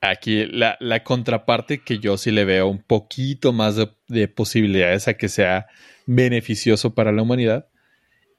aquí 0.00 0.46
la, 0.46 0.76
la 0.80 1.02
contraparte 1.02 1.82
que 1.82 1.98
yo 1.98 2.16
sí 2.16 2.30
le 2.30 2.44
veo 2.44 2.68
un 2.68 2.82
poquito 2.82 3.52
más 3.52 3.76
de, 3.76 3.90
de 4.08 4.28
posibilidades 4.28 5.08
a 5.08 5.14
que 5.14 5.28
sea 5.28 5.66
beneficioso 6.06 6.94
para 6.94 7.10
la 7.12 7.22
humanidad 7.22 7.68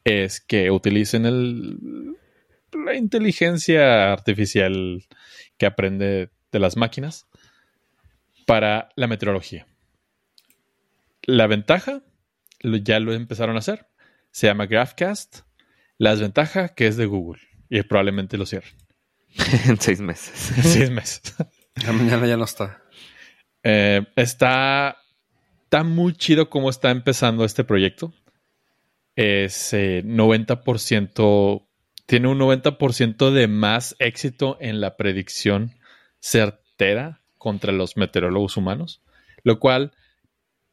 es 0.03 0.39
que 0.39 0.69
utilicen 0.69 1.25
el, 1.25 2.15
la 2.71 2.93
inteligencia 2.93 4.13
artificial 4.13 5.03
que 5.57 5.65
aprende 5.65 6.29
de 6.51 6.59
las 6.59 6.77
máquinas 6.77 7.25
para 8.45 8.89
la 8.95 9.07
meteorología. 9.07 9.65
La 11.23 11.47
ventaja, 11.47 12.03
lo- 12.61 12.77
ya 12.77 12.99
lo 12.99 13.13
empezaron 13.13 13.55
a 13.55 13.59
hacer, 13.59 13.87
se 14.35 14.47
llama 14.47 14.65
GraphCast. 14.65 15.43
La 15.97 16.11
desventaja, 16.11 16.75
que 16.75 16.87
es 16.87 16.97
de 16.97 17.05
Google. 17.05 17.41
Y 17.69 17.81
probablemente 17.83 18.37
lo 18.37 18.45
cierren. 18.45 18.73
en 19.65 19.79
seis 19.79 20.01
meses. 20.01 20.33
Seis 20.61 20.89
meses. 20.89 21.21
La 21.85 21.93
mañana 21.93 22.27
ya 22.27 22.35
no 22.35 22.43
está. 22.43 22.83
Eh, 23.63 24.05
está, 24.17 24.97
está 25.63 25.85
muy 25.85 26.11
chido 26.17 26.49
cómo 26.49 26.69
está 26.69 26.91
empezando 26.91 27.45
este 27.45 27.63
proyecto. 27.63 28.13
Es 29.15 29.71
eh, 29.71 30.03
90%, 30.05 31.65
tiene 32.05 32.27
un 32.27 32.37
90% 32.37 33.31
de 33.31 33.47
más 33.47 33.95
éxito 33.99 34.57
en 34.59 34.81
la 34.81 34.97
predicción 34.97 35.75
certera 36.19 37.21
contra 37.37 37.71
los 37.71 37.95
meteorólogos 37.95 38.57
humanos, 38.57 39.01
lo 39.43 39.61
cual 39.61 39.93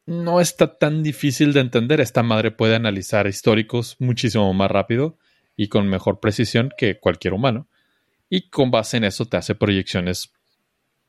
no 0.05 0.41
está 0.41 0.77
tan 0.77 1.03
difícil 1.03 1.53
de 1.53 1.61
entender. 1.61 2.01
Esta 2.01 2.23
madre 2.23 2.51
puede 2.51 2.75
analizar 2.75 3.27
históricos 3.27 3.95
muchísimo 3.99 4.53
más 4.53 4.69
rápido 4.69 5.17
y 5.55 5.67
con 5.69 5.87
mejor 5.87 6.19
precisión 6.19 6.71
que 6.77 6.99
cualquier 6.99 7.33
humano. 7.33 7.67
Y 8.29 8.49
con 8.49 8.71
base 8.71 8.97
en 8.97 9.03
eso 9.03 9.25
te 9.25 9.37
hace 9.37 9.55
proyecciones 9.55 10.33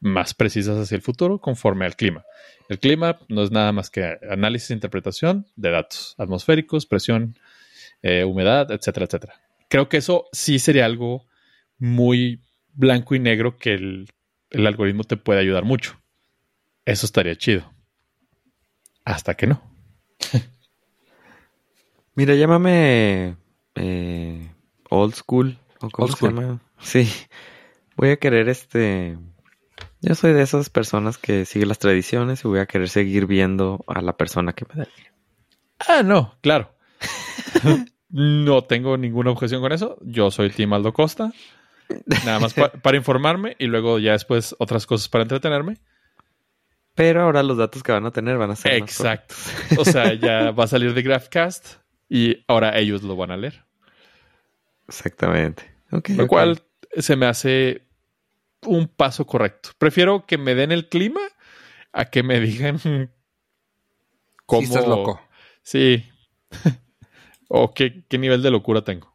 más 0.01 0.35
precisas 0.35 0.77
hacia 0.77 0.97
el 0.97 1.03
futuro 1.03 1.41
conforme 1.41 1.87
al 1.87 1.97
clima. 1.97 2.25
El 2.69 2.79
clima 2.79 3.19
no 3.29 3.43
es 3.43 3.51
nada 3.51 3.73
más 3.73 3.91
que 3.91 4.19
análisis 4.31 4.71
e 4.71 4.75
interpretación 4.75 5.47
de 5.57 5.71
datos 5.71 6.15
atmosféricos, 6.19 6.87
presión, 6.87 7.39
eh, 8.03 8.25
humedad, 8.25 8.71
etcétera, 8.71 9.07
etcétera. 9.07 9.35
Creo 9.69 9.89
que 9.89 9.97
eso 9.97 10.27
sí 10.33 10.59
sería 10.59 10.85
algo 10.85 11.27
muy 11.79 12.43
blanco 12.75 13.15
y 13.15 13.19
negro 13.19 13.57
que 13.57 13.73
el, 13.75 14.09
el 14.51 14.67
algoritmo 14.67 15.05
te 15.05 15.17
puede 15.17 15.41
ayudar 15.41 15.65
mucho. 15.65 16.01
Eso 16.85 17.07
estaría 17.07 17.37
chido. 17.37 17.74
Hasta 19.05 19.35
que 19.35 19.47
no. 19.47 19.61
Mira, 22.15 22.35
llámame 22.35 23.37
eh, 23.75 24.51
old 24.91 25.15
school. 25.15 25.59
¿o 25.81 25.91
cómo 25.91 26.07
Old 26.07 26.13
se 26.13 26.17
school. 26.19 26.35
llama? 26.35 26.61
Sí. 26.81 27.11
Voy 27.97 28.11
a 28.11 28.17
querer 28.17 28.49
este. 28.49 29.19
Yo 30.01 30.15
soy 30.15 30.33
de 30.33 30.43
esas 30.43 30.71
personas 30.71 31.19
que 31.19 31.45
sigue 31.45 31.67
las 31.67 31.79
tradiciones 31.79 32.45
y 32.45 32.49
voy 32.49 32.61
a 32.61 32.67
querer 32.67 32.89
seguir 32.89 33.27
viendo 33.27 33.85
a 33.89 34.01
la 34.03 34.17
persona 34.17 34.53
que 34.53 34.67
me 34.73 34.83
da. 34.85 34.89
Ah, 35.89 36.03
no, 36.03 36.35
claro. 36.41 36.75
no 38.11 38.63
tengo 38.63 38.97
ninguna 38.97 39.31
objeción 39.31 39.61
con 39.61 39.73
eso. 39.73 39.99
Yo 40.03 40.31
soy 40.31 40.51
Tim 40.51 40.73
Aldo 40.73 40.93
Costa. 40.93 41.33
Nada 42.25 42.39
más 42.39 42.55
pa- 42.55 42.71
para 42.71 42.97
informarme 42.97 43.57
y 43.59 43.67
luego 43.67 43.99
ya 43.99 44.13
después 44.13 44.55
otras 44.59 44.87
cosas 44.87 45.09
para 45.09 45.23
entretenerme. 45.23 45.79
Pero 46.95 47.23
ahora 47.23 47.43
los 47.43 47.57
datos 47.57 47.83
que 47.83 47.93
van 47.93 48.07
a 48.07 48.13
tener 48.13 48.39
van 48.39 48.53
a 48.53 48.57
ser 48.57 48.81
más 48.81 48.91
Exacto. 48.91 49.35
O 49.79 49.85
sea, 49.85 50.15
ya 50.15 50.53
va 50.53 50.65
a 50.65 50.69
salir 50.69 50.95
de 50.95 51.03
GraphCast 51.03 51.77
y 52.09 52.45
ahora 52.47 52.79
ellos 52.79 53.03
lo 53.03 53.17
van 53.17 53.33
a 53.33 53.37
leer. 53.37 53.65
Exactamente. 54.87 55.75
Lo 55.91 56.27
cual 56.29 56.63
se 56.97 57.17
me 57.17 57.27
hace 57.27 57.83
un 58.63 58.89
paso 58.89 59.27
correcto. 59.27 59.71
Prefiero 59.79 60.27
que 60.27 60.39
me 60.39 60.55
den 60.55 60.73
el 60.73 60.89
clima 60.89 61.21
a 61.93 62.07
que 62.07 62.23
me 62.23 62.41
digan 62.41 62.79
cómo. 64.47 64.63
Sí, 64.63 64.67
estás 64.69 64.87
loco. 64.87 65.21
Sí. 65.63 66.05
o 67.49 67.75
qué, 67.75 68.05
qué 68.09 68.19
nivel 68.19 68.43
de 68.43 68.51
locura 68.51 68.83
tengo. 68.83 69.15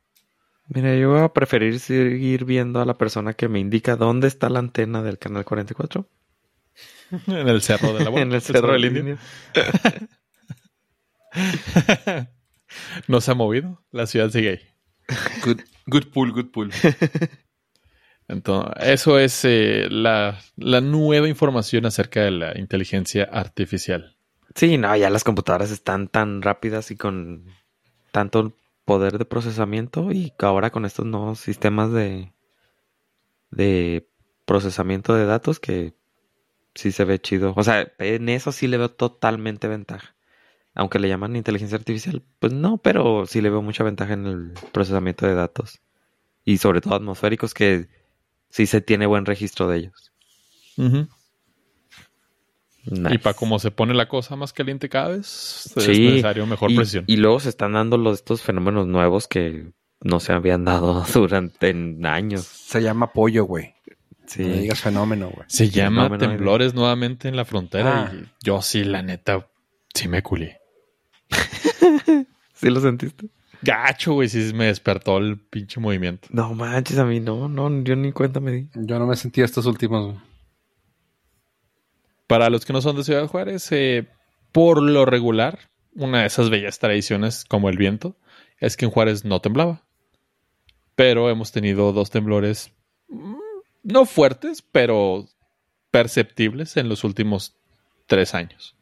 Mira, 0.67 0.95
yo 0.95 1.11
voy 1.11 1.21
a 1.21 1.33
preferir 1.33 1.79
seguir 1.79 2.45
viendo 2.45 2.79
a 2.79 2.85
la 2.85 2.97
persona 2.97 3.33
que 3.33 3.47
me 3.47 3.59
indica 3.59 3.95
dónde 3.95 4.27
está 4.27 4.49
la 4.49 4.59
antena 4.59 5.01
del 5.01 5.17
canal 5.17 5.43
44. 5.43 6.07
En 7.27 7.47
el 7.47 7.61
cerro 7.61 7.93
de 7.93 8.03
la 8.03 8.09
en 8.21 8.31
el 8.31 8.41
cerro 8.41 8.73
del 8.73 8.81
del 8.81 8.97
Indio. 8.97 9.17
No 13.07 13.19
se 13.19 13.31
ha 13.31 13.35
movido. 13.35 13.83
La 13.91 14.05
ciudad 14.05 14.29
sigue 14.29 14.49
ahí. 14.49 14.59
Good, 15.43 15.61
good 15.87 16.05
pull, 16.13 16.31
good 16.31 16.51
pull. 16.51 16.71
Entonces, 18.27 18.73
eso 18.81 19.17
es 19.17 19.43
eh, 19.43 19.87
la, 19.89 20.39
la 20.55 20.81
nueva 20.81 21.27
información 21.27 21.87
acerca 21.87 22.21
de 22.21 22.31
la 22.31 22.59
inteligencia 22.59 23.23
artificial. 23.23 24.17
Sí, 24.53 24.77
no, 24.77 24.95
ya 24.95 25.09
las 25.09 25.23
computadoras 25.23 25.71
están 25.71 26.07
tan 26.07 26.43
rápidas 26.43 26.91
y 26.91 26.95
con 26.95 27.45
tanto 28.11 28.53
poder 28.85 29.17
de 29.17 29.25
procesamiento 29.25 30.11
y 30.11 30.33
ahora 30.39 30.71
con 30.71 30.85
estos 30.85 31.05
nuevos 31.05 31.39
sistemas 31.39 31.91
de, 31.91 32.33
de 33.51 34.07
procesamiento 34.45 35.15
de 35.15 35.25
datos 35.25 35.59
que 35.59 35.93
sí 36.75 36.91
se 36.91 37.03
ve 37.05 37.19
chido. 37.19 37.53
O 37.55 37.63
sea, 37.63 37.91
en 37.99 38.29
eso 38.29 38.51
sí 38.51 38.67
le 38.67 38.77
veo 38.77 38.89
totalmente 38.89 39.67
ventaja. 39.67 40.15
Aunque 40.75 40.99
le 40.99 41.09
llaman 41.09 41.35
inteligencia 41.35 41.77
artificial, 41.77 42.21
pues 42.39 42.53
no, 42.53 42.77
pero 42.77 43.25
sí 43.25 43.41
le 43.41 43.49
veo 43.49 43.61
mucha 43.61 43.83
ventaja 43.83 44.13
en 44.13 44.25
el 44.27 44.53
procesamiento 44.71 45.25
de 45.25 45.33
datos. 45.33 45.81
Y 46.45 46.57
sobre 46.59 46.79
todo 46.81 46.95
atmosféricos 46.95 47.53
que 47.53 47.87
sí 48.49 48.65
se 48.65 48.79
tiene 48.81 49.05
buen 49.05 49.25
registro 49.25 49.67
de 49.67 49.77
ellos. 49.77 50.11
Nice. 52.85 53.15
Y 53.15 53.17
para 53.17 53.35
cómo 53.35 53.59
se 53.59 53.71
pone 53.71 53.93
la 53.93 54.07
cosa 54.07 54.35
más 54.35 54.53
caliente 54.53 54.89
cada 54.89 55.09
vez, 55.09 55.71
es 55.75 55.83
Sí, 55.83 56.07
necesario 56.07 56.45
mejor 56.45 56.71
y, 56.71 56.75
presión. 56.77 57.03
y 57.07 57.17
luego 57.17 57.39
se 57.39 57.49
están 57.49 57.73
dando 57.73 57.97
los, 57.97 58.19
estos 58.19 58.41
fenómenos 58.41 58.87
nuevos 58.87 59.27
que 59.27 59.73
no 60.01 60.19
se 60.19 60.31
habían 60.31 60.63
dado 60.65 61.03
durante 61.13 61.75
años. 62.03 62.41
Se 62.43 62.81
llama 62.81 63.11
pollo, 63.11 63.43
güey. 63.43 63.75
Sí. 64.29 64.43
No 64.43 64.53
digas 64.53 64.79
fenómeno, 64.81 65.29
güey. 65.29 65.45
se 65.47 65.69
llama 65.71 66.03
fenómeno 66.03 66.29
temblores 66.29 66.73
nuevamente 66.75 67.27
en 67.27 67.35
la 67.35 67.45
frontera 67.45 68.05
Ah. 68.05 68.13
y 68.13 68.25
yo 68.45 68.61
sí, 68.61 68.83
la 68.83 69.01
neta, 69.01 69.47
sí 69.93 70.07
me 70.07 70.21
culé. 70.21 70.59
¿Sí 72.53 72.69
lo 72.69 72.79
sentiste? 72.79 73.29
Gacho, 73.61 74.13
güey, 74.13 74.29
sí 74.29 74.51
me 74.53 74.65
despertó 74.65 75.17
el 75.17 75.39
pinche 75.39 75.79
movimiento. 75.79 76.27
No 76.31 76.53
manches, 76.53 76.97
a 76.99 77.05
mí 77.05 77.19
no, 77.19 77.49
no, 77.49 77.83
yo 77.83 77.95
ni 77.95 78.11
cuenta 78.11 78.39
me 78.39 78.51
di. 78.51 78.69
Yo 78.75 78.99
no 78.99 79.07
me 79.07 79.15
sentí 79.15 79.41
estos 79.41 79.65
últimos. 79.65 80.05
güey. 80.05 80.17
Para 82.27 82.49
los 82.49 82.63
que 82.65 82.73
no 82.73 82.81
son 82.81 82.95
de 82.95 83.03
Ciudad 83.03 83.27
Juárez, 83.27 83.67
eh, 83.71 84.07
por 84.51 84.81
lo 84.81 85.05
regular, 85.05 85.59
una 85.95 86.21
de 86.21 86.27
esas 86.27 86.49
bellas 86.49 86.77
tradiciones 86.79 87.43
como 87.45 87.69
el 87.69 87.77
viento 87.77 88.15
es 88.59 88.77
que 88.77 88.85
en 88.85 88.91
Juárez 88.91 89.25
no 89.25 89.41
temblaba. 89.41 89.83
Pero 90.95 91.29
hemos 91.29 91.51
tenido 91.51 91.91
dos 91.93 92.11
temblores 92.11 92.71
no 93.89 94.05
fuertes, 94.05 94.61
pero 94.61 95.27
perceptibles 95.91 96.77
en 96.77 96.89
los 96.89 97.03
últimos 97.03 97.55
tres 98.07 98.33
años. 98.35 98.75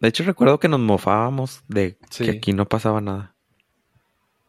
De 0.00 0.08
hecho, 0.08 0.24
recuerdo 0.24 0.58
que 0.58 0.68
nos 0.68 0.80
mofábamos 0.80 1.62
de 1.68 1.98
Sí. 2.10 2.24
que 2.24 2.30
aquí 2.30 2.52
no 2.52 2.66
pasaba 2.68 3.00
nada. 3.00 3.34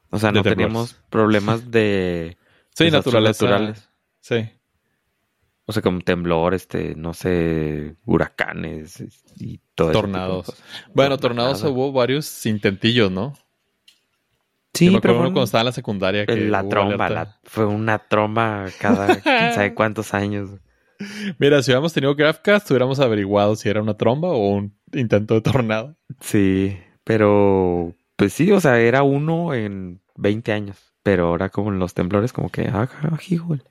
O 0.09 0.19
sea, 0.19 0.31
no 0.31 0.43
teníamos 0.43 0.95
problemas 1.09 1.69
de 1.71 2.37
Sí, 2.75 2.89
naturaleza. 2.91 3.45
naturales. 3.45 3.89
Sí. 4.21 4.49
O 5.65 5.73
sea, 5.73 5.81
como 5.81 6.01
temblor, 6.01 6.53
este, 6.53 6.95
no 6.95 7.13
sé, 7.13 7.95
huracanes 8.05 9.03
y 9.37 9.59
todo 9.75 9.91
eso. 9.91 10.01
Tornados. 10.01 10.53
Bueno, 10.93 11.17
tornados 11.17 11.63
hubo 11.63 11.91
varios 11.91 12.45
intentillos, 12.45 13.11
¿no? 13.11 13.33
Sí, 14.73 14.85
Yo 14.85 14.93
me 14.93 15.01
pero 15.01 15.15
fueron- 15.15 15.33
cuando 15.33 15.43
estaba 15.45 15.61
en 15.61 15.65
la 15.65 15.71
secundaria. 15.73 16.25
Que 16.25 16.35
la 16.35 16.67
tromba, 16.67 17.09
la- 17.09 17.39
fue 17.43 17.65
una 17.65 17.99
tromba 17.99 18.67
cada 18.79 19.07
quién 19.21 19.53
sabe 19.53 19.73
cuántos 19.73 20.13
años. 20.13 20.49
Mira, 21.39 21.61
si 21.61 21.71
hubiéramos 21.71 21.93
tenido 21.93 22.15
GraphCast, 22.15 22.69
hubiéramos 22.71 22.99
averiguado 22.99 23.55
si 23.55 23.67
era 23.69 23.81
una 23.81 23.95
tromba 23.95 24.29
o 24.29 24.49
un 24.49 24.75
intento 24.93 25.33
de 25.33 25.41
tornado. 25.41 25.95
Sí, 26.19 26.77
pero 27.03 27.93
pues 28.15 28.33
sí, 28.33 28.51
o 28.51 28.59
sea, 28.61 28.79
era 28.79 29.03
uno 29.03 29.53
en 29.53 30.01
20 30.15 30.51
años. 30.53 30.77
Pero 31.03 31.27
ahora 31.29 31.49
como 31.49 31.71
en 31.71 31.79
los 31.79 31.95
temblores, 31.95 32.31
como 32.31 32.49
que, 32.49 32.67
ah, 32.71 32.87
híjole. 33.27 33.63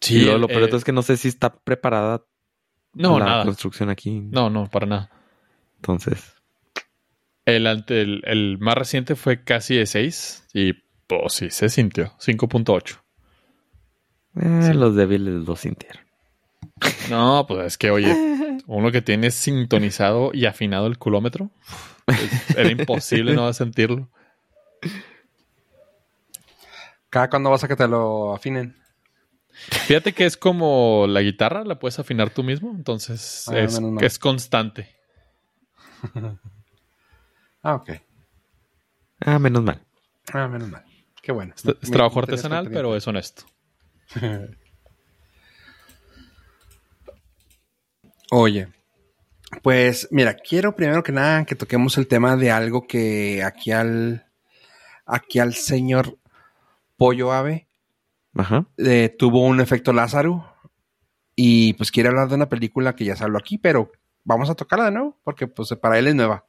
Sí, 0.00 0.18
y 0.18 0.24
luego 0.24 0.38
lo 0.38 0.46
peor 0.48 0.62
eh, 0.62 0.76
es 0.76 0.84
que 0.84 0.92
no 0.92 1.02
sé 1.02 1.16
si 1.16 1.26
está 1.28 1.52
preparada 1.52 2.22
No, 2.94 3.18
la 3.18 3.24
nada. 3.24 3.44
construcción 3.44 3.90
aquí. 3.90 4.20
No, 4.30 4.48
no, 4.48 4.68
para 4.70 4.86
nada. 4.86 5.10
Entonces, 5.76 6.34
El, 7.44 7.66
ante- 7.66 8.00
el, 8.02 8.22
el 8.26 8.58
más 8.58 8.74
reciente 8.76 9.16
fue 9.16 9.42
casi 9.44 9.76
de 9.76 9.86
6 9.86 10.44
y 10.54 10.74
pues 11.06 11.32
sí, 11.34 11.50
se 11.50 11.68
sintió. 11.68 12.12
5.8. 12.18 13.00
eh, 14.36 14.68
Sí. 14.68 14.72
los 14.74 14.94
débiles 14.94 15.46
lo 15.46 15.56
sintieron. 15.56 16.02
No, 17.10 17.44
pues 17.46 17.66
es 17.66 17.78
que, 17.78 17.90
oye, 17.90 18.14
uno 18.66 18.90
que 18.92 19.02
tiene 19.02 19.30
sintonizado 19.30 20.30
y 20.32 20.46
afinado 20.46 20.86
el 20.86 20.98
culómetro, 20.98 21.50
era 22.56 22.70
imposible 22.70 23.34
no 23.34 23.52
sentirlo. 23.52 24.08
¿Cada 27.10 27.28
cuándo 27.28 27.50
vas 27.50 27.62
a 27.64 27.68
que 27.68 27.76
te 27.76 27.86
lo 27.88 28.34
afinen? 28.34 28.76
Fíjate 29.86 30.12
que 30.14 30.24
es 30.24 30.36
como 30.36 31.06
la 31.08 31.20
guitarra, 31.20 31.62
la 31.64 31.78
puedes 31.78 31.98
afinar 31.98 32.30
tú 32.30 32.42
mismo, 32.42 32.72
entonces 32.74 33.46
Ah, 33.48 33.58
es, 33.58 33.78
es 34.00 34.18
constante. 34.18 34.88
Ah, 37.62 37.76
ok. 37.76 37.90
Ah, 39.20 39.38
menos 39.38 39.62
mal. 39.62 39.80
Ah, 40.32 40.48
menos 40.48 40.68
mal. 40.68 40.84
Qué 41.22 41.30
bueno. 41.30 41.54
Es, 41.54 41.90
trabajo 41.90 42.18
artesanal, 42.18 42.66
al 42.66 42.72
pero 42.72 42.96
es 42.96 43.06
honesto. 43.06 43.44
Oye, 48.30 48.68
pues 49.62 50.08
mira, 50.10 50.34
quiero 50.34 50.74
primero 50.74 51.02
que 51.02 51.12
nada 51.12 51.44
que 51.44 51.54
toquemos 51.54 51.98
el 51.98 52.08
tema 52.08 52.36
de 52.36 52.50
algo 52.50 52.86
que 52.86 53.44
aquí 53.44 53.70
al 53.70 54.26
aquí 55.04 55.38
al 55.38 55.54
señor 55.54 56.18
Pollo 56.96 57.32
Ave 57.32 57.68
Ajá. 58.34 58.66
eh, 58.78 59.14
tuvo 59.18 59.44
un 59.44 59.60
efecto 59.60 59.92
Lázaro 59.92 60.56
y 61.36 61.74
pues 61.74 61.90
quiere 61.90 62.08
hablar 62.08 62.28
de 62.28 62.36
una 62.36 62.48
película 62.48 62.96
que 62.96 63.04
ya 63.04 63.16
se 63.16 63.24
habló 63.24 63.38
aquí, 63.38 63.58
pero 63.58 63.92
vamos 64.24 64.48
a 64.48 64.54
tocarla 64.54 64.86
de 64.86 64.92
nuevo 64.92 65.18
porque 65.24 65.46
pues 65.46 65.68
para 65.80 65.98
él 65.98 66.06
es 66.08 66.14
nueva. 66.14 66.46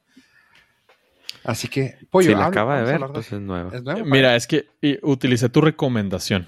Así 1.43 1.67
que 1.67 1.97
Pollo, 2.09 2.29
si 2.29 2.35
la 2.35 2.47
acaba 2.47 2.77
de 2.77 2.85
ver, 2.85 2.95
hablar 2.95 3.11
pues 3.11 3.31
es 3.31 3.41
nueva. 3.41 3.69
es 3.73 3.83
nueva 3.83 3.99
para 3.99 4.09
Mira, 4.09 4.35
es 4.35 4.47
que 4.47 4.67
y, 4.81 4.97
utilicé 5.01 5.49
tu 5.49 5.61
recomendación 5.61 6.45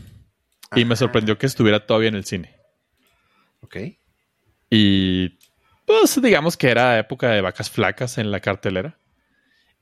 y 0.76 0.86
me 0.86 0.96
sorprendió 0.96 1.38
que 1.38 1.46
estuviera 1.46 1.86
todavía 1.86 2.10
en 2.10 2.16
el 2.16 2.26
cine. 2.26 2.56
Ok. 3.62 3.78
Y 4.70 5.38
pues 5.86 6.22
digamos 6.22 6.58
que 6.58 6.70
era 6.70 6.98
época 6.98 7.30
de 7.30 7.42
vacas 7.42 7.70
flacas 7.70 8.18
en 8.18 8.32
la 8.32 8.40
cartelera. 8.40 8.98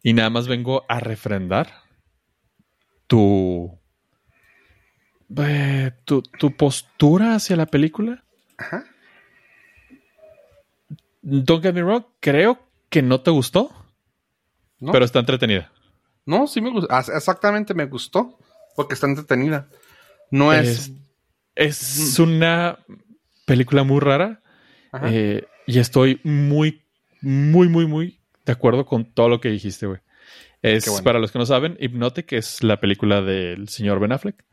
Y 0.01 0.13
nada 0.13 0.29
más 0.29 0.47
vengo 0.47 0.85
a 0.89 0.99
refrendar 0.99 1.69
tu, 3.07 3.79
eh, 5.37 5.91
tu, 6.03 6.21
tu 6.21 6.57
postura 6.57 7.35
hacia 7.35 7.55
la 7.55 7.67
película. 7.67 8.23
Ajá. 8.57 8.83
Don't 11.21 11.63
get 11.63 11.73
me 11.73 11.81
wrong, 11.81 12.03
creo 12.19 12.67
que 12.89 13.01
no 13.01 13.21
te 13.21 13.31
gustó, 13.31 13.71
¿No? 14.83 14.91
pero 14.91 15.05
está 15.05 15.19
entretenida. 15.19 15.71
No, 16.25 16.45
sí 16.45 16.59
me 16.59 16.71
gustó. 16.71 16.87
Ah, 16.93 17.03
Exactamente 17.15 17.73
me 17.73 17.85
gustó. 17.85 18.37
Porque 18.75 18.95
está 18.95 19.07
entretenida. 19.07 19.67
No 20.29 20.51
es. 20.51 20.91
Es, 21.55 21.99
es 21.99 22.19
una 22.19 22.79
película 23.45 23.83
muy 23.83 23.99
rara 23.99 24.41
eh, 25.03 25.45
y 25.67 25.79
estoy 25.79 26.19
muy, 26.23 26.81
muy, 27.21 27.69
muy, 27.69 27.85
muy 27.85 28.19
de 28.45 28.51
acuerdo 28.51 28.85
con 28.85 29.05
todo 29.05 29.29
lo 29.29 29.39
que 29.39 29.49
dijiste, 29.49 29.85
güey. 29.85 29.99
Es, 30.61 30.87
bueno. 30.87 31.03
para 31.03 31.19
los 31.19 31.31
que 31.31 31.39
no 31.39 31.45
saben, 31.45 31.77
Hypnotic 31.79 32.33
es 32.33 32.63
la 32.63 32.79
película 32.79 33.21
del 33.21 33.69
señor 33.69 33.99
Ben 33.99 34.11
Affleck, 34.11 34.43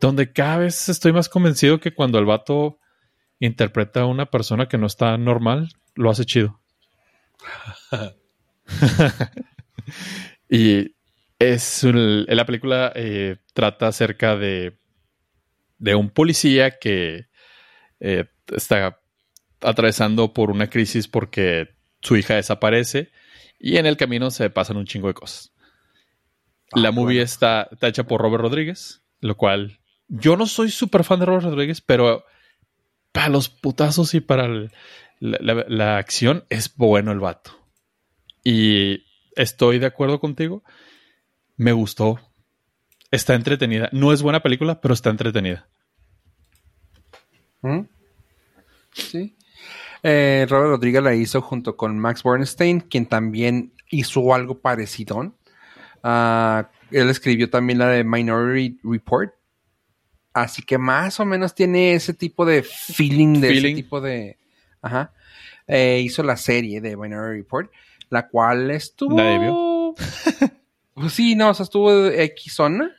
donde 0.00 0.32
cada 0.32 0.58
vez 0.58 0.88
estoy 0.88 1.12
más 1.12 1.28
convencido 1.28 1.78
que 1.78 1.94
cuando 1.94 2.18
el 2.18 2.24
vato 2.24 2.78
interpreta 3.38 4.02
a 4.02 4.06
una 4.06 4.26
persona 4.26 4.66
que 4.66 4.78
no 4.78 4.86
está 4.86 5.16
normal, 5.16 5.68
lo 5.94 6.10
hace 6.10 6.24
chido. 6.24 6.60
y 10.48 10.94
es 11.38 11.84
un- 11.84 12.24
la 12.26 12.46
película 12.46 12.92
eh, 12.94 13.36
trata 13.54 13.88
acerca 13.88 14.36
de, 14.36 14.78
de 15.78 15.94
un 15.94 16.10
policía 16.10 16.78
que 16.78 17.26
eh, 18.00 18.24
está 18.54 19.00
atravesando 19.60 20.32
por 20.32 20.50
una 20.50 20.68
crisis 20.68 21.08
porque 21.08 21.74
su 22.00 22.16
hija 22.16 22.34
desaparece 22.34 23.10
y 23.58 23.76
en 23.78 23.86
el 23.86 23.96
camino 23.96 24.30
se 24.30 24.50
pasan 24.50 24.76
un 24.76 24.86
chingo 24.86 25.08
de 25.08 25.14
cosas. 25.14 25.52
Ah, 26.72 26.80
la 26.80 26.90
movie 26.92 27.16
bueno. 27.16 27.22
está, 27.24 27.68
está 27.70 27.88
hecha 27.88 28.04
por 28.04 28.20
Robert 28.20 28.42
Rodríguez, 28.42 29.02
lo 29.20 29.36
cual 29.36 29.78
yo 30.08 30.36
no 30.36 30.46
soy 30.46 30.70
súper 30.70 31.04
fan 31.04 31.20
de 31.20 31.26
Robert 31.26 31.44
Rodríguez, 31.46 31.80
pero 31.80 32.24
para 33.12 33.28
los 33.28 33.48
putazos 33.48 34.14
y 34.14 34.20
para 34.20 34.44
el- 34.46 34.72
la, 35.20 35.38
la- 35.40 35.64
la 35.68 35.98
acción 35.98 36.44
es 36.50 36.74
bueno 36.76 37.12
el 37.12 37.20
vato. 37.20 37.65
Y 38.48 39.04
estoy 39.34 39.80
de 39.80 39.86
acuerdo 39.86 40.20
contigo. 40.20 40.62
Me 41.56 41.72
gustó. 41.72 42.20
Está 43.10 43.34
entretenida. 43.34 43.88
No 43.90 44.12
es 44.12 44.22
buena 44.22 44.40
película, 44.40 44.80
pero 44.80 44.94
está 44.94 45.10
entretenida. 45.10 45.66
¿Mm? 47.60 47.80
Sí. 48.92 49.36
Eh, 50.04 50.46
Robert 50.48 50.68
Rodríguez 50.70 51.02
la 51.02 51.16
hizo 51.16 51.42
junto 51.42 51.76
con 51.76 51.98
Max 51.98 52.22
Bernstein, 52.22 52.78
quien 52.78 53.06
también 53.06 53.72
hizo 53.90 54.32
algo 54.32 54.60
parecido. 54.60 55.34
Ah, 56.04 56.70
él 56.92 57.10
escribió 57.10 57.50
también 57.50 57.80
la 57.80 57.88
de 57.88 58.04
Minority 58.04 58.78
Report. 58.84 59.34
Así 60.32 60.62
que 60.62 60.78
más 60.78 61.18
o 61.18 61.24
menos 61.24 61.52
tiene 61.52 61.94
ese 61.94 62.14
tipo 62.14 62.46
de 62.46 62.62
feeling, 62.62 63.40
de 63.40 63.48
Feeling. 63.48 63.66
ese 63.72 63.82
tipo 63.82 64.00
de. 64.00 64.38
Ajá. 64.82 65.12
Eh, 65.66 66.00
hizo 66.04 66.22
la 66.22 66.36
serie 66.36 66.80
de 66.80 66.96
Minority 66.96 67.38
Report, 67.38 67.72
la 68.10 68.28
cual 68.28 68.70
estuvo. 68.70 69.16
Nadie 69.16 69.38
vio. 69.38 69.94
Pues 70.94 71.12
sí, 71.12 71.34
no, 71.34 71.50
o 71.50 71.54
sea, 71.54 71.64
estuvo 71.64 72.06
X 72.06 72.54
zona. 72.54 72.90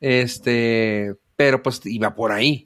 Este, 0.00 1.14
pero 1.36 1.62
pues 1.62 1.84
iba 1.84 2.14
por 2.14 2.32
ahí. 2.32 2.64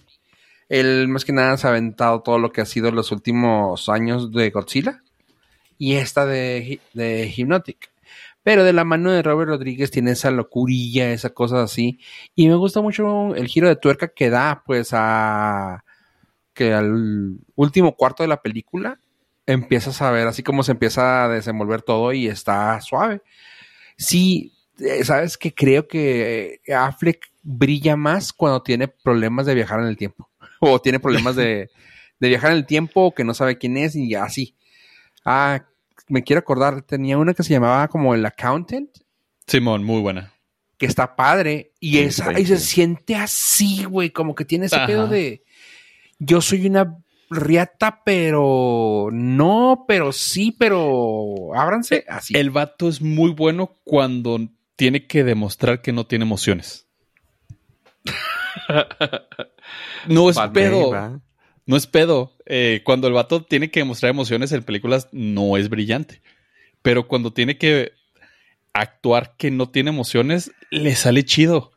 Él 0.68 1.08
más 1.08 1.24
que 1.24 1.32
nada 1.32 1.56
se 1.56 1.66
ha 1.66 1.70
aventado 1.70 2.22
todo 2.22 2.38
lo 2.38 2.52
que 2.52 2.60
ha 2.60 2.64
sido 2.64 2.92
los 2.92 3.10
últimos 3.10 3.88
años 3.88 4.30
de 4.30 4.50
Godzilla 4.50 5.02
y 5.78 5.94
esta 5.94 6.26
de, 6.26 6.80
de 6.94 7.32
Hypnotic. 7.34 7.90
Pero 8.42 8.62
de 8.62 8.72
la 8.72 8.84
mano 8.84 9.10
de 9.10 9.22
Robert 9.22 9.48
Rodríguez 9.48 9.90
tiene 9.90 10.12
esa 10.12 10.30
locurilla, 10.30 11.10
esa 11.10 11.30
cosa 11.30 11.62
así. 11.62 11.98
Y 12.36 12.48
me 12.48 12.54
gusta 12.54 12.80
mucho 12.80 13.34
el 13.34 13.48
giro 13.48 13.68
de 13.68 13.74
tuerca 13.74 14.08
que 14.08 14.30
da, 14.30 14.62
pues, 14.64 14.90
a 14.92 15.84
que 16.54 16.72
al 16.72 17.38
último 17.56 17.96
cuarto 17.96 18.22
de 18.22 18.28
la 18.28 18.40
película 18.42 19.00
empiezas 19.46 20.02
a 20.02 20.10
ver 20.10 20.26
así 20.26 20.42
como 20.42 20.62
se 20.62 20.72
empieza 20.72 21.24
a 21.24 21.28
desenvolver 21.28 21.82
todo 21.82 22.12
y 22.12 22.26
está 22.28 22.80
suave. 22.80 23.22
Sí, 23.96 24.52
eh, 24.78 25.04
sabes 25.04 25.38
que 25.38 25.54
creo 25.54 25.86
que 25.88 26.60
eh, 26.66 26.74
Affleck 26.74 27.30
brilla 27.42 27.96
más 27.96 28.32
cuando 28.32 28.62
tiene 28.62 28.88
problemas 28.88 29.46
de 29.46 29.54
viajar 29.54 29.80
en 29.80 29.86
el 29.86 29.96
tiempo. 29.96 30.28
O 30.60 30.80
tiene 30.80 30.98
problemas 30.98 31.36
de, 31.36 31.68
de 32.18 32.28
viajar 32.28 32.50
en 32.52 32.56
el 32.56 32.66
tiempo, 32.66 33.02
o 33.06 33.14
que 33.14 33.24
no 33.24 33.34
sabe 33.34 33.58
quién 33.58 33.76
es 33.76 33.94
y 33.94 34.14
así. 34.14 34.56
Ah, 35.22 35.66
me 36.08 36.22
quiero 36.24 36.40
acordar, 36.40 36.80
tenía 36.82 37.18
una 37.18 37.34
que 37.34 37.42
se 37.42 37.52
llamaba 37.52 37.88
como 37.88 38.14
el 38.14 38.24
accountant, 38.24 38.88
Simón, 39.46 39.84
muy 39.84 40.00
buena. 40.00 40.32
que 40.78 40.86
está 40.86 41.14
padre, 41.14 41.72
y 41.78 41.92
Sí, 41.92 41.98
esa, 42.00 42.38
y 42.40 42.46
se 42.46 42.56
siente 42.58 43.16
así, 43.16 43.84
güey, 43.84 44.10
como 44.10 44.34
que 44.34 44.44
tiene 44.46 44.64
ese 44.66 44.76
Ajá. 44.76 44.86
pedo 44.86 45.06
de 45.08 45.44
yo 46.18 46.40
soy 46.40 46.66
una 46.66 46.96
riata, 47.30 48.02
pero 48.04 49.08
no, 49.12 49.84
pero 49.88 50.12
sí, 50.12 50.54
pero 50.58 51.54
ábranse, 51.54 52.04
así. 52.08 52.36
El 52.36 52.50
vato 52.50 52.88
es 52.88 53.00
muy 53.00 53.30
bueno 53.30 53.74
cuando 53.84 54.38
tiene 54.76 55.06
que 55.06 55.24
demostrar 55.24 55.82
que 55.82 55.92
no 55.92 56.06
tiene 56.06 56.24
emociones. 56.24 56.86
no 60.08 60.30
es 60.30 60.38
pedo. 60.52 61.20
No 61.66 61.76
es 61.76 61.86
pedo. 61.86 62.36
Eh, 62.46 62.82
cuando 62.84 63.08
el 63.08 63.14
vato 63.14 63.42
tiene 63.42 63.70
que 63.70 63.80
demostrar 63.80 64.10
emociones 64.10 64.52
en 64.52 64.62
películas, 64.62 65.08
no 65.12 65.56
es 65.56 65.68
brillante. 65.68 66.22
Pero 66.82 67.08
cuando 67.08 67.32
tiene 67.32 67.58
que 67.58 67.92
actuar 68.72 69.34
que 69.36 69.50
no 69.50 69.70
tiene 69.70 69.90
emociones, 69.90 70.52
le 70.70 70.94
sale 70.94 71.24
chido. 71.24 71.72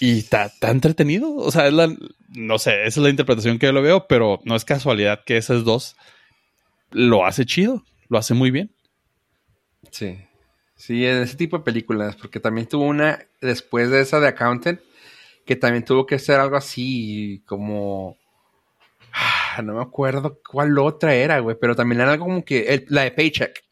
Y 0.00 0.18
está, 0.18 0.46
está 0.46 0.70
entretenido. 0.70 1.34
O 1.36 1.50
sea, 1.52 1.68
es 1.68 1.72
la, 1.74 1.94
no 2.30 2.58
sé, 2.58 2.82
esa 2.86 3.00
es 3.00 3.04
la 3.04 3.10
interpretación 3.10 3.58
que 3.58 3.66
yo 3.66 3.72
lo 3.72 3.82
veo, 3.82 4.06
pero 4.08 4.40
no 4.44 4.56
es 4.56 4.64
casualidad 4.64 5.22
que 5.24 5.36
esas 5.36 5.64
dos 5.64 5.96
lo 6.90 7.24
hace 7.24 7.46
chido, 7.46 7.84
lo 8.08 8.18
hace 8.18 8.34
muy 8.34 8.50
bien. 8.50 8.70
Sí. 9.90 10.18
Sí, 10.76 11.06
en 11.06 11.18
ese 11.22 11.36
tipo 11.36 11.58
de 11.58 11.64
películas, 11.64 12.16
porque 12.16 12.40
también 12.40 12.66
tuvo 12.66 12.84
una 12.84 13.20
después 13.40 13.90
de 13.90 14.00
esa 14.00 14.18
de 14.18 14.28
Accountant, 14.28 14.80
que 15.46 15.54
también 15.56 15.84
tuvo 15.84 16.06
que 16.06 16.18
ser 16.18 16.40
algo 16.40 16.56
así 16.56 17.42
como... 17.46 18.16
ah, 19.12 19.62
No 19.62 19.74
me 19.74 19.82
acuerdo 19.82 20.40
cuál 20.50 20.76
otra 20.78 21.14
era, 21.14 21.38
güey, 21.38 21.56
pero 21.60 21.76
también 21.76 22.00
era 22.00 22.12
algo 22.12 22.24
como 22.24 22.44
que... 22.44 22.74
el- 22.74 22.86
la 22.88 23.02
de 23.02 23.12
Paycheck. 23.12 23.62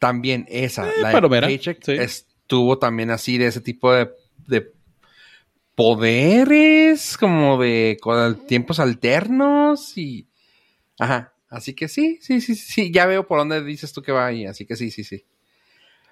También 0.00 0.46
esa, 0.48 0.88
la 1.00 1.12
de 1.20 1.28
Paycheck, 1.28 1.82
sí. 1.84 1.92
estuvo 1.92 2.78
también 2.78 3.10
así 3.10 3.36
de 3.36 3.46
ese 3.46 3.60
tipo 3.60 3.92
de, 3.92 4.08
de 4.46 4.72
poderes, 5.78 7.16
como 7.16 7.56
de 7.56 7.98
con 8.00 8.44
tiempos 8.48 8.80
alternos 8.80 9.96
y... 9.96 10.26
Ajá, 10.98 11.32
así 11.48 11.72
que 11.72 11.86
sí, 11.86 12.18
sí, 12.20 12.40
sí, 12.40 12.56
sí, 12.56 12.90
ya 12.92 13.06
veo 13.06 13.28
por 13.28 13.38
dónde 13.38 13.62
dices 13.62 13.92
tú 13.92 14.02
que 14.02 14.10
va 14.10 14.26
ahí, 14.26 14.44
así 14.44 14.66
que 14.66 14.74
sí, 14.74 14.90
sí, 14.90 15.04
sí. 15.04 15.24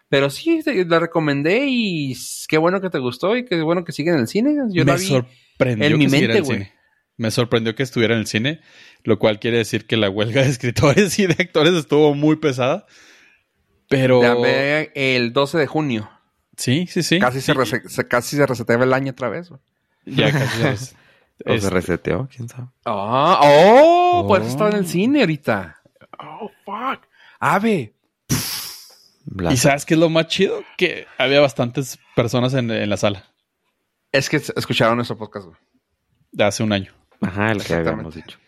Pero 0.08 0.30
sí, 0.30 0.60
te- 0.64 0.84
la 0.84 1.00
recomendé 1.00 1.64
y 1.66 2.16
qué 2.46 2.58
bueno 2.58 2.80
que 2.80 2.90
te 2.90 3.00
gustó 3.00 3.36
y 3.36 3.44
qué 3.44 3.60
bueno 3.62 3.84
que 3.84 3.90
sigue 3.90 4.10
en 4.12 4.20
el 4.20 4.28
cine. 4.28 4.54
Yo 4.70 4.84
Me 4.84 4.92
la 4.92 4.98
vi. 4.98 5.04
sorprendió 5.08 5.86
en 5.86 5.92
que 5.94 5.98
mi 5.98 6.04
estuviera 6.04 6.34
mente, 6.34 6.46
güey. 6.48 6.68
Me 7.16 7.30
sorprendió 7.32 7.74
que 7.74 7.82
estuviera 7.82 8.14
en 8.14 8.20
el 8.20 8.26
cine, 8.28 8.60
lo 9.02 9.18
cual 9.18 9.40
quiere 9.40 9.58
decir 9.58 9.88
que 9.88 9.96
la 9.96 10.08
huelga 10.08 10.42
de 10.42 10.48
escritores 10.50 11.18
y 11.18 11.26
de 11.26 11.34
actores 11.40 11.74
estuvo 11.74 12.14
muy 12.14 12.36
pesada. 12.36 12.86
Pero 13.88 14.22
La 14.22 14.82
el 14.94 15.32
12 15.32 15.58
de 15.58 15.66
junio. 15.66 16.08
Sí, 16.56 16.86
sí, 16.86 17.02
sí. 17.02 17.18
Casi, 17.18 17.40
se, 17.40 17.52
Sí, 17.54 17.76
se- 17.88 18.08
casi 18.08 18.36
se 18.36 18.46
reseteaba 18.46 18.84
el 18.84 18.92
año 18.94 19.12
otra 19.12 19.28
vez, 19.28 19.48
güey. 19.50 19.60
Ya 20.06 20.32
casi. 20.32 20.62
es- 20.66 20.96
O 21.44 21.58
se 21.58 21.68
reseteó, 21.68 22.26
quién 22.34 22.48
sabe. 22.48 22.68
Ah, 22.86 23.40
oh, 23.42 24.24
por 24.26 24.38
eso 24.40 24.48
Oh. 24.48 24.50
estaba 24.52 24.70
en 24.70 24.76
el 24.76 24.86
cine 24.86 25.20
ahorita. 25.20 25.82
Oh, 26.18 26.50
fuck. 26.64 27.02
Ave. 27.38 27.92
¿Y 29.50 29.56
sabes 29.58 29.84
qué 29.84 29.94
es 29.94 30.00
lo 30.00 30.08
más 30.08 30.28
chido? 30.28 30.62
Que 30.78 31.06
había 31.18 31.40
bastantes 31.40 31.98
personas 32.14 32.54
en, 32.54 32.70
en 32.70 32.88
la 32.88 32.96
sala 32.96 33.24
Es 34.12 34.30
que 34.30 34.36
escucharon 34.36 34.96
nuestro 34.96 35.18
podcast, 35.18 35.46
güey. 35.46 35.58
de 36.32 36.44
hace 36.44 36.62
un 36.62 36.72
año. 36.72 36.92
Ajá, 37.20 37.52
el 37.52 37.62
que 37.62 37.74
habíamos 37.74 38.14
dicho. 38.14 38.38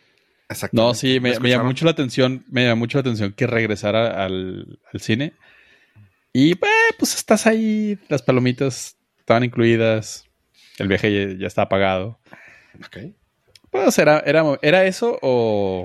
Exacto. 0.49 0.75
No, 0.75 0.95
sí, 0.95 1.21
me, 1.21 1.39
me 1.41 1.51
llamó 1.51 1.65
mucho 1.65 1.85
la 1.85 1.91
atención, 1.91 2.45
me 2.51 2.65
llamó 2.65 2.77
mucho 2.81 2.97
la 2.97 3.01
atención 3.01 3.33
que 3.35 3.47
regresara 3.47 4.25
al, 4.25 4.79
al 4.93 5.01
cine. 5.01 5.35
Y 6.41 6.55
pues, 6.55 6.70
pues 6.97 7.14
estás 7.16 7.49
ahí, 7.49 7.99
las 8.07 8.22
palomitas 8.22 8.97
estaban 9.18 9.43
incluidas, 9.43 10.24
el 10.78 10.86
viaje 10.86 11.12
ya, 11.12 11.36
ya 11.36 11.47
estaba 11.49 11.68
pagado. 11.68 12.20
Ok. 12.86 12.99
Pues 13.70 13.99
era, 13.99 14.20
era, 14.20 14.45
era 14.62 14.84
eso 14.84 15.18
o, 15.20 15.84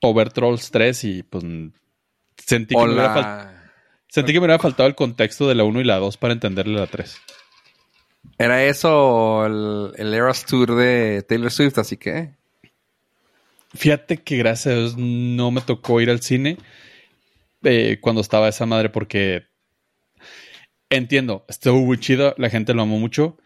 o 0.00 0.12
ver 0.12 0.32
Trolls 0.32 0.72
3 0.72 1.04
y 1.04 1.22
pues 1.22 1.44
sentí 2.36 2.74
que, 2.74 2.84
me 2.84 2.94
hubiera, 2.94 3.70
sentí 4.08 4.32
que 4.32 4.40
me 4.40 4.46
hubiera 4.46 4.58
faltado 4.58 4.88
el 4.88 4.96
contexto 4.96 5.46
de 5.46 5.54
la 5.54 5.62
1 5.62 5.80
y 5.80 5.84
la 5.84 5.98
2 5.98 6.16
para 6.16 6.32
entenderle 6.32 6.80
la 6.80 6.88
3. 6.88 7.16
Era 8.38 8.64
eso 8.64 9.46
el, 9.46 9.92
el 9.98 10.12
Eras 10.12 10.44
Tour 10.46 10.74
de 10.74 11.22
Taylor 11.28 11.52
Swift, 11.52 11.78
así 11.78 11.96
que... 11.96 12.32
Fíjate 13.72 14.16
que 14.16 14.36
gracias 14.36 14.74
a 14.74 14.78
Dios 14.78 14.96
no 14.96 15.52
me 15.52 15.60
tocó 15.60 16.00
ir 16.00 16.10
al 16.10 16.22
cine 16.22 16.58
eh, 17.64 17.98
cuando 18.00 18.20
estaba 18.20 18.48
esa 18.48 18.66
madre 18.66 18.88
porque 18.90 19.44
entiendo, 20.90 21.44
estuvo 21.48 21.80
muy 21.80 21.98
chido, 21.98 22.34
la 22.38 22.50
gente 22.50 22.74
lo 22.74 22.82
amó 22.82 22.98
mucho, 22.98 23.36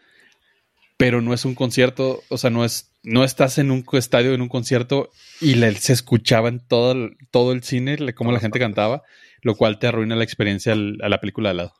pero 0.97 1.21
no 1.21 1.33
es 1.33 1.45
un 1.45 1.55
concierto, 1.55 2.21
o 2.29 2.37
sea, 2.37 2.49
no 2.49 2.63
es, 2.63 2.91
no 3.03 3.23
estás 3.23 3.57
en 3.57 3.71
un 3.71 3.83
estadio, 3.93 4.33
en 4.33 4.41
un 4.41 4.47
concierto 4.49 5.09
y 5.41 5.55
le- 5.55 5.75
se 5.75 5.93
escuchaba 5.93 6.49
en 6.49 6.59
todo 6.65 6.91
el, 6.93 7.17
todo 7.31 7.51
el 7.51 7.63
cine 7.63 7.97
le- 7.97 8.13
cómo 8.13 8.31
la 8.31 8.39
gente 8.39 8.59
cantaba, 8.59 9.03
lo 9.41 9.55
cual 9.55 9.79
te 9.79 9.87
arruina 9.87 10.15
la 10.15 10.23
experiencia 10.23 10.73
al- 10.73 10.99
a 11.01 11.09
la 11.09 11.19
película 11.19 11.49
de 11.49 11.51
al 11.51 11.57
lado. 11.57 11.73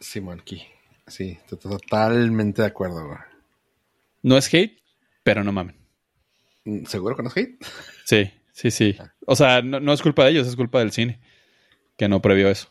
Simón. 0.00 0.42
Sí, 1.06 1.38
to- 1.48 1.56
totalmente 1.56 2.62
de 2.62 2.68
acuerdo. 2.68 3.18
No 4.22 4.36
es 4.36 4.52
hate, 4.52 4.78
pero 5.22 5.44
no 5.44 5.52
mamen. 5.52 5.76
Mm, 6.64 6.84
¿Seguro 6.86 7.16
que 7.16 7.22
no 7.22 7.28
es 7.28 7.36
hate? 7.36 7.64
Sí, 8.04 8.30
sí, 8.52 8.70
sí. 8.70 8.96
O 9.26 9.36
sea, 9.36 9.62
no, 9.62 9.78
no 9.80 9.92
es 9.92 10.02
culpa 10.02 10.24
de 10.24 10.32
ellos, 10.32 10.48
es 10.48 10.56
culpa 10.56 10.80
del 10.80 10.90
cine, 10.92 11.20
que 11.98 12.08
no 12.08 12.22
previó 12.22 12.48
eso. 12.48 12.68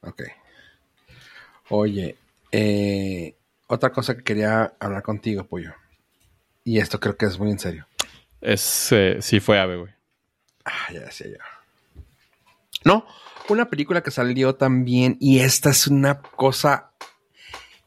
Ok. 0.00 0.22
Oye, 1.68 2.16
eh, 2.52 3.34
otra 3.66 3.92
cosa 3.92 4.16
que 4.16 4.22
quería 4.22 4.74
hablar 4.78 5.02
contigo, 5.02 5.44
Pollo. 5.44 5.74
Y 6.64 6.78
esto 6.78 6.98
creo 7.00 7.16
que 7.16 7.26
es 7.26 7.38
muy 7.38 7.50
en 7.50 7.58
serio. 7.58 7.86
Es, 8.40 8.92
eh, 8.92 9.18
sí 9.20 9.40
fue 9.40 9.58
ave, 9.58 9.76
güey. 9.76 9.92
Ah, 10.64 10.92
ya 10.92 11.00
decía 11.00 11.26
yo. 11.28 12.02
No, 12.84 13.04
una 13.48 13.68
película 13.68 14.02
que 14.02 14.10
salió 14.10 14.54
también, 14.54 15.16
y 15.20 15.40
esta 15.40 15.70
es 15.70 15.88
una 15.88 16.22
cosa 16.22 16.92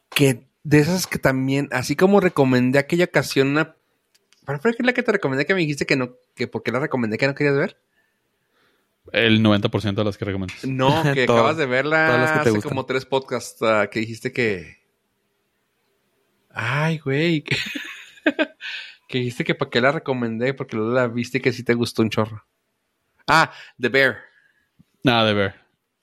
que 0.10 0.46
de 0.64 0.80
esas 0.80 1.08
que 1.08 1.20
también, 1.20 1.70
así 1.72 1.96
como 1.96 2.20
recomendé 2.20 2.80
aquella 2.80 3.06
ocasión, 3.06 3.50
una. 3.50 3.76
¿Cuál 4.46 4.60
fue 4.60 4.76
la 4.80 4.94
que 4.94 5.04
te 5.04 5.14
recomendé 5.14 5.46
que 5.46 5.54
me 5.54 5.62
dijiste 5.62 5.86
que 5.86 5.96
no, 5.96 6.18
que 6.36 6.48
por 6.48 6.64
qué 6.64 6.72
la 6.74 6.80
recomendé 6.80 7.18
que 7.18 7.28
no 7.28 7.34
querías 7.34 7.56
ver? 7.56 7.78
El 9.12 9.42
90% 9.44 9.96
de 9.96 10.04
las 10.04 10.18
que 10.18 10.26
recomiendas. 10.26 10.66
No, 10.66 11.04
que 11.14 11.26
Todas- 11.26 11.40
acabas 11.42 11.58
de 11.58 11.66
verla 11.66 12.40
hace 12.40 12.52
gustan. 12.52 12.70
como 12.70 12.86
tres 12.86 13.06
podcasts 13.06 13.62
ah, 13.62 13.88
que 13.92 14.00
dijiste 14.00 14.32
que. 14.32 14.78
Ay, 16.50 17.00
güey. 17.00 17.44
Que, 17.44 17.56
que 19.08 19.18
dijiste 19.20 19.44
que 19.44 19.56
para 19.56 19.70
qué 19.72 19.82
la 19.82 19.92
recomendé, 19.92 20.54
porque 20.54 20.76
luego 20.78 20.92
la 20.94 21.08
viste 21.08 21.42
que 21.42 21.52
sí 21.52 21.64
te 21.64 21.74
gustó 21.74 22.02
un 22.02 22.10
chorro. 22.10 22.46
Ah, 23.28 23.52
The 23.80 23.90
Bear. 23.90 24.18
Nada 25.04 25.26
de 25.26 25.34
ver. 25.34 25.56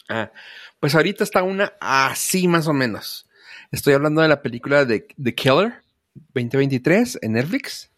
Ah, 0.08 0.32
pues 0.80 0.94
ahorita 0.94 1.24
está 1.24 1.42
una 1.42 1.72
así 1.80 2.48
más 2.48 2.66
o 2.66 2.72
menos. 2.72 3.26
Estoy 3.70 3.94
hablando 3.94 4.20
de 4.22 4.28
la 4.28 4.42
película 4.42 4.84
de 4.84 5.06
The 5.22 5.34
Killer 5.34 5.82
2023 6.34 7.20
en 7.22 7.32
Netflix. 7.32 7.90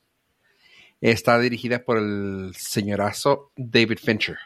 Está 1.00 1.38
dirigida 1.38 1.82
por 1.84 1.98
el 1.98 2.53
señorazo 2.57 3.50
David 3.57 3.98
Fincher. 3.98 4.36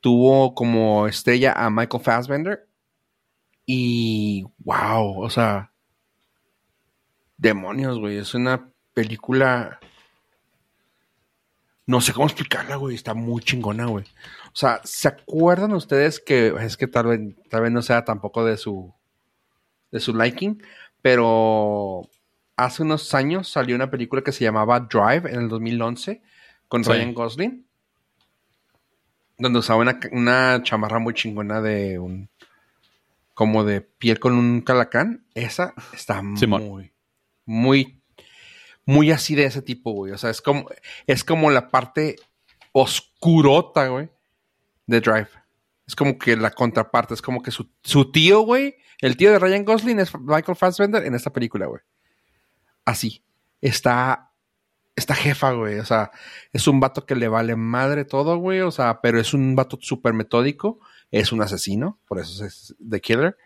Tuvo 0.00 0.54
como 0.54 1.06
estrella 1.06 1.52
a 1.52 1.70
Michael 1.70 2.02
Fassbender. 2.02 2.68
Y 3.64 4.44
wow, 4.58 5.20
o 5.20 5.30
sea, 5.30 5.72
demonios, 7.36 7.98
güey. 7.98 8.18
Es 8.18 8.34
una 8.34 8.70
película. 8.94 9.80
No 11.86 12.00
sé 12.00 12.12
cómo 12.12 12.26
explicarla, 12.26 12.76
güey. 12.76 12.94
Está 12.94 13.14
muy 13.14 13.42
chingona, 13.42 13.86
güey. 13.86 14.04
O 14.46 14.56
sea, 14.56 14.80
¿se 14.84 15.08
acuerdan 15.08 15.72
ustedes 15.72 16.20
que 16.20 16.54
es 16.60 16.76
que 16.76 16.86
tal 16.86 17.06
vez, 17.06 17.20
tal 17.48 17.62
vez 17.62 17.72
no 17.72 17.82
sea 17.82 18.04
tampoco 18.04 18.44
de 18.44 18.56
su 18.56 18.92
de 19.92 20.00
su 20.00 20.14
liking, 20.14 20.62
pero 21.02 22.08
hace 22.56 22.82
unos 22.82 23.14
años 23.14 23.48
salió 23.48 23.76
una 23.76 23.90
película 23.90 24.22
que 24.22 24.32
se 24.32 24.44
llamaba 24.44 24.80
Drive 24.80 25.30
en 25.30 25.42
el 25.42 25.48
2011 25.48 26.22
con 26.68 26.84
Sí. 26.84 26.90
Ryan 26.90 27.14
Gosling, 27.14 27.65
donde 29.38 29.58
usaba 29.58 29.80
una, 29.80 29.98
una 30.12 30.62
chamarra 30.62 30.98
muy 30.98 31.14
chingona 31.14 31.60
de 31.60 31.98
un 31.98 32.28
como 33.34 33.64
de 33.64 33.82
piel 33.82 34.18
con 34.18 34.32
un 34.32 34.62
calacán. 34.62 35.26
Esa 35.34 35.74
está 35.92 36.22
Simón. 36.36 36.66
muy, 36.66 36.92
muy, 37.44 38.02
muy 38.86 39.10
así 39.10 39.34
de 39.34 39.44
ese 39.44 39.60
tipo, 39.60 39.92
güey. 39.92 40.12
O 40.12 40.18
sea, 40.18 40.30
es 40.30 40.40
como, 40.40 40.66
es 41.06 41.22
como 41.22 41.50
la 41.50 41.68
parte 41.68 42.16
oscurota, 42.72 43.88
güey, 43.88 44.08
de 44.86 45.00
Drive. 45.00 45.28
Es 45.86 45.94
como 45.94 46.18
que 46.18 46.36
la 46.36 46.50
contraparte, 46.50 47.12
es 47.12 47.20
como 47.20 47.42
que 47.42 47.50
su, 47.50 47.70
su 47.82 48.10
tío, 48.10 48.40
güey, 48.40 48.76
el 49.00 49.16
tío 49.16 49.30
de 49.30 49.38
Ryan 49.38 49.64
Gosling 49.64 50.00
es 50.00 50.18
Michael 50.18 50.56
Fassbender 50.56 51.04
en 51.04 51.14
esta 51.14 51.32
película, 51.32 51.66
güey. 51.66 51.82
Así. 52.84 53.22
Está, 53.60 54.25
está 54.96 55.14
jefa, 55.14 55.52
güey. 55.52 55.78
O 55.78 55.84
sea, 55.84 56.10
es 56.52 56.66
un 56.66 56.80
vato 56.80 57.06
que 57.06 57.14
le 57.14 57.28
vale 57.28 57.54
madre 57.56 58.04
todo, 58.04 58.36
güey. 58.38 58.60
O 58.60 58.70
sea, 58.70 59.00
pero 59.00 59.20
es 59.20 59.32
un 59.34 59.54
vato 59.54 59.78
súper 59.80 60.12
metódico. 60.14 60.80
Es 61.12 61.30
un 61.32 61.40
asesino, 61.42 61.98
por 62.08 62.18
eso 62.18 62.44
es 62.44 62.74
The 62.88 63.00
Killer. 63.00 63.36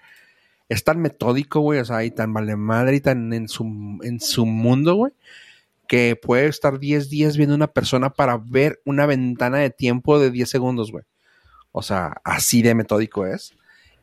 Es 0.68 0.84
tan 0.84 1.01
metódico, 1.01 1.61
güey. 1.61 1.80
O 1.80 1.84
sea, 1.84 2.05
y 2.05 2.11
tan 2.11 2.32
vale 2.32 2.57
madre 2.57 2.96
y 2.96 3.01
tan 3.01 3.32
en 3.32 3.48
su, 3.48 3.64
en 4.03 4.20
su 4.20 4.46
mundo, 4.46 4.94
güey. 4.94 5.12
Que 5.88 6.14
puede 6.16 6.46
estar 6.46 6.78
10 6.78 7.11
días 7.11 7.36
viendo 7.36 7.55
una 7.55 7.66
persona 7.66 8.11
para 8.11 8.38
ver 8.38 8.80
una 8.84 9.07
ventana 9.07 9.59
de 9.59 9.70
tiempo 9.70 10.18
de 10.20 10.30
10 10.30 10.48
segundos, 10.48 10.92
güey. 10.92 11.05
O 11.72 11.82
sea, 11.82 12.20
así 12.24 12.62
de 12.62 12.74
metódico 12.76 13.26
es. 13.26 13.55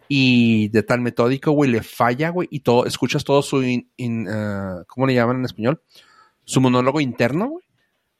Y 0.09 0.67
de 0.69 0.83
tan 0.83 1.01
metódico, 1.03 1.51
güey, 1.51 1.71
le 1.71 1.81
falla, 1.83 2.29
güey. 2.29 2.47
Y 2.51 2.59
todo, 2.61 2.85
escuchas 2.85 3.23
todo 3.23 3.41
su, 3.41 3.63
in- 3.63 3.89
in, 3.97 4.27
ah, 4.29 4.83
¿cómo 4.87 5.07
le 5.07 5.13
llaman 5.13 5.37
en 5.37 5.45
español? 5.45 5.81
Su 6.47 6.61
monólogo 6.61 7.01
interno, 7.01 7.49
güey. 7.49 7.65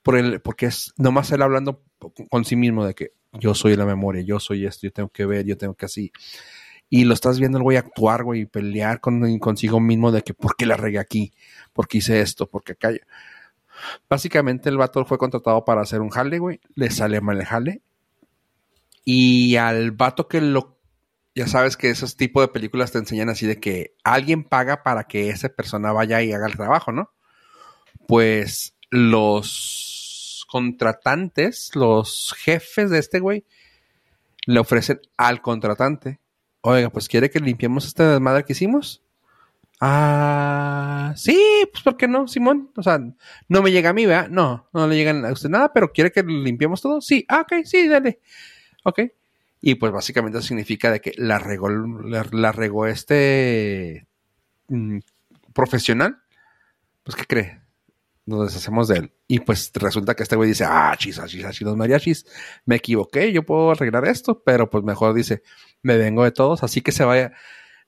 Por 0.03 0.17
el, 0.17 0.41
porque 0.41 0.67
es 0.67 0.93
nomás 0.97 1.32
él 1.32 1.41
hablando 1.41 1.82
con, 2.30 2.43
sí 2.45 2.55
mismo 2.57 2.86
de 2.86 2.93
que 2.93 3.11
yo 3.34 3.53
soy 3.53 3.75
la 3.75 3.86
memoria, 3.86 4.21
yo 4.21 4.39
soy 4.39 4.65
esto, 4.65 4.88
yo 4.88 4.91
tengo 4.91 5.09
que 5.09 5.25
ver, 5.25 5.45
yo 5.45 5.57
tengo 5.57 5.75
que 5.75 5.86
así. 5.86 6.11
Y 6.89 7.05
lo 7.05 7.13
estás 7.13 7.39
viendo 7.39 7.57
el 7.57 7.63
güey 7.63 7.78
actuar, 7.78 8.23
güey, 8.23 8.41
y 8.41 8.45
pelear 8.45 8.99
con, 8.99 9.39
consigo 9.39 9.80
mismo 9.80 10.11
de 10.11 10.23
que 10.23 10.34
¿por 10.34 10.57
qué 10.57 10.65
la 10.65 10.75
regué 10.75 10.99
aquí? 10.99 11.34
¿Por 11.71 11.88
qué 11.88 11.99
hice 11.99 12.19
esto? 12.19 12.49
¿Por 12.49 12.63
qué 12.63 12.73
acá? 12.73 12.91
Básicamente 14.09 14.67
el 14.69 14.78
vato 14.78 15.05
fue 15.05 15.17
contratado 15.17 15.63
para 15.63 15.82
hacer 15.82 16.01
un 16.01 16.09
jale, 16.09 16.39
güey. 16.39 16.59
Le 16.75 16.89
sale 16.89 17.21
mal 17.21 17.38
el 17.38 17.45
jale. 17.45 17.82
Y 19.05 19.55
al 19.55 19.91
vato 19.91 20.28
que 20.28 20.41
lo... 20.41 20.78
Ya 21.34 21.47
sabes 21.47 21.78
que 21.78 21.89
esos 21.89 22.17
tipos 22.17 22.43
de 22.43 22.49
películas 22.49 22.91
te 22.91 22.97
enseñan 22.97 23.30
así 23.30 23.45
de 23.45 23.59
que 23.59 23.95
alguien 24.03 24.43
paga 24.43 24.84
para 24.84 25.05
que 25.05 25.30
esa 25.30 25.47
persona 25.47 25.93
vaya 25.93 26.21
y 26.21 26.34
haga 26.34 26.47
el 26.47 26.57
trabajo, 26.57 26.91
¿no? 26.91 27.11
Pues 28.08 28.76
los 28.89 30.45
contratantes, 30.49 31.76
los 31.76 32.34
jefes 32.38 32.89
de 32.89 32.99
este 32.99 33.20
güey, 33.20 33.45
le 34.45 34.60
ofrecen 34.60 35.01
al 35.18 35.41
contratante. 35.41 36.20
Oiga, 36.62 36.89
pues 36.89 37.08
quiere 37.08 37.30
que 37.30 37.39
limpiemos 37.39 37.86
esta 37.86 38.12
desmadre 38.12 38.45
que 38.45 38.53
hicimos. 38.53 39.03
Ah, 39.80 41.14
sí, 41.16 41.39
pues 41.72 41.84
¿por 41.84 41.97
qué 41.97 42.08
no, 42.08 42.28
Simón? 42.28 42.72
O 42.76 42.82
sea, 42.82 42.99
no 43.47 43.62
me 43.62 43.72
llega 43.72 43.91
a 43.91 43.93
mí, 43.93 44.05
¿verdad? 44.05 44.30
No, 44.30 44.68
no 44.74 44.88
le 44.88 44.95
llegan 44.95 45.24
a 45.24 45.32
usted 45.32 45.49
nada, 45.49 45.72
pero 45.72 45.91
quiere 45.91 46.12
que 46.12 46.24
limpiemos 46.24 46.82
todo. 46.82 47.01
Sí, 47.01 47.26
ah, 47.30 47.41
ok, 47.41 47.64
sí, 47.64 47.88
dale. 47.88 48.22
Ok. 48.84 49.01
Y 49.62 49.76
pues 49.76 49.91
básicamente 49.91 50.39
eso 50.39 50.47
significa 50.47 50.91
de 50.91 51.01
que 51.01 51.14
la 51.18 51.39
regó, 51.39 51.70
la, 51.70 52.26
la 52.32 52.51
regó 52.51 52.88
este 52.88 54.08
mm, 54.70 54.99
profesional. 55.53 56.22
Pues, 57.03 57.16
¿qué 57.16 57.26
cree? 57.26 57.66
Nos 58.28 58.47
deshacemos 58.47 58.88
de 58.89 58.97
él. 58.97 59.13
Y 59.28 59.39
pues 59.39 59.71
resulta 59.73 60.13
que 60.13 60.23
este 60.23 60.36
güey 60.36 60.49
dice, 60.49 60.65
ah, 60.67 60.93
chis, 60.97 61.17
ah, 61.17 61.25
chis, 61.25 61.43
ah, 61.45 61.51
los 61.61 61.78
mariachis, 61.78 62.25
me 62.65 62.75
equivoqué, 62.75 63.32
yo 63.32 63.43
puedo 63.43 63.71
arreglar 63.71 64.05
esto, 64.05 64.43
pero 64.43 64.69
pues 64.69 64.84
mejor 64.84 65.13
dice, 65.13 65.41
me 65.82 65.97
vengo 65.97 66.23
de 66.23 66.32
todos, 66.32 66.61
así 66.63 66.82
que 66.82 66.91
se 66.91 67.05
vaya 67.05 67.32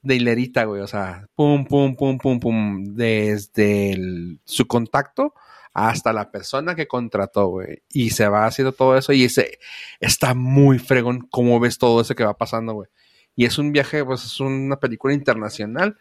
de 0.01 0.15
hilerita, 0.15 0.63
güey, 0.63 0.81
o 0.81 0.87
sea, 0.87 1.27
pum, 1.35 1.65
pum, 1.65 1.95
pum, 1.95 2.17
pum, 2.17 2.39
pum, 2.39 2.83
desde 2.95 3.97
su 4.45 4.65
contacto 4.65 5.33
hasta 5.73 6.13
la 6.13 6.31
persona 6.31 6.73
que 6.73 6.87
contrató, 6.87 7.47
güey, 7.47 7.83
y 7.89 8.11
se 8.11 8.27
va 8.27 8.45
haciendo 8.45 8.71
todo 8.71 8.97
eso 8.97 9.11
y 9.11 9.25
ese 9.25 9.59
está 9.99 10.33
muy 10.33 10.79
fregón 10.79 11.27
cómo 11.29 11.59
ves 11.59 11.77
todo 11.77 12.01
eso 12.01 12.15
que 12.15 12.23
va 12.23 12.37
pasando, 12.37 12.73
güey. 12.73 12.89
Y 13.35 13.45
es 13.45 13.57
un 13.57 13.71
viaje, 13.71 14.03
pues 14.03 14.25
es 14.25 14.39
una 14.39 14.77
película 14.79 15.13
internacional. 15.13 15.97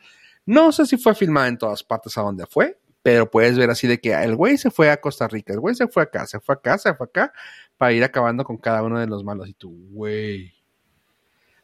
No 0.46 0.72
sé 0.72 0.86
si 0.86 0.96
fue 0.96 1.14
filmada 1.14 1.46
en 1.46 1.58
todas 1.58 1.84
partes 1.84 2.16
a 2.18 2.22
donde 2.22 2.46
fue, 2.46 2.78
pero 3.08 3.30
puedes 3.30 3.56
ver 3.56 3.70
así 3.70 3.86
de 3.86 3.98
que 3.98 4.12
el 4.12 4.36
güey 4.36 4.58
se 4.58 4.70
fue 4.70 4.90
a 4.90 5.00
Costa 5.00 5.26
Rica, 5.28 5.54
el 5.54 5.60
güey 5.60 5.74
se 5.74 5.88
fue 5.88 6.02
acá, 6.02 6.26
se 6.26 6.40
fue 6.40 6.56
acá, 6.56 6.76
se 6.76 6.92
fue 6.92 7.06
acá, 7.06 7.32
para 7.78 7.94
ir 7.94 8.04
acabando 8.04 8.44
con 8.44 8.58
cada 8.58 8.82
uno 8.82 9.00
de 9.00 9.06
los 9.06 9.24
malos. 9.24 9.48
Y 9.48 9.54
tú, 9.54 9.74
güey. 9.92 10.52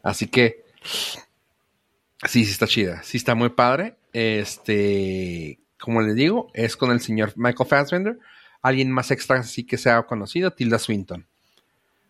Así 0.02 0.26
que, 0.26 0.64
sí, 0.82 2.46
sí 2.46 2.50
está 2.50 2.66
chida, 2.66 3.02
sí 3.02 3.18
está 3.18 3.34
muy 3.34 3.50
padre. 3.50 3.98
Este, 4.14 5.60
como 5.78 6.00
les 6.00 6.14
digo, 6.14 6.50
es 6.54 6.78
con 6.78 6.90
el 6.90 7.00
señor 7.00 7.34
Michael 7.36 7.68
Fassbender, 7.68 8.18
alguien 8.62 8.90
más 8.90 9.10
extra 9.10 9.40
así 9.40 9.64
que 9.64 9.76
sea 9.76 10.02
conocido, 10.04 10.50
Tilda 10.50 10.78
Swinton. 10.78 11.26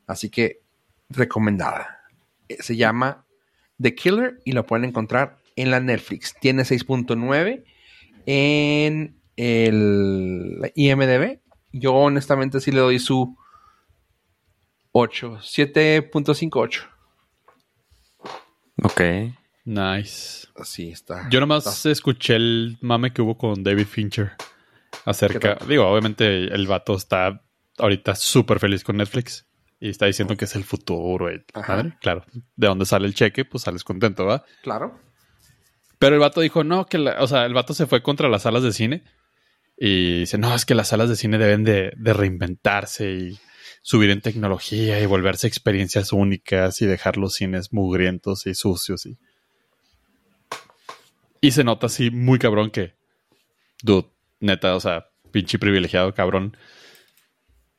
Así 0.06 0.30
que, 0.30 0.60
recomendada. 1.08 2.04
Eh, 2.48 2.58
Se 2.60 2.76
llama 2.76 3.26
The 3.82 3.96
Killer 3.96 4.40
y 4.44 4.52
lo 4.52 4.64
pueden 4.64 4.84
encontrar 4.84 5.38
en 5.56 5.72
la 5.72 5.80
Netflix. 5.80 6.36
Tiene 6.40 6.62
6.9 6.62 7.64
en 8.26 9.23
el 9.36 10.72
IMDB. 10.74 11.40
Yo 11.72 11.94
honestamente 11.94 12.60
sí 12.60 12.70
le 12.70 12.80
doy 12.80 12.98
su 12.98 13.36
8, 14.92 15.38
7.58. 15.42 16.82
Ok. 18.82 19.00
Nice. 19.64 20.46
Así 20.56 20.90
está. 20.90 21.28
Yo 21.30 21.40
nomás 21.40 21.66
está- 21.66 21.90
escuché 21.90 22.36
el 22.36 22.76
mame 22.80 23.12
que 23.12 23.22
hubo 23.22 23.36
con 23.38 23.62
David 23.64 23.86
Fincher 23.86 24.32
acerca. 25.04 25.56
¿Qué 25.56 25.66
Digo, 25.66 25.88
obviamente 25.88 26.44
el 26.54 26.66
vato 26.66 26.94
está 26.94 27.42
ahorita 27.78 28.14
súper 28.14 28.58
feliz 28.60 28.84
con 28.84 28.96
Netflix 28.98 29.46
y 29.80 29.88
está 29.88 30.06
diciendo 30.06 30.36
que 30.36 30.44
es 30.44 30.54
el 30.54 30.64
futuro. 30.64 31.28
Ajá. 31.54 31.76
madre, 31.76 31.96
Claro, 32.00 32.24
de 32.56 32.66
dónde 32.66 32.84
sale 32.84 33.06
el 33.06 33.14
cheque, 33.14 33.44
pues 33.44 33.64
sales 33.64 33.84
contento, 33.84 34.26
¿va? 34.26 34.44
Claro. 34.62 35.00
Pero 35.98 36.14
el 36.16 36.20
vato 36.20 36.40
dijo, 36.40 36.62
no, 36.64 36.86
que 36.86 36.98
la, 36.98 37.22
o 37.22 37.26
sea, 37.26 37.46
el 37.46 37.54
vato 37.54 37.72
se 37.74 37.86
fue 37.86 38.02
contra 38.02 38.28
las 38.28 38.42
salas 38.42 38.62
de 38.62 38.72
cine 38.72 39.04
y 39.76 40.20
dice, 40.20 40.38
no, 40.38 40.54
es 40.54 40.64
que 40.64 40.74
las 40.74 40.88
salas 40.88 41.08
de 41.08 41.16
cine 41.16 41.38
deben 41.38 41.64
de, 41.64 41.92
de 41.96 42.12
reinventarse 42.12 43.10
y 43.12 43.38
subir 43.82 44.10
en 44.10 44.20
tecnología 44.20 45.00
y 45.00 45.06
volverse 45.06 45.46
experiencias 45.46 46.12
únicas 46.12 46.80
y 46.80 46.86
dejar 46.86 47.16
los 47.16 47.34
cines 47.34 47.72
mugrientos 47.72 48.46
y 48.46 48.54
sucios 48.54 49.06
y... 49.06 49.18
Y 51.40 51.50
se 51.50 51.62
nota 51.64 51.86
así 51.86 52.10
muy 52.10 52.38
cabrón 52.38 52.70
que, 52.70 52.94
dude, 53.82 54.08
neta, 54.40 54.74
o 54.74 54.80
sea, 54.80 55.10
pinche 55.30 55.58
privilegiado 55.58 56.14
cabrón. 56.14 56.56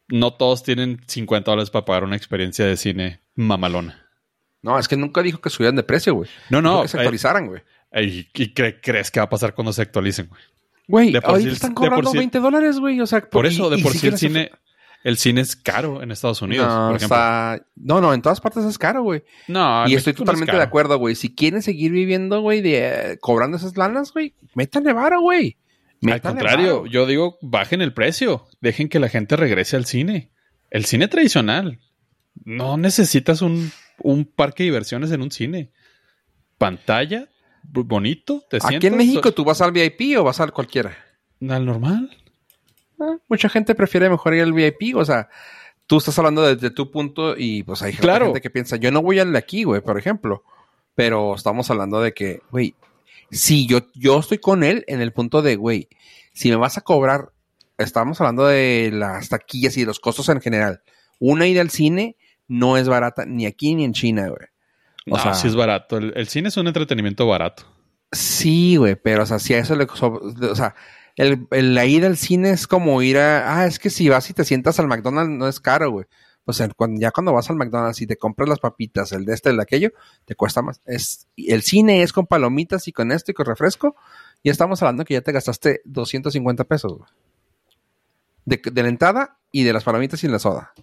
No 0.08 0.34
todos 0.36 0.62
tienen 0.62 1.02
50 1.08 1.50
dólares 1.50 1.72
para 1.72 1.84
pagar 1.86 2.04
una 2.04 2.16
experiencia 2.16 2.64
de 2.66 2.78
cine 2.78 3.22
mamalona. 3.34 4.08
No, 4.62 4.78
es 4.78 4.88
que 4.88 4.98
nunca 4.98 5.24
dijo 5.24 5.42
que 5.42 5.50
subieran 5.50 5.76
de 5.76 5.82
precio, 5.84 6.14
güey. 6.14 6.30
No, 6.52 6.60
Dijo 6.60 6.74
no, 6.76 6.82
que 6.84 6.88
se 6.90 6.98
eh, 6.98 7.00
actualizaran, 7.00 7.48
güey. 7.48 7.64
¿Y, 7.96 8.20
y 8.36 8.54
cre- 8.54 8.80
crees 8.84 9.10
que 9.10 9.20
va 9.20 9.24
a 9.26 9.30
pasar 9.30 9.56
cuando 9.56 9.74
se 9.74 9.82
actualicen, 9.82 10.28
güey? 10.28 10.42
Güey, 10.88 11.14
por 11.14 11.26
ahorita 11.32 11.52
están 11.52 11.74
por 11.74 11.86
cobrando 11.90 12.12
sí- 12.12 12.18
20 12.18 12.40
dólares, 12.40 12.80
güey. 12.80 13.00
O 13.02 13.08
sea, 13.08 13.22
Por 13.22 13.46
y- 13.46 13.50
eso, 13.50 13.70
de 13.70 13.80
y 13.80 13.84
por 13.84 13.92
sí 13.94 14.00
sí 14.00 14.08
el 14.08 14.18
cine, 14.18 14.52
el 15.04 15.18
cine 15.18 15.42
es 15.42 15.56
caro 15.56 16.02
en 16.04 16.12
Estados 16.12 16.42
Unidos, 16.42 16.68
no, 16.68 16.88
por 16.90 16.96
ejemplo. 16.98 17.16
está- 17.18 17.66
no, 17.76 18.02
no, 18.02 18.14
en 18.14 18.22
todas 18.22 18.40
partes 18.42 18.66
es 18.66 18.78
caro, 18.78 19.04
güey. 19.04 19.24
No, 19.48 19.88
y 19.88 19.96
estoy 19.96 20.12
México 20.14 20.26
no 20.26 20.32
es 20.32 20.38
totalmente 20.38 20.58
de 20.58 20.64
acuerdo, 20.64 20.98
güey. 20.98 21.16
Si 21.16 21.34
quieren 21.34 21.62
seguir 21.62 21.92
viviendo, 21.92 22.42
güey, 22.42 22.62
de 22.62 22.78
eh, 23.14 23.18
cobrando 23.20 23.58
esas 23.58 23.78
lanas, 23.78 24.12
güey, 24.14 24.34
métanle 24.54 24.94
varo, 24.94 25.22
güey. 25.22 25.58
Al 26.04 26.22
contrario, 26.22 26.82
varo. 26.82 26.86
yo 26.86 27.06
digo, 27.08 27.38
bajen 27.42 27.82
el 27.82 27.94
precio. 27.94 28.46
Dejen 28.62 28.90
que 28.90 29.00
la 29.00 29.10
gente 29.10 29.36
regrese 29.36 29.76
al 29.76 29.86
cine. 29.86 30.30
El 30.70 30.86
cine 30.86 31.08
tradicional. 31.08 31.80
No 32.44 32.78
necesitas 32.78 33.42
un, 33.42 33.72
un 34.00 34.26
parque 34.26 34.64
de 34.64 34.68
diversiones 34.70 35.10
en 35.12 35.22
un 35.22 35.32
cine. 35.32 35.72
Pantalla, 36.58 37.28
bonito, 37.72 38.44
te 38.50 38.58
Aquí 38.58 38.68
sientas, 38.68 38.92
en 38.92 38.98
México, 38.98 39.32
¿tú 39.32 39.44
vas 39.44 39.62
al 39.62 39.72
VIP 39.72 40.18
o 40.18 40.24
vas 40.24 40.40
al 40.40 40.52
cualquiera? 40.54 40.98
Al 41.50 41.66
normal. 41.66 42.10
Ah, 43.00 43.18
mucha 43.28 43.50
gente 43.50 43.76
prefiere 43.76 44.10
mejor 44.10 44.34
ir 44.36 44.44
al 44.44 44.54
VIP, 44.54 44.96
o 44.96 45.04
sea, 45.04 45.30
tú 45.86 45.98
estás 45.98 46.18
hablando 46.18 46.42
desde 46.44 46.70
tu 46.72 46.92
punto 46.92 47.36
y 47.38 47.64
pues 47.64 47.82
hay 47.82 47.94
Claro. 47.94 48.26
gente 48.28 48.42
que 48.42 48.50
piensa, 48.50 48.78
yo 48.78 48.92
no 48.92 49.02
voy 49.02 49.20
al 49.20 49.32
de 49.32 49.38
aquí, 49.38 49.64
güey, 49.64 49.82
por 49.82 49.98
ejemplo, 50.00 50.44
pero 50.96 51.36
estamos 51.36 51.70
hablando 51.70 52.00
de 52.02 52.14
que, 52.14 52.42
güey, 52.52 52.74
si 53.32 53.68
yo, 53.68 53.80
yo 53.96 54.20
estoy 54.20 54.38
con 54.38 54.64
él 54.64 54.86
en 54.88 55.02
el 55.02 55.12
punto 55.12 55.42
de, 55.42 55.56
güey, 55.58 55.90
si 56.34 56.50
me 56.50 56.56
vas 56.56 56.78
a 56.78 56.82
cobrar, 56.82 57.32
estamos 57.78 58.22
hablando 58.22 58.46
de 58.46 58.92
las 58.94 59.28
taquillas 59.30 59.76
y 59.78 59.82
de 59.82 59.88
los 59.88 60.00
costos 60.00 60.30
en 60.30 60.40
general, 60.42 60.82
una 61.20 61.48
ida 61.48 61.62
al 61.62 61.70
cine 61.70 62.16
no 62.48 62.78
es 62.78 62.88
barata 62.88 63.26
ni 63.26 63.46
aquí 63.46 63.76
ni 63.76 63.84
en 63.84 63.94
China, 63.94 64.28
güey. 64.30 64.48
O 65.10 65.16
no, 65.18 65.22
sea- 65.22 65.34
sí 65.34 65.48
es 65.48 65.56
barato. 65.56 65.98
El, 65.98 66.14
el 66.16 66.28
cine 66.28 66.50
es 66.50 66.58
un 66.58 66.68
entretenimiento 66.68 67.28
barato. 67.28 67.64
Sí, 68.12 68.76
güey, 68.78 68.96
pero 68.96 69.24
o 69.24 69.26
sea, 69.26 69.40
si 69.40 69.54
a 69.54 69.60
eso 69.60 69.76
le... 69.76 69.88
so- 69.94 70.22
O 70.22 70.56
sea, 70.56 70.76
el, 71.16 71.48
el- 71.52 71.76
la 71.76 71.86
ida 71.86 72.08
al 72.08 72.18
cine 72.18 72.52
es 72.52 72.68
como 72.68 73.02
ir 73.02 73.18
a... 73.18 73.58
Ah, 73.60 73.66
es 73.68 73.80
que 73.80 73.90
si 73.90 74.10
vas 74.10 74.30
y 74.30 74.34
te 74.34 74.46
sientas 74.46 74.80
al 74.80 74.88
McDonald's 74.88 75.32
no 75.38 75.48
es 75.48 75.60
caro, 75.60 75.92
güey. 75.92 76.06
O 76.48 76.54
sea, 76.54 76.70
cuando, 76.76 77.02
ya 77.02 77.10
cuando 77.12 77.34
vas 77.34 77.50
al 77.50 77.56
McDonald's 77.56 78.02
y 78.02 78.08
te 78.08 78.18
compras 78.18 78.48
las 78.48 78.60
papitas, 78.60 79.12
el 79.12 79.26
de 79.26 79.34
este, 79.34 79.50
el 79.50 79.58
de 79.58 79.64
aquello, 79.64 79.90
te 80.26 80.36
cuesta 80.36 80.62
más. 80.62 80.80
Es, 80.86 81.28
el 81.38 81.64
cine 81.64 82.04
es 82.04 82.14
con 82.14 82.28
palomitas 82.28 82.88
y 82.88 82.92
con 82.92 83.12
esto 83.12 83.32
y 83.32 83.34
con 83.34 83.48
refresco. 83.48 83.96
Y 84.44 84.52
estamos 84.52 84.82
hablando 84.84 85.06
que 85.06 85.16
ya 85.16 85.22
te 85.22 85.32
gastaste 85.32 85.82
250 85.86 86.64
pesos, 86.66 86.94
güey. 87.00 87.10
De, 88.46 88.62
de 88.64 88.84
la 88.84 88.90
entrada 88.90 89.40
y 89.52 89.64
de 89.64 89.74
las 89.74 89.84
palomitas 89.84 90.24
y 90.24 90.28
la 90.28 90.38
soda. 90.38 90.74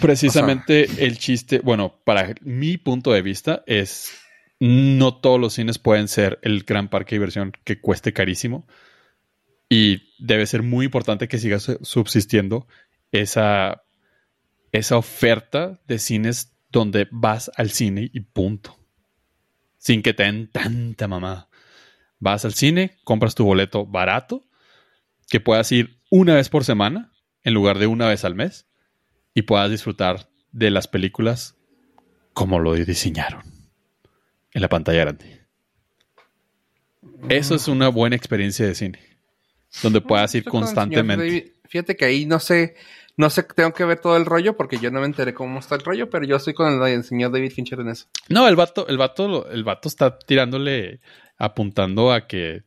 Precisamente 0.00 0.88
el 1.04 1.18
chiste, 1.18 1.60
bueno, 1.60 2.00
para 2.04 2.34
mi 2.42 2.76
punto 2.76 3.12
de 3.12 3.22
vista 3.22 3.62
es 3.66 4.12
no 4.58 5.16
todos 5.16 5.40
los 5.40 5.54
cines 5.54 5.78
pueden 5.78 6.08
ser 6.08 6.38
el 6.42 6.62
gran 6.62 6.88
parque 6.88 7.14
de 7.14 7.18
diversión 7.18 7.52
que 7.64 7.80
cueste 7.80 8.12
carísimo 8.12 8.66
y 9.68 10.14
debe 10.18 10.46
ser 10.46 10.62
muy 10.62 10.84
importante 10.84 11.28
que 11.28 11.38
siga 11.38 11.58
su- 11.58 11.78
subsistiendo 11.82 12.66
esa, 13.10 13.82
esa 14.70 14.96
oferta 14.96 15.80
de 15.86 15.98
cines 15.98 16.52
donde 16.70 17.08
vas 17.10 17.50
al 17.56 17.70
cine 17.70 18.10
y 18.12 18.20
punto. 18.20 18.78
Sin 19.78 20.02
que 20.02 20.14
te 20.14 20.22
den 20.24 20.48
tanta 20.50 21.08
mamada. 21.08 21.48
Vas 22.18 22.44
al 22.44 22.54
cine, 22.54 22.98
compras 23.02 23.34
tu 23.34 23.44
boleto 23.44 23.84
barato, 23.84 24.46
que 25.28 25.40
puedas 25.40 25.72
ir 25.72 26.00
una 26.10 26.34
vez 26.34 26.48
por 26.48 26.64
semana 26.64 27.12
en 27.42 27.54
lugar 27.54 27.78
de 27.78 27.88
una 27.88 28.06
vez 28.06 28.24
al 28.24 28.34
mes 28.34 28.68
y 29.34 29.42
puedas 29.42 29.70
disfrutar 29.70 30.28
de 30.52 30.70
las 30.70 30.88
películas 30.88 31.56
como 32.34 32.58
lo 32.58 32.74
diseñaron 32.74 33.42
en 34.52 34.62
la 34.62 34.68
pantalla 34.68 35.00
grande. 35.00 35.46
Eso 37.28 37.54
es 37.54 37.68
una 37.68 37.88
buena 37.88 38.16
experiencia 38.16 38.66
de 38.66 38.74
cine, 38.74 38.98
donde 39.82 40.00
puedas 40.00 40.34
ir 40.34 40.44
constantemente. 40.44 41.52
Fíjate 41.68 41.96
que 41.96 42.04
ahí 42.04 42.26
no 42.26 42.38
sé, 42.38 42.74
no 43.16 43.30
sé, 43.30 43.42
tengo 43.44 43.72
que 43.72 43.84
ver 43.84 43.98
todo 44.00 44.16
el 44.16 44.26
rollo 44.26 44.56
porque 44.56 44.78
yo 44.78 44.90
no 44.90 45.00
me 45.00 45.06
enteré 45.06 45.32
cómo 45.32 45.58
está 45.58 45.74
el 45.76 45.82
rollo, 45.82 46.10
pero 46.10 46.24
yo 46.26 46.36
estoy 46.36 46.52
con 46.54 46.82
el, 46.82 47.04
señor 47.04 47.32
David 47.32 47.50
Fincher 47.52 47.80
en 47.80 47.88
eso. 47.88 48.06
No, 48.28 48.46
el 48.46 48.56
vato, 48.56 48.86
el 48.88 48.98
vato, 48.98 49.48
el 49.50 49.64
vato 49.64 49.88
está 49.88 50.18
tirándole, 50.18 51.00
apuntando 51.38 52.12
a 52.12 52.26
que 52.26 52.64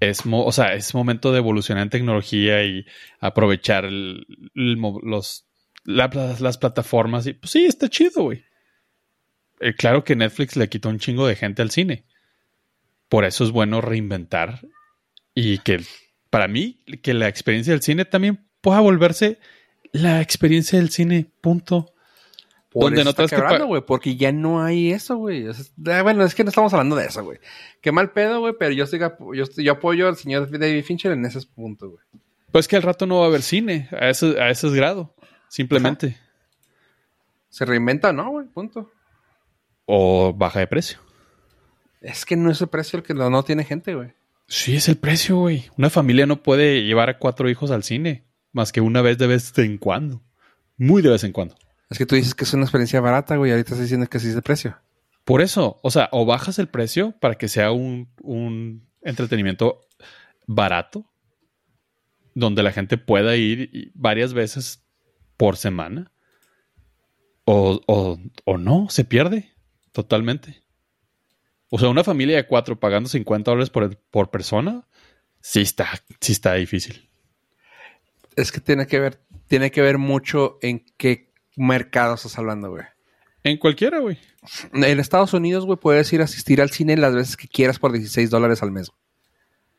es, 0.00 0.26
mo- 0.26 0.44
o 0.44 0.52
sea, 0.52 0.74
es 0.74 0.94
momento 0.94 1.32
de 1.32 1.38
evolucionar 1.38 1.82
en 1.84 1.90
tecnología 1.90 2.62
y 2.64 2.84
aprovechar 3.18 3.84
el- 3.86 4.26
los, 4.54 5.46
la- 5.84 6.10
las, 6.12 6.40
las 6.40 6.58
plataformas. 6.58 7.26
Y 7.26 7.32
pues 7.34 7.50
sí, 7.50 7.64
está 7.64 7.88
chido, 7.88 8.24
güey. 8.24 8.44
Eh, 9.60 9.74
claro 9.74 10.04
que 10.04 10.16
Netflix 10.16 10.56
le 10.56 10.68
quitó 10.68 10.88
un 10.88 10.98
chingo 10.98 11.26
de 11.26 11.36
gente 11.36 11.62
al 11.62 11.70
cine. 11.70 12.04
Por 13.08 13.24
eso 13.24 13.44
es 13.44 13.50
bueno 13.50 13.80
reinventar 13.80 14.60
y 15.34 15.58
que 15.58 15.82
para 16.30 16.48
mí 16.48 16.80
que 17.02 17.14
la 17.14 17.28
experiencia 17.28 17.72
del 17.72 17.82
cine 17.82 18.04
también 18.04 18.40
pueda 18.60 18.80
volverse 18.80 19.38
la 19.92 20.20
experiencia 20.22 20.78
del 20.78 20.88
cine, 20.90 21.26
punto. 21.40 21.92
Por 22.70 22.84
Donde 22.84 23.02
eso 23.02 23.04
no 23.04 23.10
está 23.10 23.36
quebrando, 23.36 23.66
güey, 23.66 23.82
porque 23.84 24.16
ya 24.16 24.32
no 24.32 24.62
hay 24.64 24.92
eso, 24.92 25.16
güey. 25.16 25.46
O 25.46 25.52
sea, 25.52 25.66
eh, 25.98 26.02
bueno, 26.02 26.24
es 26.24 26.34
que 26.34 26.42
no 26.42 26.48
estamos 26.48 26.72
hablando 26.72 26.96
de 26.96 27.04
eso, 27.04 27.22
güey. 27.22 27.38
Qué 27.82 27.92
mal 27.92 28.12
pedo, 28.12 28.40
güey, 28.40 28.54
pero 28.58 28.72
yo 28.72 28.84
estoy, 28.84 28.98
yo 29.00 29.42
estoy- 29.42 29.64
yo 29.64 29.72
apoyo 29.72 30.08
al 30.08 30.16
señor 30.16 30.50
David 30.50 30.82
Fincher 30.82 31.12
en 31.12 31.26
ese 31.26 31.40
punto, 31.54 31.90
güey. 31.90 32.02
Pues 32.50 32.66
que 32.68 32.76
al 32.76 32.82
rato 32.82 33.04
no 33.06 33.18
va 33.18 33.24
a 33.24 33.28
haber 33.28 33.42
cine 33.42 33.88
a 33.92 34.08
ese, 34.08 34.40
a 34.40 34.48
ese 34.48 34.70
grado, 34.70 35.14
simplemente. 35.52 36.16
Se 37.50 37.66
reinventa, 37.66 38.12
¿no, 38.12 38.30
güey? 38.30 38.46
Punto. 38.46 38.90
O 39.84 40.32
baja 40.32 40.60
de 40.60 40.66
precio. 40.66 40.98
Es 42.00 42.24
que 42.24 42.36
no 42.36 42.50
es 42.50 42.60
el 42.62 42.68
precio 42.68 42.96
el 42.96 43.02
que 43.02 43.12
no, 43.12 43.28
no 43.28 43.42
tiene 43.42 43.64
gente, 43.64 43.94
güey. 43.94 44.14
Sí, 44.48 44.74
es 44.74 44.88
el 44.88 44.96
precio, 44.96 45.36
güey. 45.36 45.70
Una 45.76 45.90
familia 45.90 46.24
no 46.24 46.42
puede 46.42 46.84
llevar 46.84 47.10
a 47.10 47.18
cuatro 47.18 47.50
hijos 47.50 47.70
al 47.70 47.82
cine 47.82 48.24
más 48.52 48.72
que 48.72 48.80
una 48.80 49.02
vez 49.02 49.18
de 49.18 49.26
vez 49.26 49.56
en 49.58 49.76
cuando. 49.76 50.22
Muy 50.78 51.02
de 51.02 51.10
vez 51.10 51.22
en 51.24 51.32
cuando. 51.32 51.54
Es 51.90 51.98
que 51.98 52.06
tú 52.06 52.14
dices 52.14 52.34
que 52.34 52.44
es 52.44 52.54
una 52.54 52.64
experiencia 52.64 53.00
barata, 53.02 53.36
güey. 53.36 53.50
Ahorita 53.50 53.68
estás 53.68 53.82
diciendo 53.82 54.06
que 54.06 54.20
sí 54.20 54.28
es 54.28 54.34
de 54.34 54.42
precio. 54.42 54.78
Por 55.24 55.42
eso, 55.42 55.80
o 55.82 55.90
sea, 55.90 56.08
o 56.12 56.24
bajas 56.24 56.58
el 56.58 56.68
precio 56.68 57.14
para 57.20 57.34
que 57.34 57.48
sea 57.48 57.72
un, 57.72 58.08
un 58.22 58.88
entretenimiento 59.02 59.86
barato, 60.46 61.04
donde 62.34 62.62
la 62.62 62.72
gente 62.72 62.96
pueda 62.96 63.36
ir 63.36 63.92
varias 63.94 64.32
veces 64.32 64.82
por 65.42 65.56
semana, 65.56 66.12
o, 67.46 67.80
o- 67.88 68.20
o 68.44 68.58
no, 68.58 68.88
se 68.90 69.02
pierde 69.02 69.52
totalmente. 69.90 70.62
O 71.68 71.80
sea, 71.80 71.88
una 71.88 72.04
familia 72.04 72.36
de 72.36 72.46
cuatro 72.46 72.78
pagando 72.78 73.08
50 73.08 73.50
dólares 73.50 73.68
por, 73.68 73.96
por 74.12 74.30
persona, 74.30 74.86
sí 75.40 75.62
está, 75.62 75.88
sí 76.20 76.30
está 76.30 76.54
difícil. 76.54 77.10
Es 78.36 78.52
que 78.52 78.60
tiene 78.60 78.86
que 78.86 79.00
ver, 79.00 79.20
tiene 79.48 79.72
que 79.72 79.82
ver 79.82 79.98
mucho 79.98 80.58
en 80.62 80.84
qué 80.96 81.32
mercado 81.56 82.14
estás 82.14 82.38
hablando, 82.38 82.70
güey. 82.70 82.84
En 83.42 83.56
cualquiera, 83.58 83.98
güey. 83.98 84.18
En 84.74 85.00
Estados 85.00 85.32
Unidos, 85.34 85.66
güey, 85.66 85.76
puedes 85.76 86.12
ir 86.12 86.20
a 86.20 86.24
asistir 86.26 86.62
al 86.62 86.70
cine 86.70 86.96
las 86.96 87.16
veces 87.16 87.36
que 87.36 87.48
quieras 87.48 87.80
por 87.80 87.90
16 87.90 88.30
dólares 88.30 88.62
al 88.62 88.70
mes. 88.70 88.92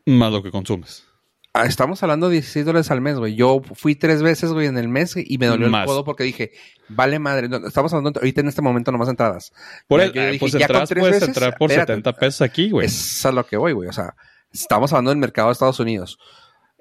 Más 0.05 0.29
lo 0.33 0.43
que 0.43 0.51
consumes. 0.51 1.05
Estamos 1.53 2.01
hablando 2.01 2.29
de 2.29 2.33
16 2.33 2.65
dólares 2.65 2.89
al 2.89 3.01
mes, 3.01 3.17
güey. 3.19 3.35
Yo 3.35 3.61
fui 3.75 3.93
tres 3.93 4.23
veces, 4.23 4.51
güey, 4.51 4.65
en 4.65 4.75
el 4.75 4.87
mes 4.87 5.13
y 5.15 5.37
me 5.37 5.45
dolió 5.45 5.69
Más. 5.69 5.81
el 5.81 5.87
codo 5.87 6.03
porque 6.03 6.23
dije, 6.23 6.51
vale 6.89 7.19
madre. 7.19 7.47
no, 7.47 7.57
estamos 7.67 7.93
hablando 7.93 8.19
ahorita 8.19 8.41
en 8.41 8.47
este 8.47 8.63
momento 8.63 8.91
nomás 8.91 9.07
entradas. 9.07 9.53
Por 9.87 10.01
el, 10.01 10.09
eh, 10.17 10.31
dije, 10.31 10.39
pues 10.39 10.55
entradas 10.55 10.89
puedes 10.89 11.11
veces, 11.11 11.27
entrar 11.27 11.55
por 11.55 11.69
espérate, 11.69 11.91
70 11.93 12.13
pesos 12.13 12.41
aquí, 12.41 12.71
güey. 12.71 12.87
Es 12.87 13.23
a 13.27 13.31
lo 13.31 13.45
que 13.45 13.57
voy, 13.57 13.73
güey. 13.73 13.87
O 13.87 13.93
sea, 13.93 14.15
estamos 14.51 14.91
hablando 14.93 15.11
del 15.11 15.19
mercado 15.19 15.49
de 15.49 15.51
Estados 15.53 15.79
Unidos. 15.79 16.17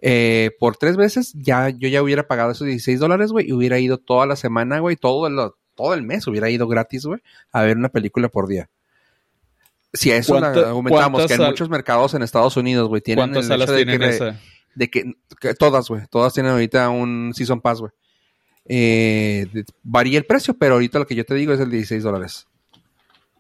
Eh, 0.01 0.53
por 0.59 0.79
tres 0.79 0.97
veces 0.97 1.33
ya 1.35 1.69
yo 1.69 1.89
ya 1.89 2.03
hubiera 2.03 2.27
pagado 2.27 2.53
esos 2.53 2.67
16 2.67 2.99
dólares, 2.99 3.31
güey, 3.31 3.49
y 3.51 3.53
hubiera 3.53 3.79
ido 3.79 3.99
toda 3.99 4.25
la 4.25 4.37
semana, 4.37 4.79
güey, 4.79 4.97
todo 4.97 5.27
el, 5.27 5.37
todo 5.75 5.93
el 5.93 6.03
mes 6.03 6.27
hubiera 6.27 6.49
ido 6.49 6.67
gratis, 6.67 7.05
güey, 7.05 7.21
a 7.53 7.63
ver 7.63 7.77
una 7.77 7.91
película 7.91 8.31
por 8.31 8.49
día. 8.49 8.71
Si 9.93 10.11
a 10.11 10.17
eso 10.17 10.35
le 10.37 10.41
¿Cuánta- 10.41 10.61
argumentamos 10.61 11.27
que 11.27 11.35
en 11.35 11.43
muchos 11.43 11.69
mercados 11.69 12.15
en 12.15 12.23
Estados 12.23 12.57
Unidos, 12.57 12.89
güey, 12.89 13.03
tienen 13.03 13.25
¿Cuántas 13.27 13.45
el 13.45 13.49
salas 13.49 13.69
hecho 13.69 13.77
de 13.77 13.85
tienen 13.85 14.09
que, 14.09 14.17
esa? 14.17 14.41
De 14.75 14.91
que, 14.91 15.15
que 15.41 15.55
todas, 15.55 15.89
güey, 15.89 16.03
todas 16.11 16.33
tienen 16.35 16.53
ahorita 16.53 16.89
un 16.91 17.33
Season 17.35 17.61
Pass, 17.61 17.81
güey. 17.81 17.93
Eh, 18.65 19.47
varía 19.83 20.19
el 20.19 20.25
precio, 20.25 20.55
pero 20.55 20.75
ahorita 20.75 20.99
lo 20.99 21.07
que 21.07 21.15
yo 21.15 21.25
te 21.25 21.35
digo 21.35 21.53
es 21.53 21.61
el 21.61 21.71
16 21.71 22.03
dólares. 22.03 22.47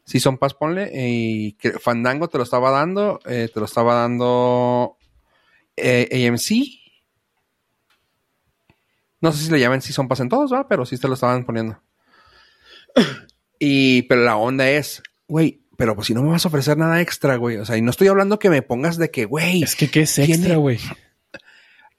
Season 0.04 0.36
Pass, 0.36 0.54
ponle, 0.54 0.90
y 0.92 1.56
Fandango 1.80 2.28
te 2.28 2.38
lo 2.38 2.44
estaba 2.44 2.70
dando, 2.70 3.20
eh, 3.24 3.48
te 3.52 3.60
lo 3.60 3.66
estaba 3.66 3.94
dando 3.94 4.96
eh, 5.76 6.26
AMC. 6.28 6.82
No 9.20 9.30
sé 9.30 9.44
si 9.44 9.50
le 9.50 9.60
llaman 9.60 9.80
Season 9.80 10.08
Pass 10.08 10.20
en 10.20 10.28
todos, 10.28 10.52
¿va? 10.52 10.66
Pero 10.66 10.84
sí 10.84 10.98
te 10.98 11.06
lo 11.06 11.14
estaban 11.14 11.44
poniendo. 11.44 11.80
Y, 13.64 14.02
pero 14.02 14.22
la 14.22 14.36
onda 14.36 14.68
es, 14.68 15.00
güey, 15.28 15.62
pero 15.76 15.94
pues 15.94 16.08
si 16.08 16.14
no 16.14 16.22
me 16.22 16.30
vas 16.30 16.44
a 16.44 16.48
ofrecer 16.48 16.76
nada 16.76 17.00
extra, 17.00 17.36
güey. 17.36 17.58
O 17.58 17.64
sea, 17.64 17.76
y 17.76 17.82
no 17.82 17.90
estoy 17.90 18.08
hablando 18.08 18.40
que 18.40 18.50
me 18.50 18.62
pongas 18.62 18.96
de 18.96 19.12
que, 19.12 19.24
güey, 19.24 19.62
Es 19.62 19.76
que 19.76 19.88
qué 19.88 20.00
es 20.00 20.18
extra, 20.18 20.56
güey. 20.56 20.80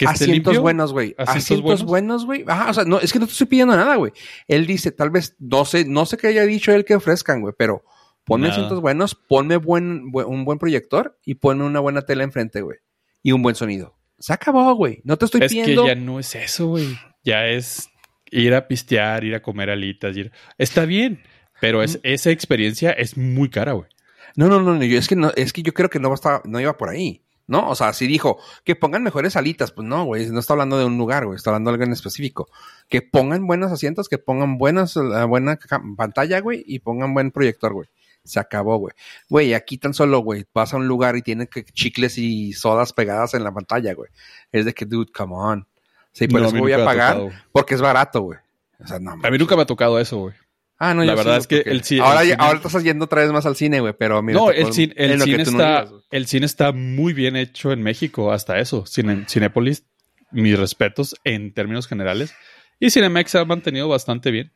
Que 0.06 0.12
asientos 0.12 0.58
buenos, 0.60 0.91
güey. 0.93 1.16
¿Asientos 1.18 1.84
buenos, 1.84 2.26
güey. 2.26 2.43
Ajá, 2.47 2.70
o 2.70 2.74
sea, 2.74 2.84
no, 2.86 2.99
es 2.99 3.12
que 3.14 3.20
no 3.20 3.26
te 3.26 3.32
estoy 3.32 3.47
pidiendo 3.47 3.76
nada, 3.76 3.95
güey. 3.95 4.12
Él 4.47 4.66
dice, 4.66 4.91
tal 4.91 5.10
vez, 5.10 5.36
no 5.39 5.66
sé, 5.66 5.86
no 5.86 6.06
sé 6.06 6.18
qué 6.18 6.28
haya 6.28 6.45
dicho 6.45 6.72
él 6.72 6.86
que 6.86 6.95
ofrezcan, 6.95 7.41
güey, 7.41 7.54
pero 7.58 7.84
ponme 8.26 8.47
Nada. 8.47 8.54
asientos 8.56 8.82
buenos, 8.82 9.16
ponme 9.16 9.58
buen, 9.58 10.12
buen- 10.12 10.28
un 10.28 10.45
buen 10.45 10.60
proyector 10.60 11.18
y 11.26 11.36
ponme 11.36 11.64
una 11.66 11.80
buena 11.80 12.01
tela 12.04 12.24
enfrente, 12.24 12.62
güey. 12.62 12.78
Y 13.22 13.32
un 13.32 13.41
buen 13.41 13.56
sonido. 13.56 13.97
Se 14.20 14.32
acabó, 14.34 14.74
güey. 14.76 15.01
No 15.04 15.18
te 15.18 15.26
estoy 15.26 15.41
Es 15.43 15.49
pidiendo. 15.51 15.84
que 15.84 15.88
ya 15.89 15.95
no 15.95 16.20
es 16.20 16.34
eso, 16.36 16.68
güey. 16.68 16.97
Ya 17.24 17.47
es 17.47 17.89
ir 18.32 18.54
a 18.56 18.68
pistear, 18.68 19.24
ir 19.24 19.36
a 19.36 19.41
comer 19.41 19.70
alitas. 19.70 20.16
Ir... 20.18 20.32
Está 20.58 20.86
bien, 20.86 21.22
pero 21.62 21.84
es, 21.84 21.99
esa 22.04 22.32
experiencia 22.32 22.91
es 22.91 23.18
muy 23.18 23.49
cara, 23.49 23.74
güey. 23.74 23.88
No, 24.36 24.47
no, 24.47 24.62
no, 24.62 24.74
no, 24.76 24.84
yo- 24.84 24.97
es 24.97 25.08
que 25.08 25.16
no, 25.16 25.32
es 25.36 25.54
que 25.54 25.62
yo 25.64 25.74
creo 25.74 25.89
que 25.89 25.99
no 25.99 26.14
estaba, 26.14 26.41
no 26.45 26.60
iba 26.60 26.76
por 26.78 26.89
ahí. 26.89 27.22
¿No? 27.45 27.69
O 27.69 27.75
sea, 27.75 27.91
si 27.91 28.07
dijo 28.07 28.39
que 28.63 28.75
pongan 28.75 29.03
mejores 29.03 29.35
alitas, 29.35 29.71
pues 29.71 29.85
no, 29.85 30.05
güey, 30.05 30.29
no 30.29 30.39
está 30.39 30.53
hablando 30.53 30.77
de 30.77 30.85
un 30.85 30.97
lugar, 30.97 31.25
güey, 31.25 31.35
está 31.35 31.49
hablando 31.49 31.71
de 31.71 31.75
algo 31.75 31.83
en 31.85 31.91
específico. 31.91 32.47
Que 32.87 33.01
pongan 33.01 33.45
buenos 33.45 33.71
asientos, 33.71 34.07
que 34.07 34.17
pongan 34.17 34.57
buenas, 34.57 34.95
buena 35.27 35.59
pantalla, 35.97 36.39
güey, 36.39 36.63
y 36.65 36.79
pongan 36.79 37.13
buen 37.13 37.31
proyector, 37.31 37.73
güey. 37.73 37.89
Se 38.23 38.39
acabó, 38.39 38.77
güey. 38.77 38.93
Güey, 39.27 39.53
aquí 39.53 39.77
tan 39.77 39.93
solo, 39.93 40.19
güey, 40.19 40.45
vas 40.53 40.73
a 40.73 40.77
un 40.77 40.87
lugar 40.87 41.17
y 41.17 41.21
tienen 41.21 41.47
que 41.47 41.65
chicles 41.65 42.17
y 42.17 42.53
sodas 42.53 42.93
pegadas 42.93 43.33
en 43.33 43.43
la 43.43 43.53
pantalla, 43.53 43.93
güey. 43.93 44.09
Es 44.53 44.63
de 44.63 44.73
que, 44.73 44.85
dude, 44.85 45.11
come 45.11 45.35
on. 45.35 45.67
Sí, 46.13 46.29
por 46.29 46.39
No, 46.39 46.45
a 46.45 46.49
eso 46.49 46.57
voy 46.57 46.71
a 46.71 46.85
pagar, 46.85 47.17
tocado, 47.17 47.41
porque 47.51 47.73
es 47.75 47.81
barato, 47.81 48.21
güey. 48.21 48.39
O 48.79 48.87
sea, 48.87 48.99
no. 48.99 49.19
A 49.21 49.29
mí 49.29 49.37
nunca 49.37 49.57
me 49.57 49.63
ha 49.63 49.65
tocado 49.65 49.99
eso, 49.99 50.17
güey. 50.19 50.33
Ah, 50.80 50.93
no, 50.93 51.03
La 51.03 51.13
yo 51.13 51.17
verdad 51.17 51.36
sí, 51.36 51.39
es 51.41 51.47
que 51.47 51.69
el 51.69 51.82
ci- 51.84 52.01
ahora, 52.01 52.24
el 52.24 52.30
ya- 52.30 52.36
cine- 52.36 52.43
ahora 52.45 52.59
estás 52.65 52.84
yendo 52.84 53.05
otra 53.05 53.21
vez 53.21 53.32
más 53.32 53.45
al 53.45 53.55
cine, 53.55 53.80
güey, 53.80 53.93
pero 53.97 54.21
mira, 54.21 54.39
No, 54.39 54.51
el, 54.51 54.74
cine, 54.74 54.93
el 54.97 55.17
no 55.17 55.24
está, 55.26 55.32
digas, 55.51 55.89
güey. 55.91 56.01
el 56.11 56.28
cine 56.28 56.45
está 56.45 56.71
muy 56.74 57.13
bien 57.13 57.36
hecho 57.36 57.71
en 57.71 57.82
México, 57.84 58.32
hasta 58.32 58.59
eso. 58.59 58.86
Cine, 58.86 59.26
Cinépolis, 59.30 59.86
mis 60.32 60.57
respetos 60.57 61.15
en 61.24 61.53
términos 61.53 61.88
generales. 61.88 62.34
Y 62.80 62.89
Cinemex 62.89 63.32
se 63.32 63.38
ha 63.39 63.45
mantenido 63.45 63.88
bastante 63.88 64.32
bien. 64.32 64.51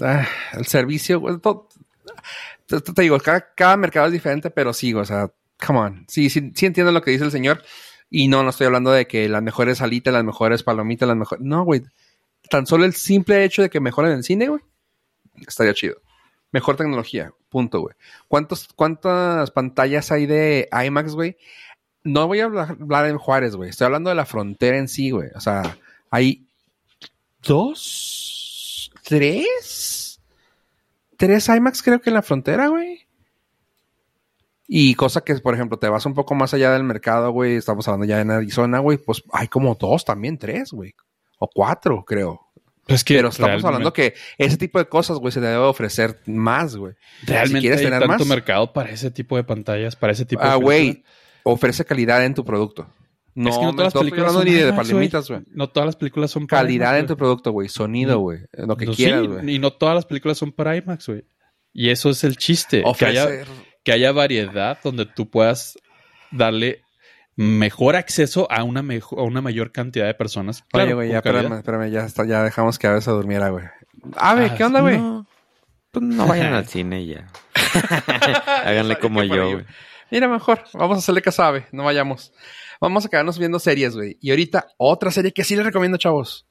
Ah, 0.00 0.26
el 0.52 0.66
servicio, 0.66 1.18
güey, 1.18 1.38
todo- 1.38 1.68
te, 2.66 2.80
te- 2.80 2.92
te 2.92 3.02
digo, 3.02 3.18
cada, 3.18 3.52
cada 3.54 3.76
mercado 3.76 4.06
es 4.06 4.12
diferente, 4.12 4.50
pero 4.50 4.72
sí, 4.72 4.94
o 4.94 5.04
sea, 5.04 5.30
come 5.64 5.78
on. 5.80 6.04
Sí, 6.08 6.30
sí, 6.30 6.52
sí 6.54 6.66
entiendo 6.66 6.92
lo 6.92 7.02
que 7.02 7.10
dice 7.10 7.24
el 7.24 7.32
señor. 7.32 7.62
Y 8.10 8.28
no, 8.28 8.42
no 8.42 8.50
estoy 8.50 8.66
hablando 8.66 8.90
de 8.92 9.06
que 9.06 9.28
las 9.28 9.42
mejores 9.42 9.78
salitas, 9.78 10.12
las 10.12 10.24
mejores 10.24 10.62
palomitas, 10.62 11.08
las 11.08 11.16
mejores. 11.16 11.44
No, 11.44 11.64
güey. 11.64 11.82
Tan 12.48 12.66
solo 12.66 12.84
el 12.84 12.94
simple 12.94 13.44
hecho 13.44 13.62
de 13.62 13.70
que 13.70 13.78
mejoren 13.80 14.12
el 14.12 14.24
cine, 14.24 14.48
güey, 14.48 14.60
estaría 15.36 15.74
chido. 15.74 15.96
Mejor 16.52 16.76
tecnología, 16.76 17.32
punto, 17.48 17.80
güey. 17.80 17.94
¿Cuántos, 18.28 18.68
¿Cuántas 18.74 19.50
pantallas 19.50 20.10
hay 20.10 20.26
de 20.26 20.68
IMAX, 20.72 21.14
güey? 21.14 21.36
No 22.02 22.26
voy 22.26 22.40
a 22.40 22.44
hablar, 22.44 23.06
en 23.06 23.18
Juárez, 23.18 23.54
güey. 23.56 23.70
Estoy 23.70 23.84
hablando 23.86 24.10
de 24.10 24.16
la 24.16 24.26
frontera 24.26 24.78
en 24.78 24.88
sí, 24.88 25.10
güey. 25.10 25.28
O 25.34 25.40
sea, 25.40 25.76
hay 26.10 26.44
dos, 27.42 28.90
tres, 29.02 30.20
tres 31.16 31.48
IMAX 31.48 31.82
creo 31.82 32.00
que 32.00 32.10
en 32.10 32.14
la 32.14 32.22
frontera, 32.22 32.68
güey. 32.68 33.06
Y 34.72 34.94
cosa 34.94 35.22
que, 35.22 35.34
por 35.36 35.54
ejemplo, 35.54 35.80
te 35.80 35.88
vas 35.88 36.06
un 36.06 36.14
poco 36.14 36.36
más 36.36 36.54
allá 36.54 36.72
del 36.72 36.84
mercado, 36.84 37.32
güey. 37.32 37.56
Estamos 37.56 37.88
hablando 37.88 38.06
ya 38.06 38.20
en 38.20 38.30
Arizona, 38.30 38.78
güey. 38.78 38.98
Pues 38.98 39.22
hay 39.32 39.48
como 39.48 39.74
dos 39.74 40.04
también, 40.04 40.38
tres, 40.38 40.70
güey. 40.70 40.94
O 41.40 41.48
cuatro, 41.48 42.04
creo. 42.04 42.49
Pues 42.90 43.04
que 43.04 43.14
Pero 43.14 43.28
estamos 43.28 43.46
realmente- 43.48 43.66
hablando 43.68 43.92
que 43.92 44.14
ese 44.36 44.56
tipo 44.56 44.78
de 44.78 44.86
cosas, 44.86 45.18
güey, 45.18 45.32
se 45.32 45.40
debe 45.40 45.56
ofrecer 45.56 46.20
más, 46.26 46.76
güey. 46.76 46.94
Realmente 47.22 47.58
si 47.58 47.60
quieres 47.62 47.78
hay 47.80 47.84
tener 47.86 48.00
tanto 48.00 48.18
más, 48.18 48.26
mercado 48.26 48.72
para 48.72 48.90
ese 48.90 49.10
tipo 49.10 49.36
de 49.36 49.44
pantallas, 49.44 49.94
para 49.96 50.12
ese 50.12 50.24
tipo 50.24 50.42
ah, 50.42 50.54
de 50.54 50.56
güey, 50.56 50.80
películas. 50.94 51.12
ofrece 51.44 51.84
calidad 51.84 52.24
en 52.24 52.34
tu 52.34 52.44
producto. 52.44 52.92
No, 53.32 53.48
es 53.48 53.56
que 53.58 53.64
no 53.64 53.72
todas 53.76 53.94
las 53.94 54.02
películas 54.02 54.32
son 54.32 54.44
ni 54.44 54.52
de 54.54 54.68
IMAX, 54.68 54.76
palomitas, 54.88 55.28
güey. 55.28 55.40
No 55.52 55.68
todas 55.70 55.86
las 55.86 55.94
películas 55.96 56.30
son 56.32 56.46
para 56.48 56.62
Calidad 56.62 56.88
IMAX, 56.90 57.00
en 57.00 57.06
tu 57.06 57.12
güey. 57.14 57.18
producto, 57.18 57.52
güey. 57.52 57.68
Sonido, 57.68 58.18
güey. 58.18 58.40
Lo 58.52 58.76
que 58.76 58.86
No, 58.86 58.92
quieras, 58.92 59.20
sí, 59.22 59.26
güey. 59.28 59.54
y 59.54 59.58
no 59.60 59.72
todas 59.72 59.94
las 59.94 60.04
películas 60.04 60.36
son 60.36 60.50
para 60.50 60.76
IMAX, 60.76 61.06
güey. 61.06 61.24
Y 61.72 61.90
eso 61.90 62.10
es 62.10 62.24
el 62.24 62.36
chiste. 62.36 62.82
Que 62.98 63.06
haya, 63.06 63.24
Ofrecer. 63.24 63.46
que 63.84 63.92
haya 63.92 64.10
variedad 64.10 64.78
donde 64.82 65.06
tú 65.06 65.30
puedas 65.30 65.78
darle 66.32 66.82
mejor 67.36 67.96
acceso 67.96 68.50
a 68.50 68.62
una, 68.64 68.82
mejo- 68.82 69.18
a 69.18 69.22
una 69.22 69.40
mayor 69.40 69.72
cantidad 69.72 70.06
de 70.06 70.14
personas. 70.14 70.64
Oye, 70.72 70.92
güey, 70.94 71.10
ya, 71.10 71.16
espérame, 71.18 71.52
espérame, 71.58 71.90
ya, 71.90 72.04
está, 72.04 72.24
ya 72.26 72.42
dejamos 72.42 72.78
que 72.78 72.86
Ave 72.86 73.00
se 73.00 73.10
durmiera, 73.10 73.48
güey. 73.50 73.64
Ave, 74.16 74.46
Ah, 74.50 74.54
¿qué 74.56 74.64
onda, 74.64 74.80
güey? 74.80 74.98
No, 74.98 75.26
pues 75.90 76.04
no 76.04 76.26
vayan 76.26 76.52
al 76.54 76.66
cine 76.66 77.06
ya. 77.06 77.26
Háganle 78.64 78.98
como 78.98 79.22
yo, 79.22 79.52
güey. 79.52 79.64
Mira, 80.10 80.26
mejor, 80.28 80.64
vamos 80.74 80.96
a 80.96 80.98
hacerle 80.98 81.22
caso 81.22 81.42
a 81.42 81.48
Ave, 81.48 81.66
no 81.72 81.84
vayamos. 81.84 82.32
Vamos 82.80 83.04
a 83.04 83.08
quedarnos 83.08 83.38
viendo 83.38 83.58
series, 83.58 83.94
güey. 83.94 84.16
Y 84.20 84.30
ahorita, 84.30 84.68
otra 84.78 85.10
serie 85.10 85.32
que 85.32 85.44
sí 85.44 85.54
les 85.54 85.64
recomiendo, 85.64 85.98
chavos. 85.98 86.46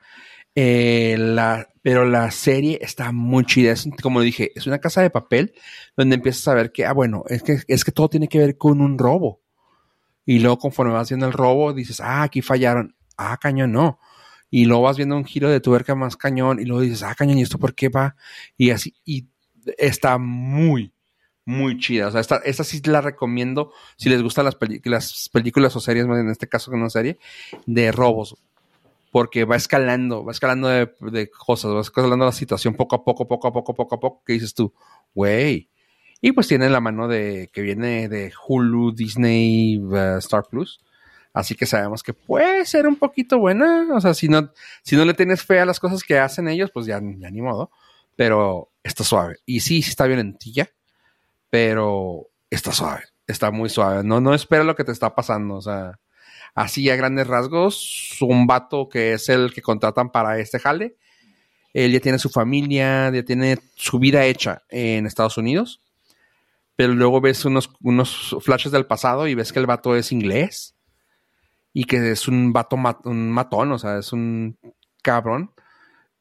Eh, 0.54 1.16
la, 1.18 1.68
pero 1.80 2.04
la 2.04 2.30
serie 2.30 2.78
está 2.82 3.12
muy 3.12 3.46
chida. 3.46 3.72
Es, 3.72 3.88
como 4.02 4.20
dije, 4.20 4.52
es 4.54 4.66
una 4.66 4.78
casa 4.78 5.00
de 5.00 5.10
papel 5.10 5.54
donde 5.96 6.16
empiezas 6.16 6.46
a 6.48 6.54
ver 6.54 6.72
que, 6.72 6.84
ah, 6.84 6.92
bueno, 6.92 7.24
es 7.28 7.42
que, 7.42 7.60
es 7.66 7.84
que 7.84 7.92
todo 7.92 8.10
tiene 8.10 8.28
que 8.28 8.38
ver 8.38 8.58
con 8.58 8.80
un 8.80 8.98
robo. 8.98 9.40
Y 10.26 10.40
luego 10.40 10.58
conforme 10.58 10.92
vas 10.92 11.08
viendo 11.08 11.26
el 11.26 11.32
robo, 11.32 11.72
dices, 11.72 12.00
ah, 12.00 12.24
aquí 12.24 12.42
fallaron. 12.42 12.94
Ah, 13.16 13.38
cañón, 13.40 13.72
no. 13.72 13.98
Y 14.54 14.66
luego 14.66 14.82
vas 14.82 14.98
viendo 14.98 15.16
un 15.16 15.24
giro 15.24 15.48
de 15.48 15.60
tuerca 15.60 15.94
más 15.94 16.18
cañón 16.18 16.60
y 16.60 16.66
luego 16.66 16.82
dices, 16.82 17.02
ah, 17.04 17.14
cañón, 17.14 17.38
¿y 17.38 17.42
esto 17.42 17.58
por 17.58 17.74
qué 17.74 17.88
va? 17.88 18.16
Y 18.58 18.68
así, 18.68 18.94
y 19.02 19.24
está 19.78 20.18
muy, 20.18 20.92
muy 21.46 21.78
chida. 21.78 22.08
O 22.08 22.10
sea, 22.10 22.20
esta, 22.20 22.36
esta 22.44 22.62
sí 22.62 22.82
la 22.84 23.00
recomiendo 23.00 23.72
si 23.96 24.10
les 24.10 24.22
gustan 24.22 24.44
las, 24.44 24.58
las 24.84 25.30
películas 25.32 25.74
o 25.74 25.80
series, 25.80 26.06
más 26.06 26.20
en 26.20 26.28
este 26.28 26.50
caso 26.50 26.70
que 26.70 26.76
una 26.76 26.90
serie, 26.90 27.18
de 27.64 27.92
robos. 27.92 28.36
Porque 29.10 29.46
va 29.46 29.56
escalando, 29.56 30.22
va 30.22 30.32
escalando 30.32 30.68
de, 30.68 31.30
cosas, 31.30 31.72
va 31.72 31.80
escalando 31.80 32.26
la 32.26 32.32
situación 32.32 32.74
poco 32.74 32.96
a 32.96 33.04
poco, 33.04 33.26
poco 33.26 33.48
a 33.48 33.52
poco, 33.54 33.72
poco 33.72 33.94
a 33.94 34.00
poco, 34.00 34.22
que 34.22 34.34
dices 34.34 34.52
tú, 34.52 34.74
güey. 35.14 35.70
Y 36.20 36.32
pues 36.32 36.46
tiene 36.46 36.68
la 36.68 36.80
mano 36.80 37.08
de 37.08 37.48
que 37.54 37.62
viene 37.62 38.10
de 38.10 38.30
Hulu, 38.46 38.92
Disney, 38.92 39.78
uh, 39.78 40.18
Star 40.18 40.44
Plus. 40.44 40.78
Así 41.32 41.54
que 41.54 41.66
sabemos 41.66 42.02
que 42.02 42.12
puede 42.12 42.66
ser 42.66 42.86
un 42.86 42.96
poquito 42.96 43.38
buena. 43.38 43.88
O 43.92 44.00
sea, 44.00 44.14
si 44.14 44.28
no, 44.28 44.52
si 44.82 44.96
no 44.96 45.04
le 45.04 45.14
tienes 45.14 45.42
fe 45.42 45.60
a 45.60 45.66
las 45.66 45.80
cosas 45.80 46.02
que 46.02 46.18
hacen 46.18 46.48
ellos, 46.48 46.70
pues 46.72 46.86
ya, 46.86 47.00
ya 47.00 47.30
ni 47.30 47.40
modo. 47.40 47.70
Pero 48.16 48.70
está 48.82 49.04
suave. 49.04 49.36
Y 49.46 49.60
sí, 49.60 49.82
sí 49.82 49.90
está 49.90 50.06
violentilla 50.06 50.70
pero 51.52 52.30
está 52.48 52.72
suave, 52.72 53.02
está 53.26 53.50
muy 53.50 53.68
suave. 53.68 54.02
No, 54.02 54.22
no 54.22 54.32
espera 54.32 54.64
lo 54.64 54.74
que 54.74 54.84
te 54.84 54.92
está 54.92 55.14
pasando, 55.14 55.56
o 55.56 55.60
sea, 55.60 56.00
así 56.54 56.88
a 56.88 56.96
grandes 56.96 57.26
rasgos, 57.26 58.16
un 58.22 58.46
vato 58.46 58.88
que 58.88 59.12
es 59.12 59.28
el 59.28 59.52
que 59.52 59.60
contratan 59.60 60.10
para 60.10 60.38
este 60.38 60.58
jale, 60.58 60.96
él 61.74 61.92
ya 61.92 62.00
tiene 62.00 62.18
su 62.18 62.30
familia, 62.30 63.10
ya 63.12 63.22
tiene 63.22 63.58
su 63.74 63.98
vida 63.98 64.24
hecha 64.24 64.62
en 64.70 65.04
Estados 65.04 65.36
Unidos, 65.36 65.82
pero 66.74 66.94
luego 66.94 67.20
ves 67.20 67.44
unos, 67.44 67.68
unos 67.82 68.34
flashes 68.40 68.72
del 68.72 68.86
pasado 68.86 69.28
y 69.28 69.34
ves 69.34 69.52
que 69.52 69.58
el 69.58 69.66
vato 69.66 69.94
es 69.94 70.10
inglés 70.10 70.74
y 71.72 71.84
que 71.84 72.12
es 72.12 72.28
un 72.28 72.52
vato 72.52 72.76
un 73.04 73.30
matón, 73.30 73.72
o 73.72 73.78
sea, 73.78 73.98
es 73.98 74.12
un 74.12 74.58
cabrón 75.02 75.52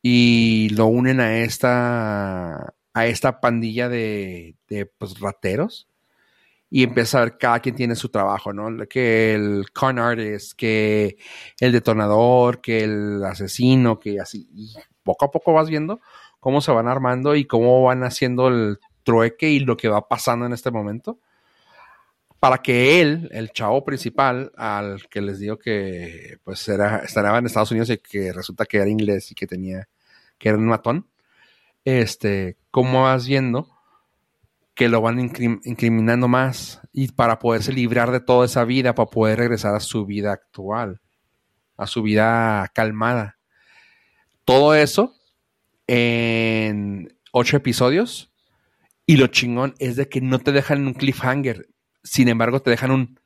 y 0.02 0.70
lo 0.72 0.88
unen 0.88 1.20
a 1.20 1.39
esta 1.39 2.74
a 2.93 3.06
esta 3.08 3.39
pandilla 3.41 3.89
de, 3.89 4.56
de 4.68 4.86
pues, 4.86 5.20
rateros 5.20 5.88
y 6.74 6.84
empieza 6.84 7.18
a 7.20 7.22
ver 7.26 7.38
cada 7.38 7.60
quien 7.60 7.76
tiene 7.76 7.95
su 7.95 8.10
trabajo, 8.10 8.54
¿no? 8.54 8.88
Que 8.88 9.36
el 9.36 9.72
con 9.74 9.99
artist, 9.99 10.54
que 10.54 11.18
el 11.60 11.74
detonador, 11.74 12.62
que 12.62 12.86
el 12.86 13.24
asesino, 13.26 13.99
que 13.99 14.22
así. 14.22 14.49
Y 14.56 14.74
poco 15.04 15.26
a 15.26 15.32
poco 15.32 15.52
vas 15.54 15.70
viendo 15.70 15.99
cómo 16.39 16.62
se 16.62 16.72
van 16.72 16.88
armando 16.88 17.36
y 17.36 17.45
cómo 17.45 17.84
van 17.84 18.04
haciendo 18.04 18.47
el 18.47 18.80
trueque 19.04 19.49
y 19.49 19.60
lo 19.60 19.76
que 19.76 19.89
va 19.89 20.08
pasando 20.08 20.45
en 20.45 20.54
este 20.54 20.72
momento. 20.72 21.20
Para 22.41 22.57
que 22.57 22.99
él, 22.99 23.29
el 23.31 23.51
chavo 23.51 23.85
principal, 23.85 24.51
al 24.57 25.07
que 25.07 25.21
les 25.21 25.39
digo 25.39 25.59
que 25.59 26.39
pues 26.43 26.67
era, 26.67 26.97
estaba 26.97 27.37
en 27.37 27.45
Estados 27.45 27.71
Unidos 27.71 27.91
y 27.91 27.99
que 27.99 28.33
resulta 28.33 28.65
que 28.65 28.77
era 28.77 28.89
inglés 28.89 29.31
y 29.31 29.35
que 29.35 29.47
tenía, 29.47 29.87
que 30.39 30.49
era 30.49 30.57
un 30.57 30.65
matón, 30.65 31.07
este, 31.85 32.57
cómo 32.71 33.03
vas 33.03 33.27
viendo 33.27 33.69
que 34.73 34.89
lo 34.89 35.01
van 35.01 35.19
incriminando 35.19 36.27
más 36.27 36.81
y 36.91 37.11
para 37.11 37.37
poderse 37.37 37.71
librar 37.71 38.09
de 38.09 38.19
toda 38.19 38.45
esa 38.45 38.65
vida, 38.65 38.95
para 38.95 39.11
poder 39.11 39.37
regresar 39.37 39.75
a 39.75 39.79
su 39.79 40.07
vida 40.07 40.31
actual, 40.31 40.99
a 41.77 41.85
su 41.85 42.01
vida 42.01 42.67
calmada. 42.73 43.37
Todo 44.45 44.73
eso 44.73 45.15
en 45.85 47.15
ocho 47.31 47.57
episodios 47.57 48.31
y 49.05 49.17
lo 49.17 49.27
chingón 49.27 49.75
es 49.77 49.97
de 49.97 50.09
que 50.09 50.21
no 50.21 50.39
te 50.39 50.51
dejan 50.51 50.87
un 50.87 50.95
cliffhanger, 50.95 51.67
sin 52.04 52.28
embargo 52.28 52.62
te 52.62 52.72
dejan 52.72 52.91
un, 52.91 53.20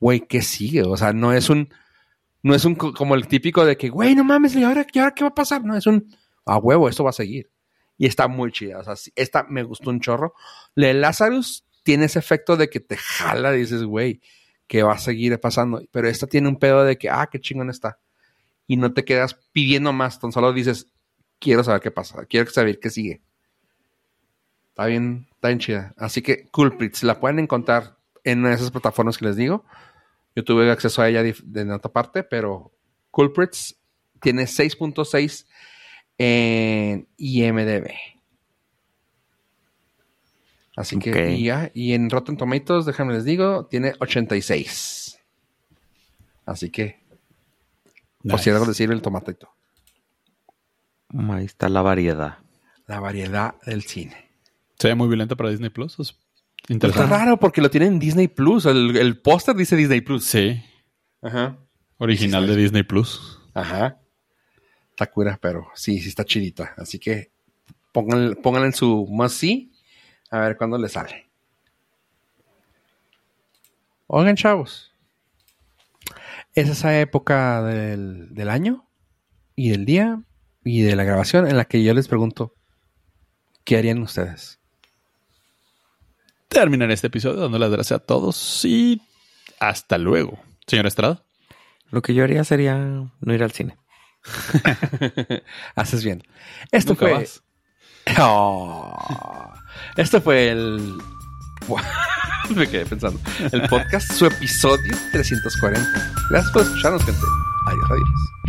güey, 0.00 0.20
¿qué 0.20 0.42
sigue? 0.42 0.82
O 0.82 0.96
sea, 0.96 1.12
no 1.12 1.32
es 1.32 1.50
un, 1.50 1.72
no 2.42 2.54
es 2.54 2.64
un 2.64 2.74
como 2.74 3.14
el 3.14 3.28
típico 3.28 3.64
de 3.64 3.76
que, 3.76 3.88
güey, 3.88 4.14
no 4.14 4.24
mames, 4.24 4.54
¿y 4.56 4.64
ahora, 4.64 4.86
¿y 4.92 4.98
ahora 4.98 5.14
qué 5.14 5.24
va 5.24 5.30
a 5.30 5.34
pasar? 5.34 5.64
No, 5.64 5.76
es 5.76 5.86
un, 5.86 6.14
a 6.44 6.58
huevo, 6.58 6.88
esto 6.88 7.04
va 7.04 7.10
a 7.10 7.14
seguir 7.14 7.52
y 8.02 8.06
está 8.06 8.26
muy 8.26 8.50
chida. 8.50 8.80
O 8.80 8.82
sea, 8.84 8.94
esta 9.14 9.44
me 9.44 9.62
gustó 9.62 9.90
un 9.90 10.00
chorro. 10.00 10.34
Le 10.74 10.92
Lazarus 10.92 11.64
tiene 11.84 12.06
ese 12.06 12.18
efecto 12.18 12.56
de 12.56 12.68
que 12.68 12.80
te 12.80 12.96
jala, 12.96 13.52
dices, 13.52 13.84
güey, 13.84 14.20
que 14.66 14.82
va 14.82 14.94
a 14.94 14.98
seguir 14.98 15.38
pasando. 15.38 15.82
Pero 15.92 16.08
esta 16.08 16.26
tiene 16.26 16.48
un 16.48 16.58
pedo 16.58 16.82
de 16.82 16.98
que, 16.98 17.08
ah, 17.08 17.28
qué 17.30 17.40
chingón 17.40 17.70
está. 17.70 18.00
Y 18.66 18.76
no 18.76 18.92
te 18.92 19.04
quedas 19.04 19.34
pidiendo 19.52 19.92
más, 19.92 20.18
tan 20.18 20.32
solo 20.32 20.52
dices, 20.52 20.88
quiero 21.38 21.62
saber 21.62 21.80
qué 21.80 21.92
pasa, 21.92 22.24
quiero 22.26 22.50
saber 22.50 22.80
qué 22.80 22.90
sigue. 22.90 23.22
Está 24.70 24.86
bien, 24.86 25.28
está 25.42 25.48
bien 25.48 25.58
chida. 25.58 25.92
Así 25.96 26.22
que 26.22 26.46
Culprits 26.46 27.02
la 27.02 27.18
pueden 27.18 27.40
encontrar 27.40 27.96
en 28.22 28.46
esas 28.46 28.70
plataformas 28.70 29.18
que 29.18 29.24
les 29.24 29.34
digo. 29.34 29.64
Yo 30.36 30.44
tuve 30.44 30.70
acceso 30.70 31.02
a 31.02 31.08
ella 31.08 31.24
de, 31.24 31.34
de 31.42 31.72
otra 31.72 31.92
parte, 31.92 32.22
pero 32.22 32.70
Culprits 33.10 33.76
tiene 34.20 34.44
6.6 34.44 35.46
en 36.16 37.08
IMDB. 37.16 37.90
Así 40.76 41.00
que 41.00 41.42
ya, 41.42 41.72
y 41.74 41.94
en 41.94 42.08
Rotten 42.08 42.36
Tomatoes, 42.36 42.86
déjame 42.86 43.14
les 43.14 43.24
digo, 43.24 43.66
tiene 43.66 43.94
86. 43.98 45.18
Así 46.46 46.70
que, 46.70 47.00
por 48.22 48.38
si 48.38 48.50
algo 48.50 48.64
decir 48.64 48.92
el 48.92 49.02
tomatito. 49.02 49.50
Ahí 51.08 51.46
está 51.46 51.68
la 51.68 51.82
variedad. 51.82 52.38
La 52.86 53.00
variedad 53.00 53.60
del 53.66 53.82
cine. 53.82 54.31
Se 54.82 54.88
ve 54.88 54.94
muy 54.94 55.08
violento 55.08 55.36
para 55.36 55.50
Disney 55.50 55.70
Plus. 55.70 55.98
Es 55.98 56.14
Está 56.68 57.06
raro 57.06 57.38
porque 57.38 57.60
lo 57.60 57.70
tienen 57.70 57.94
en 57.94 57.98
Disney 57.98 58.28
Plus. 58.28 58.66
El, 58.66 58.96
el 58.96 59.20
póster 59.20 59.56
dice 59.56 59.76
Disney 59.76 60.00
Plus. 60.00 60.24
Sí. 60.24 60.62
Ajá. 61.22 61.58
Original 61.98 62.46
de 62.46 62.56
Disney 62.56 62.82
Plus. 62.82 63.38
Ajá 63.54 64.02
está 64.92 65.10
cura, 65.10 65.38
pero 65.40 65.68
sí, 65.74 66.00
sí 66.00 66.08
está 66.08 66.24
chidita. 66.24 66.74
Así 66.76 66.98
que 66.98 67.32
pónganle, 67.92 68.36
en 68.66 68.72
su 68.72 69.06
must 69.08 69.36
see 69.36 69.72
a 70.30 70.38
ver 70.40 70.56
cuándo 70.56 70.78
le 70.78 70.88
sale. 70.88 71.26
Oigan, 74.06 74.36
chavos. 74.36 74.94
Es 76.54 76.68
esa 76.68 76.98
época 77.00 77.62
del, 77.62 78.34
del 78.34 78.50
año 78.50 78.86
y 79.56 79.70
del 79.70 79.86
día 79.86 80.22
y 80.64 80.82
de 80.82 80.96
la 80.96 81.04
grabación 81.04 81.48
en 81.48 81.56
la 81.56 81.64
que 81.64 81.82
yo 81.82 81.94
les 81.94 82.08
pregunto, 82.08 82.54
¿qué 83.64 83.78
harían 83.78 84.02
ustedes? 84.02 84.60
Terminar 86.52 86.90
este 86.90 87.06
episodio 87.06 87.40
dando 87.40 87.58
las 87.58 87.70
gracias 87.70 88.00
a 88.00 88.04
todos 88.04 88.64
y 88.64 89.00
hasta 89.58 89.96
luego. 89.98 90.38
Señor 90.66 90.86
Estrada. 90.86 91.22
Lo 91.90 92.02
que 92.02 92.14
yo 92.14 92.24
haría 92.24 92.44
sería 92.44 92.76
no 92.76 93.34
ir 93.34 93.42
al 93.42 93.52
cine. 93.52 93.76
Haces 95.74 96.04
bien. 96.04 96.22
Esto 96.70 96.94
fue. 96.94 97.26
Oh. 98.18 99.52
Esto 99.96 100.20
fue 100.20 100.50
el. 100.50 100.98
Me 102.54 102.68
quedé 102.68 102.86
pensando. 102.86 103.20
El 103.52 103.68
podcast, 103.68 104.12
su 104.12 104.26
episodio 104.26 104.92
340. 105.12 106.12
Gracias 106.30 106.52
por 106.52 106.62
escucharnos, 106.62 107.04
gente. 107.04 107.20
Adiós, 107.66 107.90
adiós. 107.90 108.41